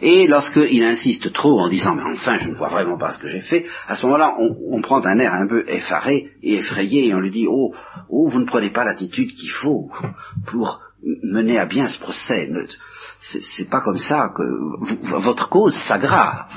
Et 0.01 0.27
lorsqu'il 0.27 0.83
insiste 0.83 1.33
trop 1.33 1.59
en 1.59 1.69
disant 1.69 1.95
mais 1.95 2.03
enfin 2.13 2.37
je 2.37 2.49
ne 2.49 2.55
vois 2.55 2.69
vraiment 2.69 2.99
pas 2.99 3.11
ce 3.11 3.17
que 3.17 3.29
j'ai 3.29 3.41
fait, 3.41 3.65
à 3.87 3.95
ce 3.95 4.05
moment-là 4.05 4.35
on, 4.37 4.81
prend 4.81 5.03
un 5.03 5.19
air 5.19 5.33
un 5.33 5.47
peu 5.47 5.65
effaré 5.67 6.27
et 6.43 6.57
effrayé 6.57 7.07
et 7.07 7.15
on 7.15 7.19
lui 7.19 7.31
dit 7.31 7.47
oh, 7.49 7.73
oh 8.09 8.29
vous 8.29 8.39
ne 8.39 8.45
prenez 8.45 8.69
pas 8.69 8.85
l'attitude 8.85 9.33
qu'il 9.33 9.51
faut 9.51 9.89
pour 10.45 10.81
mener 11.03 11.57
à 11.57 11.65
bien 11.65 11.89
ce 11.89 11.99
procès. 11.99 12.49
C'est 13.19 13.69
pas 13.69 13.81
comme 13.81 13.97
ça 13.97 14.31
que 14.35 14.43
votre 15.19 15.49
cause 15.49 15.75
s'aggrave. 15.75 16.51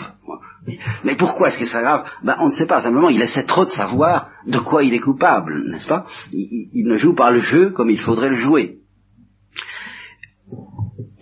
Mais 1.05 1.16
pourquoi 1.16 1.49
est-ce 1.49 1.59
que 1.59 1.66
ça 1.66 1.72
s'aggrave? 1.72 2.11
Ben, 2.22 2.36
On 2.41 2.47
ne 2.47 2.53
sait 2.53 2.66
pas, 2.66 2.80
simplement 2.80 3.09
il 3.09 3.22
essaie 3.22 3.45
trop 3.45 3.64
de 3.64 3.70
savoir 3.70 4.30
de 4.47 4.59
quoi 4.59 4.82
il 4.82 4.95
est 4.95 5.01
coupable, 5.01 5.70
n'est-ce 5.70 5.88
pas? 5.88 6.07
Il, 6.32 6.86
ne 6.86 6.97
joue 6.97 7.14
pas 7.14 7.30
le 7.30 7.41
jeu 7.41 7.70
comme 7.70 7.91
il 7.91 8.01
faudrait 8.01 8.30
le 8.30 8.36
jouer. 8.36 8.78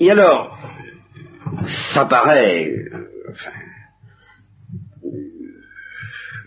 Et 0.00 0.10
alors, 0.10 0.56
ça 1.66 2.06
paraît 2.06 2.72
enfin, 3.30 3.50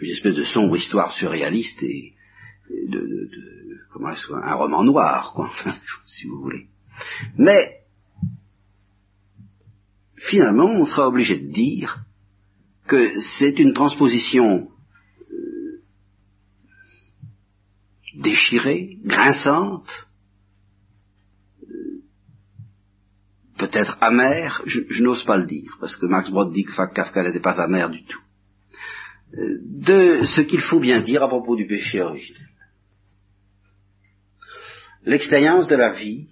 une 0.01 0.11
espèce 0.11 0.35
de 0.35 0.43
sombre 0.43 0.77
histoire 0.77 1.11
surréaliste 1.11 1.83
et 1.83 2.13
de, 2.69 2.99
de, 2.99 3.29
de 3.29 3.60
comment 3.91 4.11
est-ce 4.11 4.31
un 4.33 4.55
roman 4.55 4.83
noir, 4.83 5.33
quoi, 5.33 5.49
si 6.05 6.27
vous 6.27 6.41
voulez. 6.41 6.67
Mais 7.37 7.81
finalement, 10.15 10.69
on 10.69 10.85
sera 10.85 11.07
obligé 11.07 11.39
de 11.39 11.51
dire 11.51 12.03
que 12.87 13.19
c'est 13.19 13.59
une 13.59 13.73
transposition 13.73 14.69
euh, 15.31 15.81
déchirée, 18.15 18.97
grinçante, 19.03 20.07
peut-être 23.57 23.97
amer, 24.01 24.61
je, 24.65 25.03
n'ose 25.03 25.23
pas 25.23 25.37
le 25.37 25.45
dire, 25.45 25.77
parce 25.79 25.95
que 25.95 26.07
Max 26.07 26.29
Brod 26.31 26.51
dit 26.51 26.63
que 26.63 26.93
Kafka 26.93 27.23
n'était 27.23 27.39
pas 27.39 27.61
amer 27.61 27.89
du 27.89 28.03
tout, 28.05 28.21
euh, 29.37 29.59
de 29.63 30.23
ce 30.23 30.41
qu'il 30.41 30.61
faut 30.61 30.79
bien 30.79 30.99
dire 30.99 31.21
à 31.23 31.27
propos 31.27 31.55
du 31.55 31.67
péché 31.67 32.01
originel. 32.01 32.50
L'expérience 35.05 35.67
de 35.67 35.75
la 35.75 35.91
vie 35.91 36.27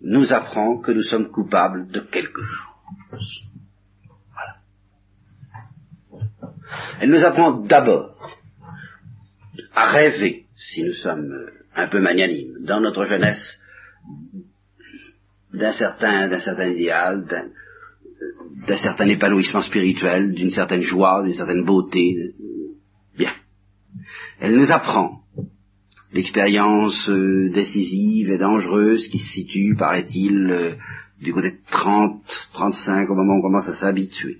nous 0.00 0.32
apprend 0.32 0.78
que 0.78 0.92
nous 0.92 1.02
sommes 1.02 1.30
coupables 1.30 1.88
de 1.88 2.00
quelque 2.00 2.42
chose. 2.42 3.42
Voilà. 4.32 4.56
Elle 7.00 7.10
nous 7.10 7.24
apprend 7.24 7.52
d'abord 7.52 8.38
à 9.74 9.90
rêver, 9.90 10.46
si 10.56 10.84
nous 10.84 10.94
sommes 10.94 11.50
un 11.74 11.88
peu 11.88 12.00
magnanimes, 12.00 12.64
dans 12.64 12.80
notre 12.80 13.04
jeunesse, 13.04 13.60
d'un 15.52 15.72
certain, 15.72 16.28
d'un 16.28 16.38
certain 16.38 16.68
idéal, 16.68 17.26
d'un, 17.26 18.76
certain 18.76 19.06
épanouissement 19.08 19.62
spirituel, 19.62 20.34
d'une 20.34 20.50
certaine 20.50 20.82
joie, 20.82 21.22
d'une 21.22 21.34
certaine 21.34 21.64
beauté. 21.64 22.34
Bien. 23.16 23.32
Elle 24.40 24.56
nous 24.56 24.72
apprend 24.72 25.22
l'expérience 26.16 27.08
euh, 27.10 27.50
décisive 27.50 28.30
et 28.30 28.38
dangereuse 28.38 29.08
qui 29.08 29.18
se 29.18 29.32
situe, 29.32 29.76
paraît-il, 29.76 30.50
euh, 30.50 30.74
du 31.20 31.32
côté 31.32 31.52
de 31.52 31.58
30, 31.70 32.22
35, 32.52 33.08
au 33.10 33.14
moment 33.14 33.34
où 33.34 33.38
on 33.38 33.42
commence 33.42 33.68
à 33.68 33.74
s'habituer 33.74 34.38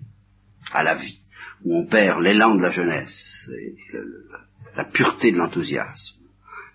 à 0.73 0.83
la 0.83 0.95
vie, 0.95 1.21
où 1.65 1.79
on 1.79 1.87
perd 1.87 2.23
l'élan 2.23 2.55
de 2.55 2.63
la 2.63 2.71
jeunesse, 2.71 3.51
la 4.75 4.85
pureté 4.85 5.33
de 5.33 5.39
l'enthousiasme. 5.39 6.17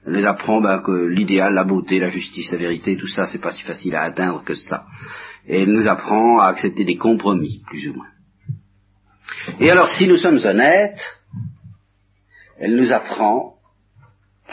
Elle 0.05 0.13
nous 0.13 0.25
apprend 0.25 0.61
ben, 0.61 0.79
que 0.79 0.91
l'idéal, 0.91 1.53
la 1.53 1.63
beauté, 1.63 1.99
la 1.99 2.09
justice, 2.09 2.51
la 2.51 2.57
vérité, 2.57 2.97
tout 2.97 3.07
ça, 3.07 3.25
c'est 3.25 3.41
pas 3.41 3.51
si 3.51 3.61
facile 3.61 3.95
à 3.95 4.03
atteindre 4.03 4.43
que 4.43 4.55
ça. 4.55 4.85
Et 5.47 5.63
elle 5.63 5.71
nous 5.71 5.87
apprend 5.87 6.39
à 6.39 6.47
accepter 6.47 6.85
des 6.85 6.97
compromis, 6.97 7.61
plus 7.67 7.87
ou 7.89 7.93
moins. 7.93 8.07
Et 9.59 9.69
alors, 9.69 9.89
si 9.89 10.07
nous 10.07 10.17
sommes 10.17 10.39
honnêtes, 10.43 11.01
elle 12.59 12.75
nous 12.75 12.91
apprend, 12.91 13.55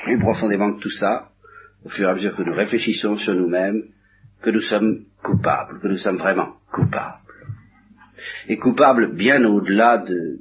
plus 0.09 0.19
profondément 0.19 0.73
que 0.73 0.81
tout 0.81 0.91
ça, 0.91 1.29
au 1.85 1.91
fur 1.91 2.07
et 2.07 2.11
à 2.11 2.15
mesure 2.15 2.35
que 2.35 2.43
nous 2.43 2.55
réfléchissons 2.55 3.17
sur 3.17 3.35
nous-mêmes, 3.35 3.83
que 4.41 4.49
nous 4.49 4.63
sommes 4.63 5.05
coupables, 5.23 5.81
que 5.81 5.89
nous 5.89 5.99
sommes 5.99 6.17
vraiment 6.17 6.55
coupables. 6.73 7.21
Et 8.49 8.57
coupables 8.57 9.15
bien 9.15 9.45
au-delà 9.45 9.99
de, 9.99 10.39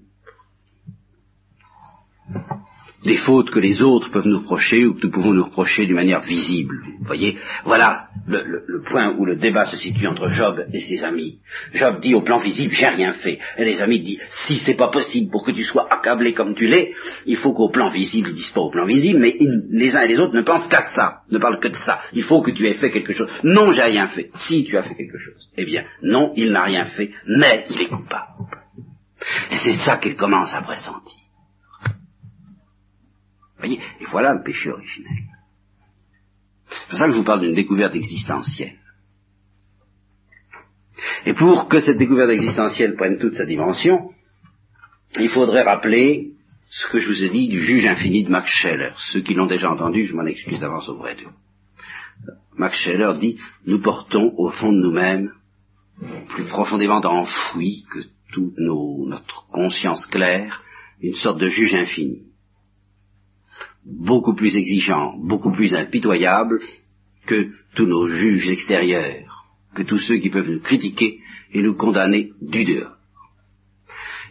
des 3.04 3.18
fautes 3.18 3.52
que 3.52 3.60
les 3.60 3.82
autres 3.82 4.12
peuvent 4.12 4.28
nous 4.28 4.40
reprocher 4.40 4.86
ou 4.86 4.96
que 4.96 5.06
nous 5.06 5.12
pouvons 5.12 5.34
nous 5.34 5.44
reprocher 5.44 5.86
d'une 5.86 5.96
manière 5.96 6.22
visible. 6.22 6.82
Voyez, 7.02 7.38
voilà 7.64 8.10
le, 8.28 8.82
point 8.84 9.14
où 9.18 9.26
le 9.26 9.36
débat 9.36 9.66
se 9.66 9.78
situe 9.78 10.08
entre 10.08 10.30
Job 10.30 10.66
et 10.74 10.82
ses 10.82 11.04
amis. 11.04 11.38
Job 11.74 12.00
dit 12.02 12.16
au 12.16 12.22
plan 12.22 12.38
visible, 12.38 12.74
j'ai 12.74 12.88
rien 12.88 13.14
fait. 13.14 13.40
Et 13.58 13.66
les 13.66 13.82
amis 13.82 14.00
disent, 14.00 14.20
si 14.32 14.58
c'est 14.58 14.76
pas 14.76 14.90
possible 14.90 15.32
pour 15.32 15.46
que 15.46 15.52
tu 15.52 15.64
sois 15.64 15.88
accablé 15.92 16.34
comme 16.34 16.56
tu 16.56 16.66
l'es, 16.66 16.94
il 17.26 17.38
faut 17.38 17.54
qu'au 17.54 17.70
plan 17.70 17.90
visible, 17.90 18.30
ils 18.30 18.36
disent 18.36 18.52
pas 18.52 18.62
au 18.62 18.72
plan 18.72 18.86
visible, 18.86 19.20
mais 19.20 19.38
les 19.70 19.96
uns 19.96 20.02
et 20.02 20.08
les 20.08 20.20
autres 20.20 20.36
ne 20.36 20.42
pensent 20.42 20.68
qu'à 20.68 20.86
ça, 20.86 21.22
ne 21.30 21.38
parlent 21.38 21.60
que 21.60 21.68
de 21.68 21.76
ça. 21.76 22.00
Il 22.14 22.24
faut 22.24 22.42
que 22.42 22.52
tu 22.52 22.68
aies 22.68 22.74
fait 22.74 22.90
quelque 22.90 23.14
chose. 23.14 23.30
Non, 23.44 23.72
j'ai 23.72 23.84
rien 23.84 24.08
fait. 24.08 24.32
Si 24.34 24.66
tu 24.66 24.78
as 24.78 24.82
fait 24.82 24.96
quelque 24.96 25.20
chose. 25.20 25.50
Eh 25.56 25.66
bien, 25.66 25.84
non, 26.02 26.34
il 26.36 26.52
n'a 26.52 26.64
rien 26.64 26.86
fait, 26.86 27.12
mais 27.28 27.66
il 27.70 27.82
est 27.82 27.90
coupable. 27.90 28.26
Et 29.52 29.58
c'est 29.58 29.74
ça 29.74 29.98
qu'il 29.98 30.16
commence 30.16 30.56
à 30.56 30.62
pressentir 30.62 31.27
voyez 33.58 33.80
Et 34.00 34.06
voilà 34.06 34.34
le 34.34 34.44
péché 34.44 34.70
originel. 34.70 35.24
C'est 36.70 36.90
pour 36.90 36.98
ça 36.98 37.06
que 37.06 37.12
je 37.12 37.18
vous 37.18 37.24
parle 37.24 37.42
d'une 37.42 37.54
découverte 37.54 37.96
existentielle. 37.96 38.78
Et 41.26 41.34
pour 41.34 41.68
que 41.68 41.80
cette 41.80 41.98
découverte 41.98 42.32
existentielle 42.32 42.96
prenne 42.96 43.20
toute 43.20 43.36
sa 43.36 43.46
dimension, 43.46 44.12
il 45.20 45.30
faudrait 45.30 45.64
rappeler 45.64 46.32
ce 46.70 46.88
que 46.92 47.00
je 47.00 47.08
vous 47.08 47.24
ai 47.24 47.30
dit 47.30 47.48
du 47.48 47.62
juge 47.62 47.86
infini 47.86 48.24
de 48.24 48.30
Max 48.30 48.50
Scheller. 48.50 48.92
Ceux 48.98 49.22
qui 49.22 49.34
l'ont 49.34 49.46
déjà 49.46 49.72
entendu, 49.72 50.06
je 50.06 50.16
m'en 50.16 50.26
excuse 50.26 50.60
d'avance 50.60 50.90
auprès 50.90 51.16
d'eux. 51.16 51.30
Max 52.56 52.78
Scheller 52.78 53.14
dit, 53.20 53.40
nous 53.66 53.82
portons 53.82 54.34
au 54.38 54.50
fond 54.50 54.72
de 54.72 54.80
nous-mêmes, 54.80 55.32
plus 56.30 56.46
profondément 56.46 57.02
enfoui 57.04 57.86
que 57.92 58.00
toute 58.32 58.58
notre 58.58 59.48
conscience 59.48 60.06
claire, 60.08 60.64
une 61.02 61.16
sorte 61.16 61.40
de 61.40 61.48
juge 61.48 61.76
infini 61.76 62.24
beaucoup 63.88 64.36
plus 64.36 64.56
exigeant, 64.56 65.18
beaucoup 65.18 65.52
plus 65.52 65.74
impitoyable 65.74 66.60
que 67.26 67.52
tous 67.76 67.86
nos 67.86 68.08
juges 68.08 68.50
extérieurs, 68.50 69.46
que 69.74 69.84
tous 69.84 70.00
ceux 70.00 70.18
qui 70.18 70.30
peuvent 70.30 70.50
nous 70.50 70.60
critiquer 70.60 71.20
et 71.54 71.62
nous 71.62 71.76
condamner 71.76 72.32
du 72.42 72.66
dehors. 72.66 72.98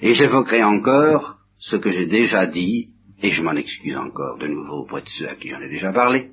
Et 0.02 0.12
j'évoquerai 0.12 0.62
encore 0.62 1.38
ce 1.58 1.76
que 1.76 1.90
j'ai 1.90 2.06
déjà 2.06 2.46
dit, 2.46 2.90
et 3.22 3.30
je 3.30 3.42
m'en 3.42 3.52
excuse 3.52 3.96
encore 3.96 4.38
de 4.38 4.46
nouveau 4.46 4.82
auprès 4.82 5.02
de 5.02 5.08
ceux 5.08 5.28
à 5.28 5.36
qui 5.36 5.48
j'en 5.48 5.60
ai 5.60 5.68
déjà 5.68 5.92
parlé, 5.92 6.30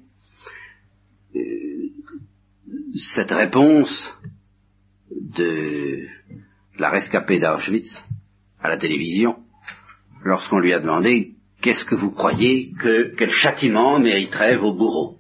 euh, 1.36 1.40
cette 2.96 3.32
réponse 3.32 4.14
de 5.10 6.06
la 6.78 6.90
rescapée 6.90 7.40
d'Auschwitz 7.40 8.04
à 8.60 8.68
la 8.68 8.78
télévision, 8.78 9.38
lorsqu'on 10.24 10.60
lui 10.60 10.74
a 10.74 10.80
demandé 10.80 11.36
qu'est-ce 11.64 11.86
que 11.86 11.96
vous 11.96 12.12
croyez 12.12 12.74
que 12.74 13.16
quel 13.18 13.32
châtiment 13.32 13.98
mériterait 13.98 14.58
vos 14.58 14.74
bourreaux? 14.74 15.20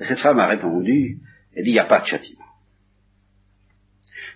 Cette 0.00 0.20
femme 0.20 0.40
a 0.40 0.46
répondu, 0.46 1.20
elle 1.54 1.64
dit, 1.64 1.70
il 1.70 1.74
n'y 1.74 1.78
a 1.78 1.86
pas 1.86 2.00
de 2.00 2.06
châtiment. 2.06 2.44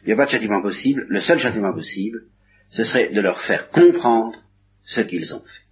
Il 0.02 0.06
n'y 0.06 0.12
a 0.12 0.16
pas 0.16 0.26
de 0.26 0.30
châtiment 0.30 0.62
possible. 0.62 1.04
Le 1.08 1.20
seul 1.20 1.38
châtiment 1.38 1.72
possible, 1.72 2.22
ce 2.68 2.84
serait 2.84 3.10
de 3.12 3.20
leur 3.20 3.40
faire 3.40 3.68
comprendre 3.70 4.38
ce 4.84 5.00
qu'ils 5.02 5.34
ont 5.34 5.40
fait. 5.40 5.66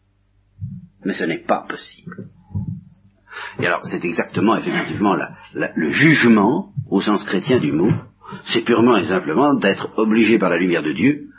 Mais 1.05 1.14
ce 1.14 1.24
n'est 1.24 1.45
pas 1.45 1.64
possible. 1.66 2.28
Et 3.61 3.66
alors, 3.66 3.87
c'est 3.87 4.05
exactement, 4.05 4.57
effectivement, 4.57 5.16
le 5.55 5.91
jugement, 5.91 6.72
au 6.89 7.01
sens 7.01 7.24
chrétien 7.24 7.59
du 7.59 7.72
mot, 7.72 7.93
c'est 8.45 8.62
purement 8.64 8.97
et 8.97 9.07
simplement 9.07 9.55
d'être 9.55 9.97
obligé 9.97 10.39
par 10.39 10.51
la 10.51 10.59
lumière 10.59 10.83
de 10.83 10.93
Dieu 10.93 11.30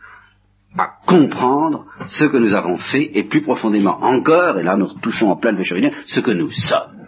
à 0.77 0.99
comprendre 1.05 1.85
ce 2.07 2.25
que 2.25 2.37
nous 2.37 2.55
avons 2.55 2.77
fait 2.77 3.11
et 3.17 3.23
plus 3.23 3.41
profondément 3.41 4.01
encore, 4.01 4.59
et 4.59 4.63
là 4.63 4.77
nous 4.77 4.93
touchons 4.99 5.29
en 5.29 5.35
plein 5.35 5.51
le 5.51 5.63
ce 5.63 6.19
que 6.19 6.31
nous 6.31 6.51
sommes. 6.51 7.07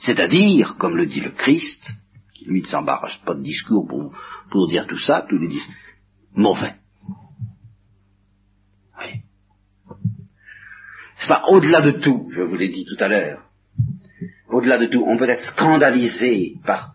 C'est-à-dire, 0.00 0.76
comme 0.78 0.96
le 0.96 1.06
dit 1.06 1.20
le 1.20 1.32
Christ, 1.32 1.92
qui 2.34 2.44
lui 2.44 2.62
ne 2.62 2.66
s'embarrasse 2.66 3.16
pas 3.26 3.34
de 3.34 3.42
discours 3.42 3.86
pour, 3.86 4.12
pour 4.50 4.68
dire 4.68 4.86
tout 4.86 4.98
ça, 4.98 5.26
tous 5.28 5.38
les 5.38 5.48
disent 5.48 5.60
mauvais. 6.34 6.76
Oui. 9.00 9.22
C'est 11.16 11.28
pas 11.28 11.42
au-delà 11.48 11.80
de 11.80 11.90
tout, 11.92 12.28
je 12.30 12.42
vous 12.42 12.54
l'ai 12.54 12.68
dit 12.68 12.84
tout 12.84 13.02
à 13.02 13.08
l'heure, 13.08 13.42
au-delà 14.48 14.78
de 14.78 14.86
tout, 14.86 15.04
on 15.04 15.18
peut 15.18 15.28
être 15.28 15.42
scandalisé 15.42 16.54
par 16.64 16.94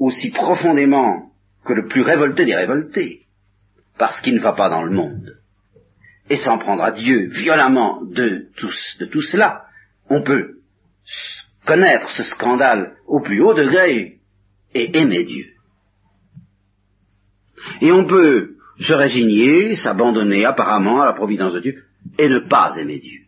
aussi 0.00 0.30
profondément 0.30 1.29
que 1.70 1.80
le 1.80 1.86
plus 1.86 2.02
révolté 2.02 2.44
des 2.44 2.56
révoltés, 2.56 3.26
parce 3.96 4.20
qu'il 4.20 4.34
ne 4.34 4.40
va 4.40 4.54
pas 4.54 4.68
dans 4.68 4.82
le 4.82 4.90
monde, 4.90 5.38
et 6.28 6.36
s'en 6.36 6.58
prendre 6.58 6.82
à 6.82 6.90
Dieu 6.90 7.28
violemment 7.28 8.02
de 8.04 8.48
tout, 8.56 8.72
de 8.98 9.04
tout 9.04 9.22
cela, 9.22 9.66
on 10.08 10.22
peut 10.22 10.58
connaître 11.64 12.10
ce 12.10 12.24
scandale 12.24 12.96
au 13.06 13.20
plus 13.20 13.40
haut 13.40 13.54
degré 13.54 14.18
et 14.74 14.98
aimer 14.98 15.22
Dieu. 15.22 15.46
Et 17.80 17.92
on 17.92 18.04
peut 18.04 18.56
se 18.80 18.92
résigner, 18.92 19.76
s'abandonner 19.76 20.44
apparemment 20.44 21.02
à 21.02 21.06
la 21.06 21.12
providence 21.12 21.52
de 21.52 21.60
Dieu 21.60 21.84
et 22.18 22.28
ne 22.28 22.40
pas 22.40 22.76
aimer 22.78 22.98
Dieu. 22.98 23.20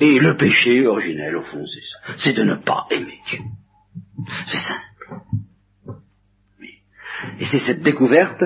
Et 0.00 0.20
le 0.20 0.36
péché 0.36 0.86
originel, 0.86 1.36
au 1.36 1.42
fond, 1.42 1.66
c'est 1.66 1.82
ça. 1.82 2.14
C'est 2.16 2.34
de 2.34 2.44
ne 2.44 2.54
pas 2.54 2.86
aimer 2.90 3.18
Dieu. 3.26 3.40
C'est 4.46 4.58
simple. 4.58 4.84
Et 7.38 7.44
c'est 7.44 7.58
cette 7.58 7.82
découverte, 7.82 8.44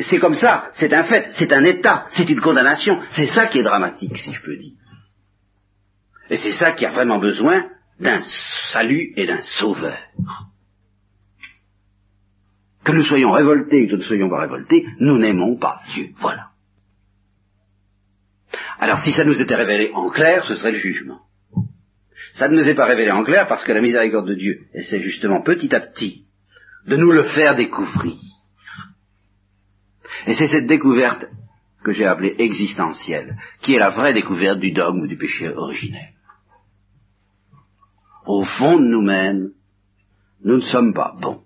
c'est 0.00 0.18
comme 0.18 0.34
ça, 0.34 0.70
c'est 0.74 0.92
un 0.92 1.04
fait, 1.04 1.28
c'est 1.32 1.52
un 1.52 1.64
état, 1.64 2.06
c'est 2.10 2.28
une 2.28 2.40
condamnation, 2.40 3.00
c'est 3.10 3.26
ça 3.26 3.46
qui 3.46 3.58
est 3.58 3.62
dramatique, 3.62 4.16
si 4.16 4.32
je 4.32 4.42
peux 4.42 4.56
dire. 4.56 4.72
Et 6.30 6.36
c'est 6.36 6.52
ça 6.52 6.72
qui 6.72 6.86
a 6.86 6.90
vraiment 6.90 7.18
besoin 7.18 7.68
d'un 7.98 8.20
salut 8.72 9.12
et 9.16 9.26
d'un 9.26 9.40
sauveur. 9.42 9.98
Que 12.84 12.92
nous 12.92 13.02
soyons 13.02 13.32
révoltés, 13.32 13.86
que 13.86 13.92
nous 13.92 13.98
ne 13.98 14.04
soyons 14.04 14.30
pas 14.30 14.40
révoltés, 14.40 14.86
nous 14.98 15.18
n'aimons 15.18 15.56
pas 15.56 15.82
Dieu. 15.92 16.10
Voilà. 16.18 16.48
Alors 18.78 18.98
si 18.98 19.12
ça 19.12 19.24
nous 19.24 19.40
était 19.40 19.54
révélé 19.54 19.90
en 19.92 20.08
clair, 20.08 20.44
ce 20.46 20.56
serait 20.56 20.72
le 20.72 20.78
jugement. 20.78 21.20
Ça 22.32 22.48
ne 22.48 22.56
nous 22.56 22.68
est 22.68 22.74
pas 22.74 22.86
révélé 22.86 23.10
en 23.10 23.24
clair 23.24 23.46
parce 23.48 23.64
que 23.64 23.72
la 23.72 23.82
miséricorde 23.82 24.28
de 24.28 24.34
Dieu 24.34 24.60
essaie 24.72 25.00
justement 25.00 25.42
petit 25.42 25.74
à 25.74 25.80
petit 25.80 26.26
de 26.86 26.96
nous 26.96 27.10
le 27.10 27.24
faire 27.24 27.54
découvrir. 27.54 28.18
Et 30.26 30.34
c'est 30.34 30.48
cette 30.48 30.66
découverte 30.66 31.26
que 31.82 31.92
j'ai 31.92 32.06
appelée 32.06 32.34
existentielle, 32.38 33.36
qui 33.62 33.74
est 33.74 33.78
la 33.78 33.90
vraie 33.90 34.12
découverte 34.12 34.58
du 34.58 34.72
dogme 34.72 35.00
ou 35.00 35.06
du 35.06 35.16
péché 35.16 35.48
originel. 35.48 36.14
Au 38.26 38.44
fond 38.44 38.78
de 38.78 38.86
nous-mêmes, 38.86 39.50
nous 40.44 40.56
ne 40.56 40.62
sommes 40.62 40.92
pas 40.92 41.14
bons. 41.20 41.42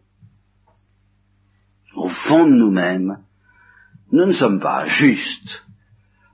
Au 1.95 2.09
fond 2.09 2.47
de 2.47 2.55
nous-mêmes, 2.55 3.19
nous 4.11 4.27
ne 4.27 4.33
sommes 4.33 4.61
pas 4.61 4.87
justes, 4.87 5.65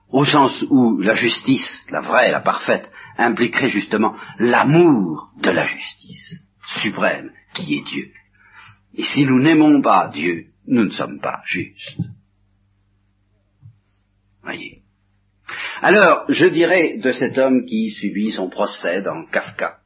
au 0.08 0.24
sens 0.24 0.64
où 0.70 0.98
la 1.00 1.14
justice, 1.14 1.86
la 1.90 2.00
vraie, 2.00 2.32
la 2.32 2.40
parfaite, 2.40 2.90
impliquerait 3.16 3.68
justement 3.68 4.14
l'amour 4.38 5.30
de 5.42 5.50
la 5.50 5.64
justice 5.64 6.42
suprême, 6.66 7.30
qui 7.54 7.76
est 7.76 7.82
Dieu. 7.82 8.10
Et 8.94 9.04
si 9.04 9.24
nous 9.24 9.40
n'aimons 9.40 9.80
pas 9.82 10.08
Dieu, 10.08 10.46
nous 10.66 10.84
ne 10.84 10.90
sommes 10.90 11.20
pas 11.20 11.42
justes. 11.44 12.00
Voyez. 14.42 14.82
Alors, 15.82 16.24
je 16.28 16.46
dirais 16.46 16.98
de 16.98 17.12
cet 17.12 17.38
homme 17.38 17.64
qui 17.64 17.90
subit 17.90 18.32
son 18.32 18.50
procès 18.50 19.02
dans 19.02 19.24
Kafka, 19.26 19.80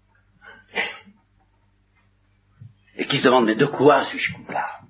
et 2.96 3.06
qui 3.06 3.18
se 3.18 3.24
demande, 3.24 3.46
mais 3.46 3.56
de 3.56 3.66
quoi 3.66 4.04
suis-je 4.04 4.32
coupable? 4.32 4.88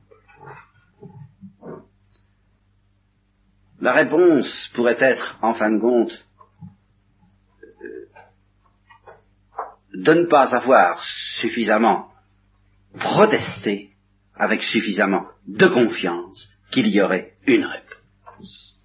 La 3.81 3.93
réponse 3.93 4.71
pourrait 4.75 4.97
être, 5.01 5.39
en 5.43 5.55
fin 5.55 5.71
de 5.71 5.81
compte, 5.81 6.27
de 9.95 10.15
ne 10.15 10.25
pas 10.27 10.55
avoir 10.55 11.03
suffisamment 11.03 12.11
protesté 12.99 13.94
avec 14.37 14.63
suffisamment 14.63 15.27
de 15.47 15.67
confiance 15.67 16.49
qu'il 16.71 16.89
y 16.89 17.01
aurait 17.01 17.33
une 17.47 17.65
réponse. 17.65 18.79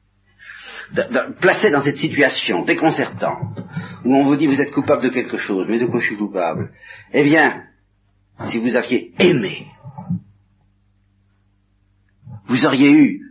placé 1.40 1.72
dans 1.72 1.82
cette 1.82 1.98
situation 1.98 2.64
déconcertante, 2.64 3.60
où 4.06 4.16
on 4.16 4.24
vous 4.24 4.36
dit 4.36 4.48
vous 4.48 4.62
êtes 4.62 4.72
coupable 4.72 5.04
de 5.04 5.10
quelque 5.10 5.38
chose, 5.38 5.66
mais 5.70 5.80
de 5.80 5.86
quoi 5.86 6.00
je 6.00 6.08
suis 6.08 6.18
coupable? 6.18 6.72
Eh 7.14 7.24
bien, 7.24 7.64
si 8.50 8.58
vous 8.58 8.76
aviez 8.76 9.14
aimé, 9.20 9.68
vous 12.48 12.66
auriez 12.66 12.92
eu 12.92 13.22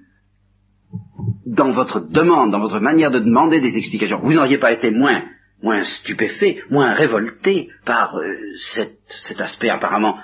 dans 1.46 1.72
votre 1.72 2.00
demande, 2.00 2.52
dans 2.52 2.60
votre 2.60 2.80
manière 2.80 3.10
de 3.10 3.18
demander 3.18 3.60
des 3.60 3.76
explications, 3.76 4.20
vous 4.20 4.34
n'auriez 4.34 4.58
pas 4.58 4.72
été 4.72 4.90
moins, 4.90 5.24
moins 5.62 5.82
stupéfait, 5.82 6.62
moins 6.70 6.92
révolté 6.92 7.68
par 7.84 8.16
euh, 8.16 8.36
cet, 8.74 9.40
aspect 9.40 9.70
apparemment 9.70 10.18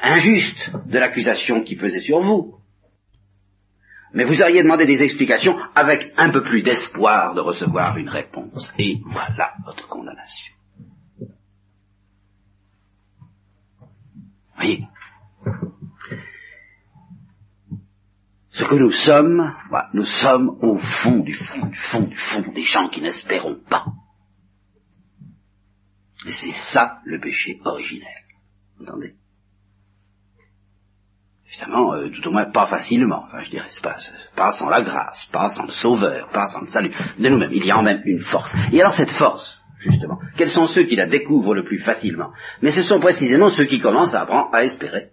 injuste 0.00 0.70
de 0.86 0.98
l'accusation 0.98 1.62
qui 1.62 1.76
pesait 1.76 2.00
sur 2.00 2.20
vous. 2.20 2.58
Mais 4.14 4.24
vous 4.24 4.40
auriez 4.40 4.62
demandé 4.62 4.86
des 4.86 5.02
explications 5.02 5.58
avec 5.74 6.12
un 6.16 6.30
peu 6.30 6.42
plus 6.42 6.62
d'espoir 6.62 7.34
de 7.34 7.40
recevoir 7.40 7.98
une 7.98 8.08
réponse. 8.08 8.72
Et 8.78 9.00
voilà 9.04 9.52
votre 9.64 9.86
condamnation. 9.88 10.54
Voyez 14.56 14.84
Ce 18.50 18.64
que 18.64 18.74
nous 18.74 18.90
sommes, 18.90 19.54
nous 19.94 20.04
sommes 20.04 20.58
au 20.62 20.78
fond 20.78 21.20
du 21.20 21.32
fond, 21.32 21.66
du 21.66 21.78
fond, 21.78 22.02
du 22.02 22.16
fond 22.16 22.44
des 22.52 22.64
gens 22.64 22.88
qui 22.88 23.00
n'espérons 23.00 23.60
pas. 23.68 23.86
Et 26.26 26.32
c'est 26.32 26.52
ça 26.52 27.00
le 27.04 27.20
péché 27.20 27.60
originel. 27.64 28.24
Entendez? 28.80 29.14
Évidemment, 31.60 31.94
euh, 31.94 32.08
tout 32.08 32.26
au 32.28 32.30
moins 32.30 32.44
pas 32.44 32.66
facilement, 32.66 33.24
enfin 33.26 33.42
je 33.42 33.50
dirais, 33.50 33.66
pas, 33.82 33.96
pas 34.36 34.52
sans 34.52 34.68
la 34.68 34.82
grâce, 34.82 35.26
pas 35.32 35.48
sans 35.48 35.64
le 35.64 35.72
sauveur, 35.72 36.28
pas 36.30 36.46
sans 36.48 36.60
le 36.60 36.68
salut 36.68 36.92
de 37.18 37.28
nous-mêmes. 37.28 37.50
Il 37.52 37.64
y 37.64 37.70
a 37.70 37.78
en 37.78 37.82
même 37.82 38.00
une 38.04 38.20
force. 38.20 38.54
Et 38.72 38.80
alors 38.80 38.94
cette 38.94 39.10
force, 39.10 39.60
justement, 39.78 40.20
quels 40.36 40.50
sont 40.50 40.66
ceux 40.66 40.84
qui 40.84 40.94
la 40.94 41.06
découvrent 41.06 41.54
le 41.54 41.64
plus 41.64 41.80
facilement? 41.80 42.30
Mais 42.62 42.70
ce 42.70 42.82
sont 42.82 43.00
précisément 43.00 43.50
ceux 43.50 43.64
qui 43.64 43.80
commencent 43.80 44.14
à 44.14 44.22
apprendre 44.22 44.50
à 44.52 44.64
espérer. 44.64 45.08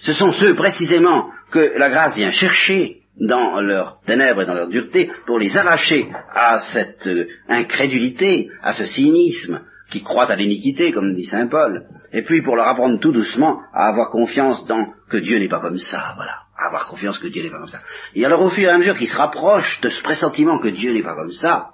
Ce 0.00 0.12
sont 0.12 0.32
ceux 0.32 0.54
précisément 0.54 1.30
que 1.50 1.72
la 1.78 1.88
grâce 1.88 2.16
vient 2.16 2.30
chercher 2.30 2.97
dans 3.20 3.60
leurs 3.60 4.00
ténèbres 4.06 4.42
et 4.42 4.46
dans 4.46 4.54
leur 4.54 4.68
dureté 4.68 5.10
pour 5.26 5.38
les 5.38 5.56
arracher 5.56 6.08
à 6.34 6.60
cette 6.60 7.06
euh, 7.06 7.26
incrédulité, 7.48 8.50
à 8.62 8.72
ce 8.72 8.84
cynisme 8.84 9.60
qui 9.90 10.02
croit 10.02 10.30
à 10.30 10.36
l'iniquité, 10.36 10.92
comme 10.92 11.14
dit 11.14 11.24
Saint 11.24 11.48
Paul, 11.48 11.86
et 12.12 12.22
puis 12.22 12.42
pour 12.42 12.56
leur 12.56 12.68
apprendre 12.68 13.00
tout 13.00 13.12
doucement 13.12 13.60
à 13.72 13.88
avoir 13.88 14.10
confiance 14.10 14.66
dans 14.66 14.92
que 15.08 15.16
Dieu 15.16 15.38
n'est 15.38 15.48
pas 15.48 15.60
comme 15.60 15.78
ça, 15.78 16.12
voilà, 16.16 16.42
à 16.56 16.66
avoir 16.66 16.86
confiance 16.86 17.18
que 17.18 17.28
Dieu 17.28 17.42
n'est 17.42 17.50
pas 17.50 17.58
comme 17.58 17.68
ça. 17.68 17.80
Et 18.14 18.24
alors 18.24 18.42
au 18.42 18.50
fur 18.50 18.68
et 18.68 18.72
à 18.72 18.78
mesure 18.78 18.96
qu'ils 18.96 19.08
se 19.08 19.16
rapprochent 19.16 19.80
de 19.80 19.88
ce 19.88 20.02
pressentiment 20.02 20.60
que 20.60 20.68
Dieu 20.68 20.92
n'est 20.92 21.02
pas 21.02 21.14
comme 21.14 21.32
ça, 21.32 21.70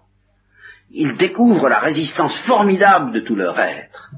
ils 0.90 1.16
découvrent 1.16 1.68
la 1.68 1.80
résistance 1.80 2.36
formidable 2.42 3.12
de 3.12 3.20
tout 3.20 3.34
leur 3.34 3.59
être 3.59 4.11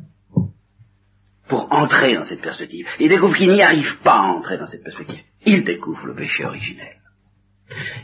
pour 1.49 1.72
entrer 1.72 2.14
dans 2.14 2.24
cette 2.24 2.43
perspective. 2.43 2.87
Ils 2.99 3.09
découvrent 3.09 3.37
qu'ils 3.37 3.53
n'y 3.53 3.62
arrivent 3.62 4.01
pas 4.03 4.18
à 4.18 4.22
entrer 4.22 4.59
dans 4.59 4.66
cette 4.66 4.83
perspective. 4.83 5.22
Ils 5.45 5.64
découvrent 5.64 6.07
le 6.07 6.14
péché 6.14 6.45
originel. 6.45 6.97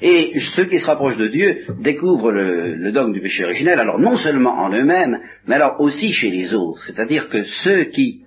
Et 0.01 0.39
ceux 0.55 0.65
qui 0.65 0.81
se 0.81 0.87
rapprochent 0.87 1.17
de 1.17 1.29
Dieu 1.29 1.65
découvrent 1.81 2.33
le, 2.33 2.91
dogme 2.93 3.13
du 3.13 3.21
péché 3.21 3.45
originel, 3.45 3.79
alors 3.79 3.99
non 3.99 4.17
seulement 4.17 4.59
en 4.59 4.71
eux-mêmes, 4.73 5.21
mais 5.47 5.55
alors 5.55 5.81
aussi 5.81 6.13
chez 6.13 6.31
les 6.31 6.55
autres. 6.55 6.83
C'est-à-dire 6.85 7.29
que 7.29 7.45
ceux 7.45 7.85
qui, 7.85 8.25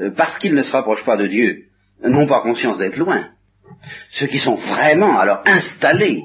euh, 0.00 0.10
parce 0.16 0.38
qu'ils 0.38 0.54
ne 0.54 0.62
se 0.62 0.70
rapprochent 0.70 1.04
pas 1.04 1.16
de 1.16 1.26
Dieu, 1.26 1.64
n'ont 2.04 2.28
pas 2.28 2.42
conscience 2.42 2.78
d'être 2.78 2.98
loin, 2.98 3.28
ceux 4.10 4.26
qui 4.26 4.38
sont 4.38 4.54
vraiment 4.54 5.18
alors 5.18 5.42
installés 5.44 6.22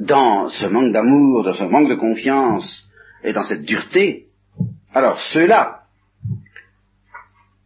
dans 0.00 0.48
ce 0.48 0.66
manque 0.66 0.92
d'amour, 0.92 1.44
dans 1.44 1.54
ce 1.54 1.64
manque 1.64 1.88
de 1.88 1.96
confiance 1.96 2.88
et 3.22 3.32
dans 3.32 3.42
cette 3.42 3.64
dureté, 3.64 4.26
alors 4.94 5.20
ceux-là, 5.20 5.80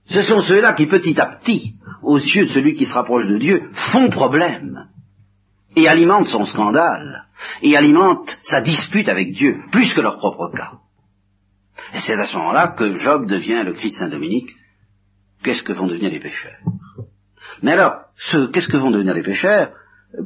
ce 0.06 0.22
sont 0.22 0.40
ceux-là 0.40 0.72
qui 0.72 0.86
petit 0.86 1.20
à 1.20 1.26
petit, 1.26 1.74
aux 2.02 2.18
yeux 2.18 2.46
de 2.46 2.50
celui 2.50 2.74
qui 2.74 2.86
se 2.86 2.94
rapproche 2.94 3.28
de 3.28 3.38
Dieu, 3.38 3.70
font 3.92 4.08
problème 4.08 4.88
et 5.76 5.88
alimentent 5.88 6.28
son 6.28 6.44
scandale 6.44 7.26
et 7.62 7.76
alimentent 7.76 8.38
sa 8.42 8.60
dispute 8.60 9.08
avec 9.08 9.32
Dieu, 9.32 9.60
plus 9.70 9.92
que 9.94 10.00
leur 10.00 10.16
propre 10.16 10.50
cas. 10.54 10.72
Et 11.94 12.00
c'est 12.00 12.14
à 12.14 12.26
ce 12.26 12.36
moment-là 12.36 12.68
que 12.68 12.96
Job 12.96 13.26
devient 13.26 13.62
le 13.64 13.72
cri 13.72 13.90
de 13.90 13.94
Saint 13.94 14.08
Dominique, 14.08 14.50
qu'est-ce 15.42 15.62
que 15.62 15.72
vont 15.72 15.86
devenir 15.86 16.10
les 16.10 16.20
pécheurs? 16.20 16.58
Mais 17.62 17.72
alors, 17.72 17.94
qu'est-ce 18.52 18.68
que 18.68 18.76
vont 18.76 18.90
devenir 18.90 19.14
les 19.14 19.22
pécheurs? 19.22 19.72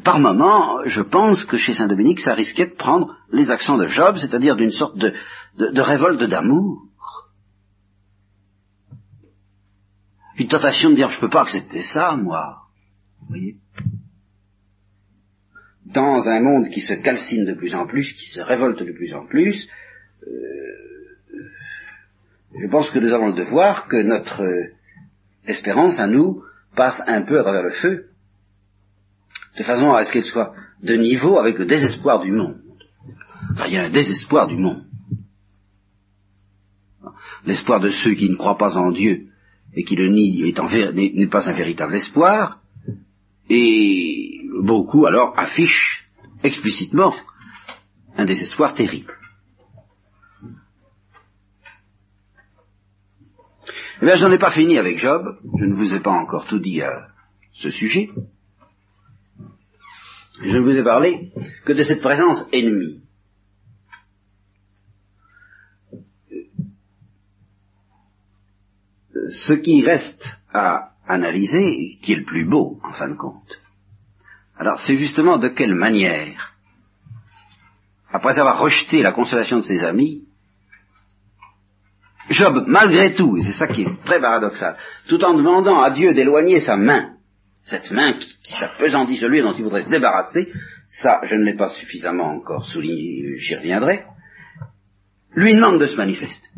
Par 0.02 0.18
moment, 0.18 0.82
je 0.84 1.00
pense 1.00 1.44
que 1.44 1.56
chez 1.56 1.74
Saint 1.74 1.86
Dominique, 1.86 2.20
ça 2.20 2.34
risquait 2.34 2.66
de 2.66 2.74
prendre 2.74 3.14
les 3.30 3.50
accents 3.50 3.78
de 3.78 3.86
Job, 3.86 4.16
c'est-à-dire 4.18 4.56
d'une 4.56 4.72
sorte 4.72 4.98
de, 4.98 5.14
de, 5.58 5.80
révolte 5.80 6.22
d'amour. 6.24 6.82
Une 10.38 10.48
tentation 10.48 10.90
de 10.90 10.96
dire, 10.96 11.08
je 11.08 11.16
ne 11.16 11.20
peux 11.20 11.30
pas 11.30 11.42
accepter 11.42 11.82
ça, 11.82 12.16
moi. 12.16 12.62
Vous 13.20 13.28
voyez? 13.28 13.56
Dans 15.92 16.28
un 16.28 16.40
monde 16.40 16.68
qui 16.68 16.80
se 16.80 16.94
calcine 16.94 17.44
de 17.44 17.54
plus 17.54 17.74
en 17.74 17.86
plus, 17.86 18.12
qui 18.12 18.26
se 18.26 18.40
révolte 18.40 18.82
de 18.82 18.92
plus 18.92 19.14
en 19.14 19.26
plus, 19.26 19.68
euh, 20.26 20.66
je 22.60 22.66
pense 22.68 22.90
que 22.90 22.98
nous 22.98 23.12
avons 23.12 23.28
le 23.28 23.44
devoir 23.44 23.86
que 23.88 24.02
notre 24.02 24.42
espérance 25.46 26.00
à 26.00 26.06
nous 26.06 26.42
passe 26.74 27.02
un 27.06 27.22
peu 27.22 27.38
à 27.38 27.42
travers 27.42 27.62
le 27.62 27.70
feu, 27.70 28.06
de 29.58 29.62
façon 29.62 29.92
à 29.92 30.04
ce 30.04 30.12
qu'elle 30.12 30.24
soit 30.24 30.54
de 30.82 30.94
niveau 30.94 31.38
avec 31.38 31.58
le 31.58 31.66
désespoir 31.66 32.20
du 32.20 32.32
monde. 32.32 32.60
il 33.66 33.72
y 33.72 33.78
a 33.78 33.84
un 33.84 33.90
désespoir 33.90 34.48
du 34.48 34.56
monde. 34.56 34.84
L'espoir 37.44 37.80
de 37.80 37.90
ceux 37.90 38.14
qui 38.14 38.28
ne 38.28 38.36
croient 38.36 38.58
pas 38.58 38.76
en 38.76 38.90
Dieu 38.90 39.28
et 39.74 39.84
qui 39.84 39.96
le 39.96 40.08
nient 40.08 40.52
n'est 41.14 41.26
pas 41.26 41.48
un 41.48 41.52
véritable 41.52 41.94
espoir, 41.94 42.60
et 43.48 44.35
beaucoup 44.62 45.06
alors 45.06 45.38
affichent 45.38 46.08
explicitement 46.42 47.14
un 48.16 48.24
désespoir 48.24 48.74
terrible. 48.74 49.14
Eh 54.02 54.04
bien, 54.04 54.16
j'en 54.16 54.30
ai 54.30 54.38
pas 54.38 54.50
fini 54.50 54.78
avec 54.78 54.98
Job. 54.98 55.38
Je 55.58 55.64
ne 55.64 55.74
vous 55.74 55.94
ai 55.94 56.00
pas 56.00 56.10
encore 56.10 56.46
tout 56.46 56.58
dit 56.58 56.82
à 56.82 57.08
ce 57.54 57.70
sujet. 57.70 58.10
Je 60.42 60.54
ne 60.54 60.60
vous 60.60 60.76
ai 60.76 60.84
parlé 60.84 61.32
que 61.64 61.72
de 61.72 61.82
cette 61.82 62.02
présence 62.02 62.44
ennemie. 62.52 63.00
Ce 69.28 69.54
qui 69.54 69.82
reste 69.82 70.24
à 70.52 70.92
analyser, 71.06 71.98
qui 72.02 72.12
est 72.12 72.16
le 72.16 72.24
plus 72.24 72.44
beau, 72.44 72.78
en 72.84 72.92
fin 72.92 73.08
de 73.08 73.14
compte, 73.14 73.60
alors 74.58 74.80
c'est 74.80 74.96
justement 74.96 75.38
de 75.38 75.48
quelle 75.48 75.74
manière, 75.74 76.54
après 78.10 78.38
avoir 78.38 78.60
rejeté 78.60 79.02
la 79.02 79.12
consolation 79.12 79.58
de 79.58 79.62
ses 79.62 79.84
amis, 79.84 80.22
Job, 82.28 82.64
malgré 82.66 83.14
tout, 83.14 83.36
et 83.36 83.42
c'est 83.42 83.52
ça 83.52 83.68
qui 83.68 83.82
est 83.82 84.04
très 84.04 84.20
paradoxal, 84.20 84.76
tout 85.08 85.22
en 85.24 85.34
demandant 85.34 85.80
à 85.80 85.90
Dieu 85.90 86.12
d'éloigner 86.12 86.60
sa 86.60 86.76
main, 86.76 87.14
cette 87.62 87.90
main 87.92 88.14
qui, 88.14 88.28
qui 88.42 88.52
s'appesantit 88.54 89.16
celui 89.16 89.42
dont 89.42 89.52
il 89.52 89.62
voudrait 89.62 89.82
se 89.82 89.88
débarrasser, 89.88 90.52
ça 90.88 91.20
je 91.24 91.36
ne 91.36 91.44
l'ai 91.44 91.54
pas 91.54 91.68
suffisamment 91.68 92.34
encore 92.34 92.66
souligné, 92.66 93.36
j'y 93.36 93.54
reviendrai, 93.54 94.04
lui 95.34 95.54
demande 95.54 95.80
de 95.80 95.86
se 95.86 95.96
manifester. 95.96 96.48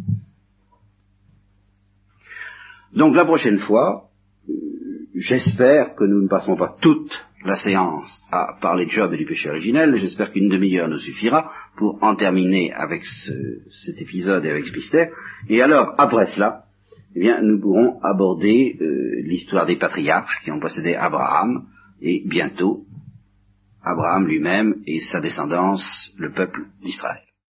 Donc 2.95 3.15
la 3.15 3.25
prochaine 3.25 3.59
fois, 3.59 4.09
j'espère 5.15 5.95
que 5.95 6.05
nous 6.05 6.23
ne 6.23 6.29
passerons 6.29 6.57
pas 6.57 6.77
toute 6.81 7.28
la 7.45 7.57
séance 7.57 8.23
à 8.31 8.57
parler 8.61 8.87
de 8.87 8.91
Job 8.91 9.13
et 9.15 9.17
du 9.17 9.25
péché 9.25 9.49
originel. 9.49 9.97
J'espère 9.97 10.33
qu'une 10.33 10.49
demi-heure 10.49 10.89
nous 10.89 10.99
suffira 10.99 11.53
pour 11.77 12.03
en 12.03 12.17
terminer 12.17 12.73
avec 12.73 13.05
cet 13.05 14.01
épisode 14.01 14.45
et 14.45 14.51
avec 14.51 14.67
Spister. 14.67 15.11
Et 15.49 15.63
alors, 15.63 15.95
après 15.99 16.27
cela, 16.27 16.65
eh 17.15 17.21
bien, 17.21 17.41
nous 17.43 17.61
pourrons 17.61 18.01
aborder 18.03 18.77
euh, 18.81 19.23
l'histoire 19.23 19.67
des 19.67 19.77
patriarches 19.77 20.41
qui 20.43 20.51
ont 20.51 20.61
possédé 20.61 20.95
Abraham 20.95 21.67
et 22.01 22.23
bientôt 22.27 22.85
Abraham 23.83 24.27
lui-même 24.27 24.83
et 24.87 25.01
sa 25.01 25.21
descendance, 25.21 26.13
le 26.19 26.33
peuple 26.33 26.67
d'Israël. 26.83 27.28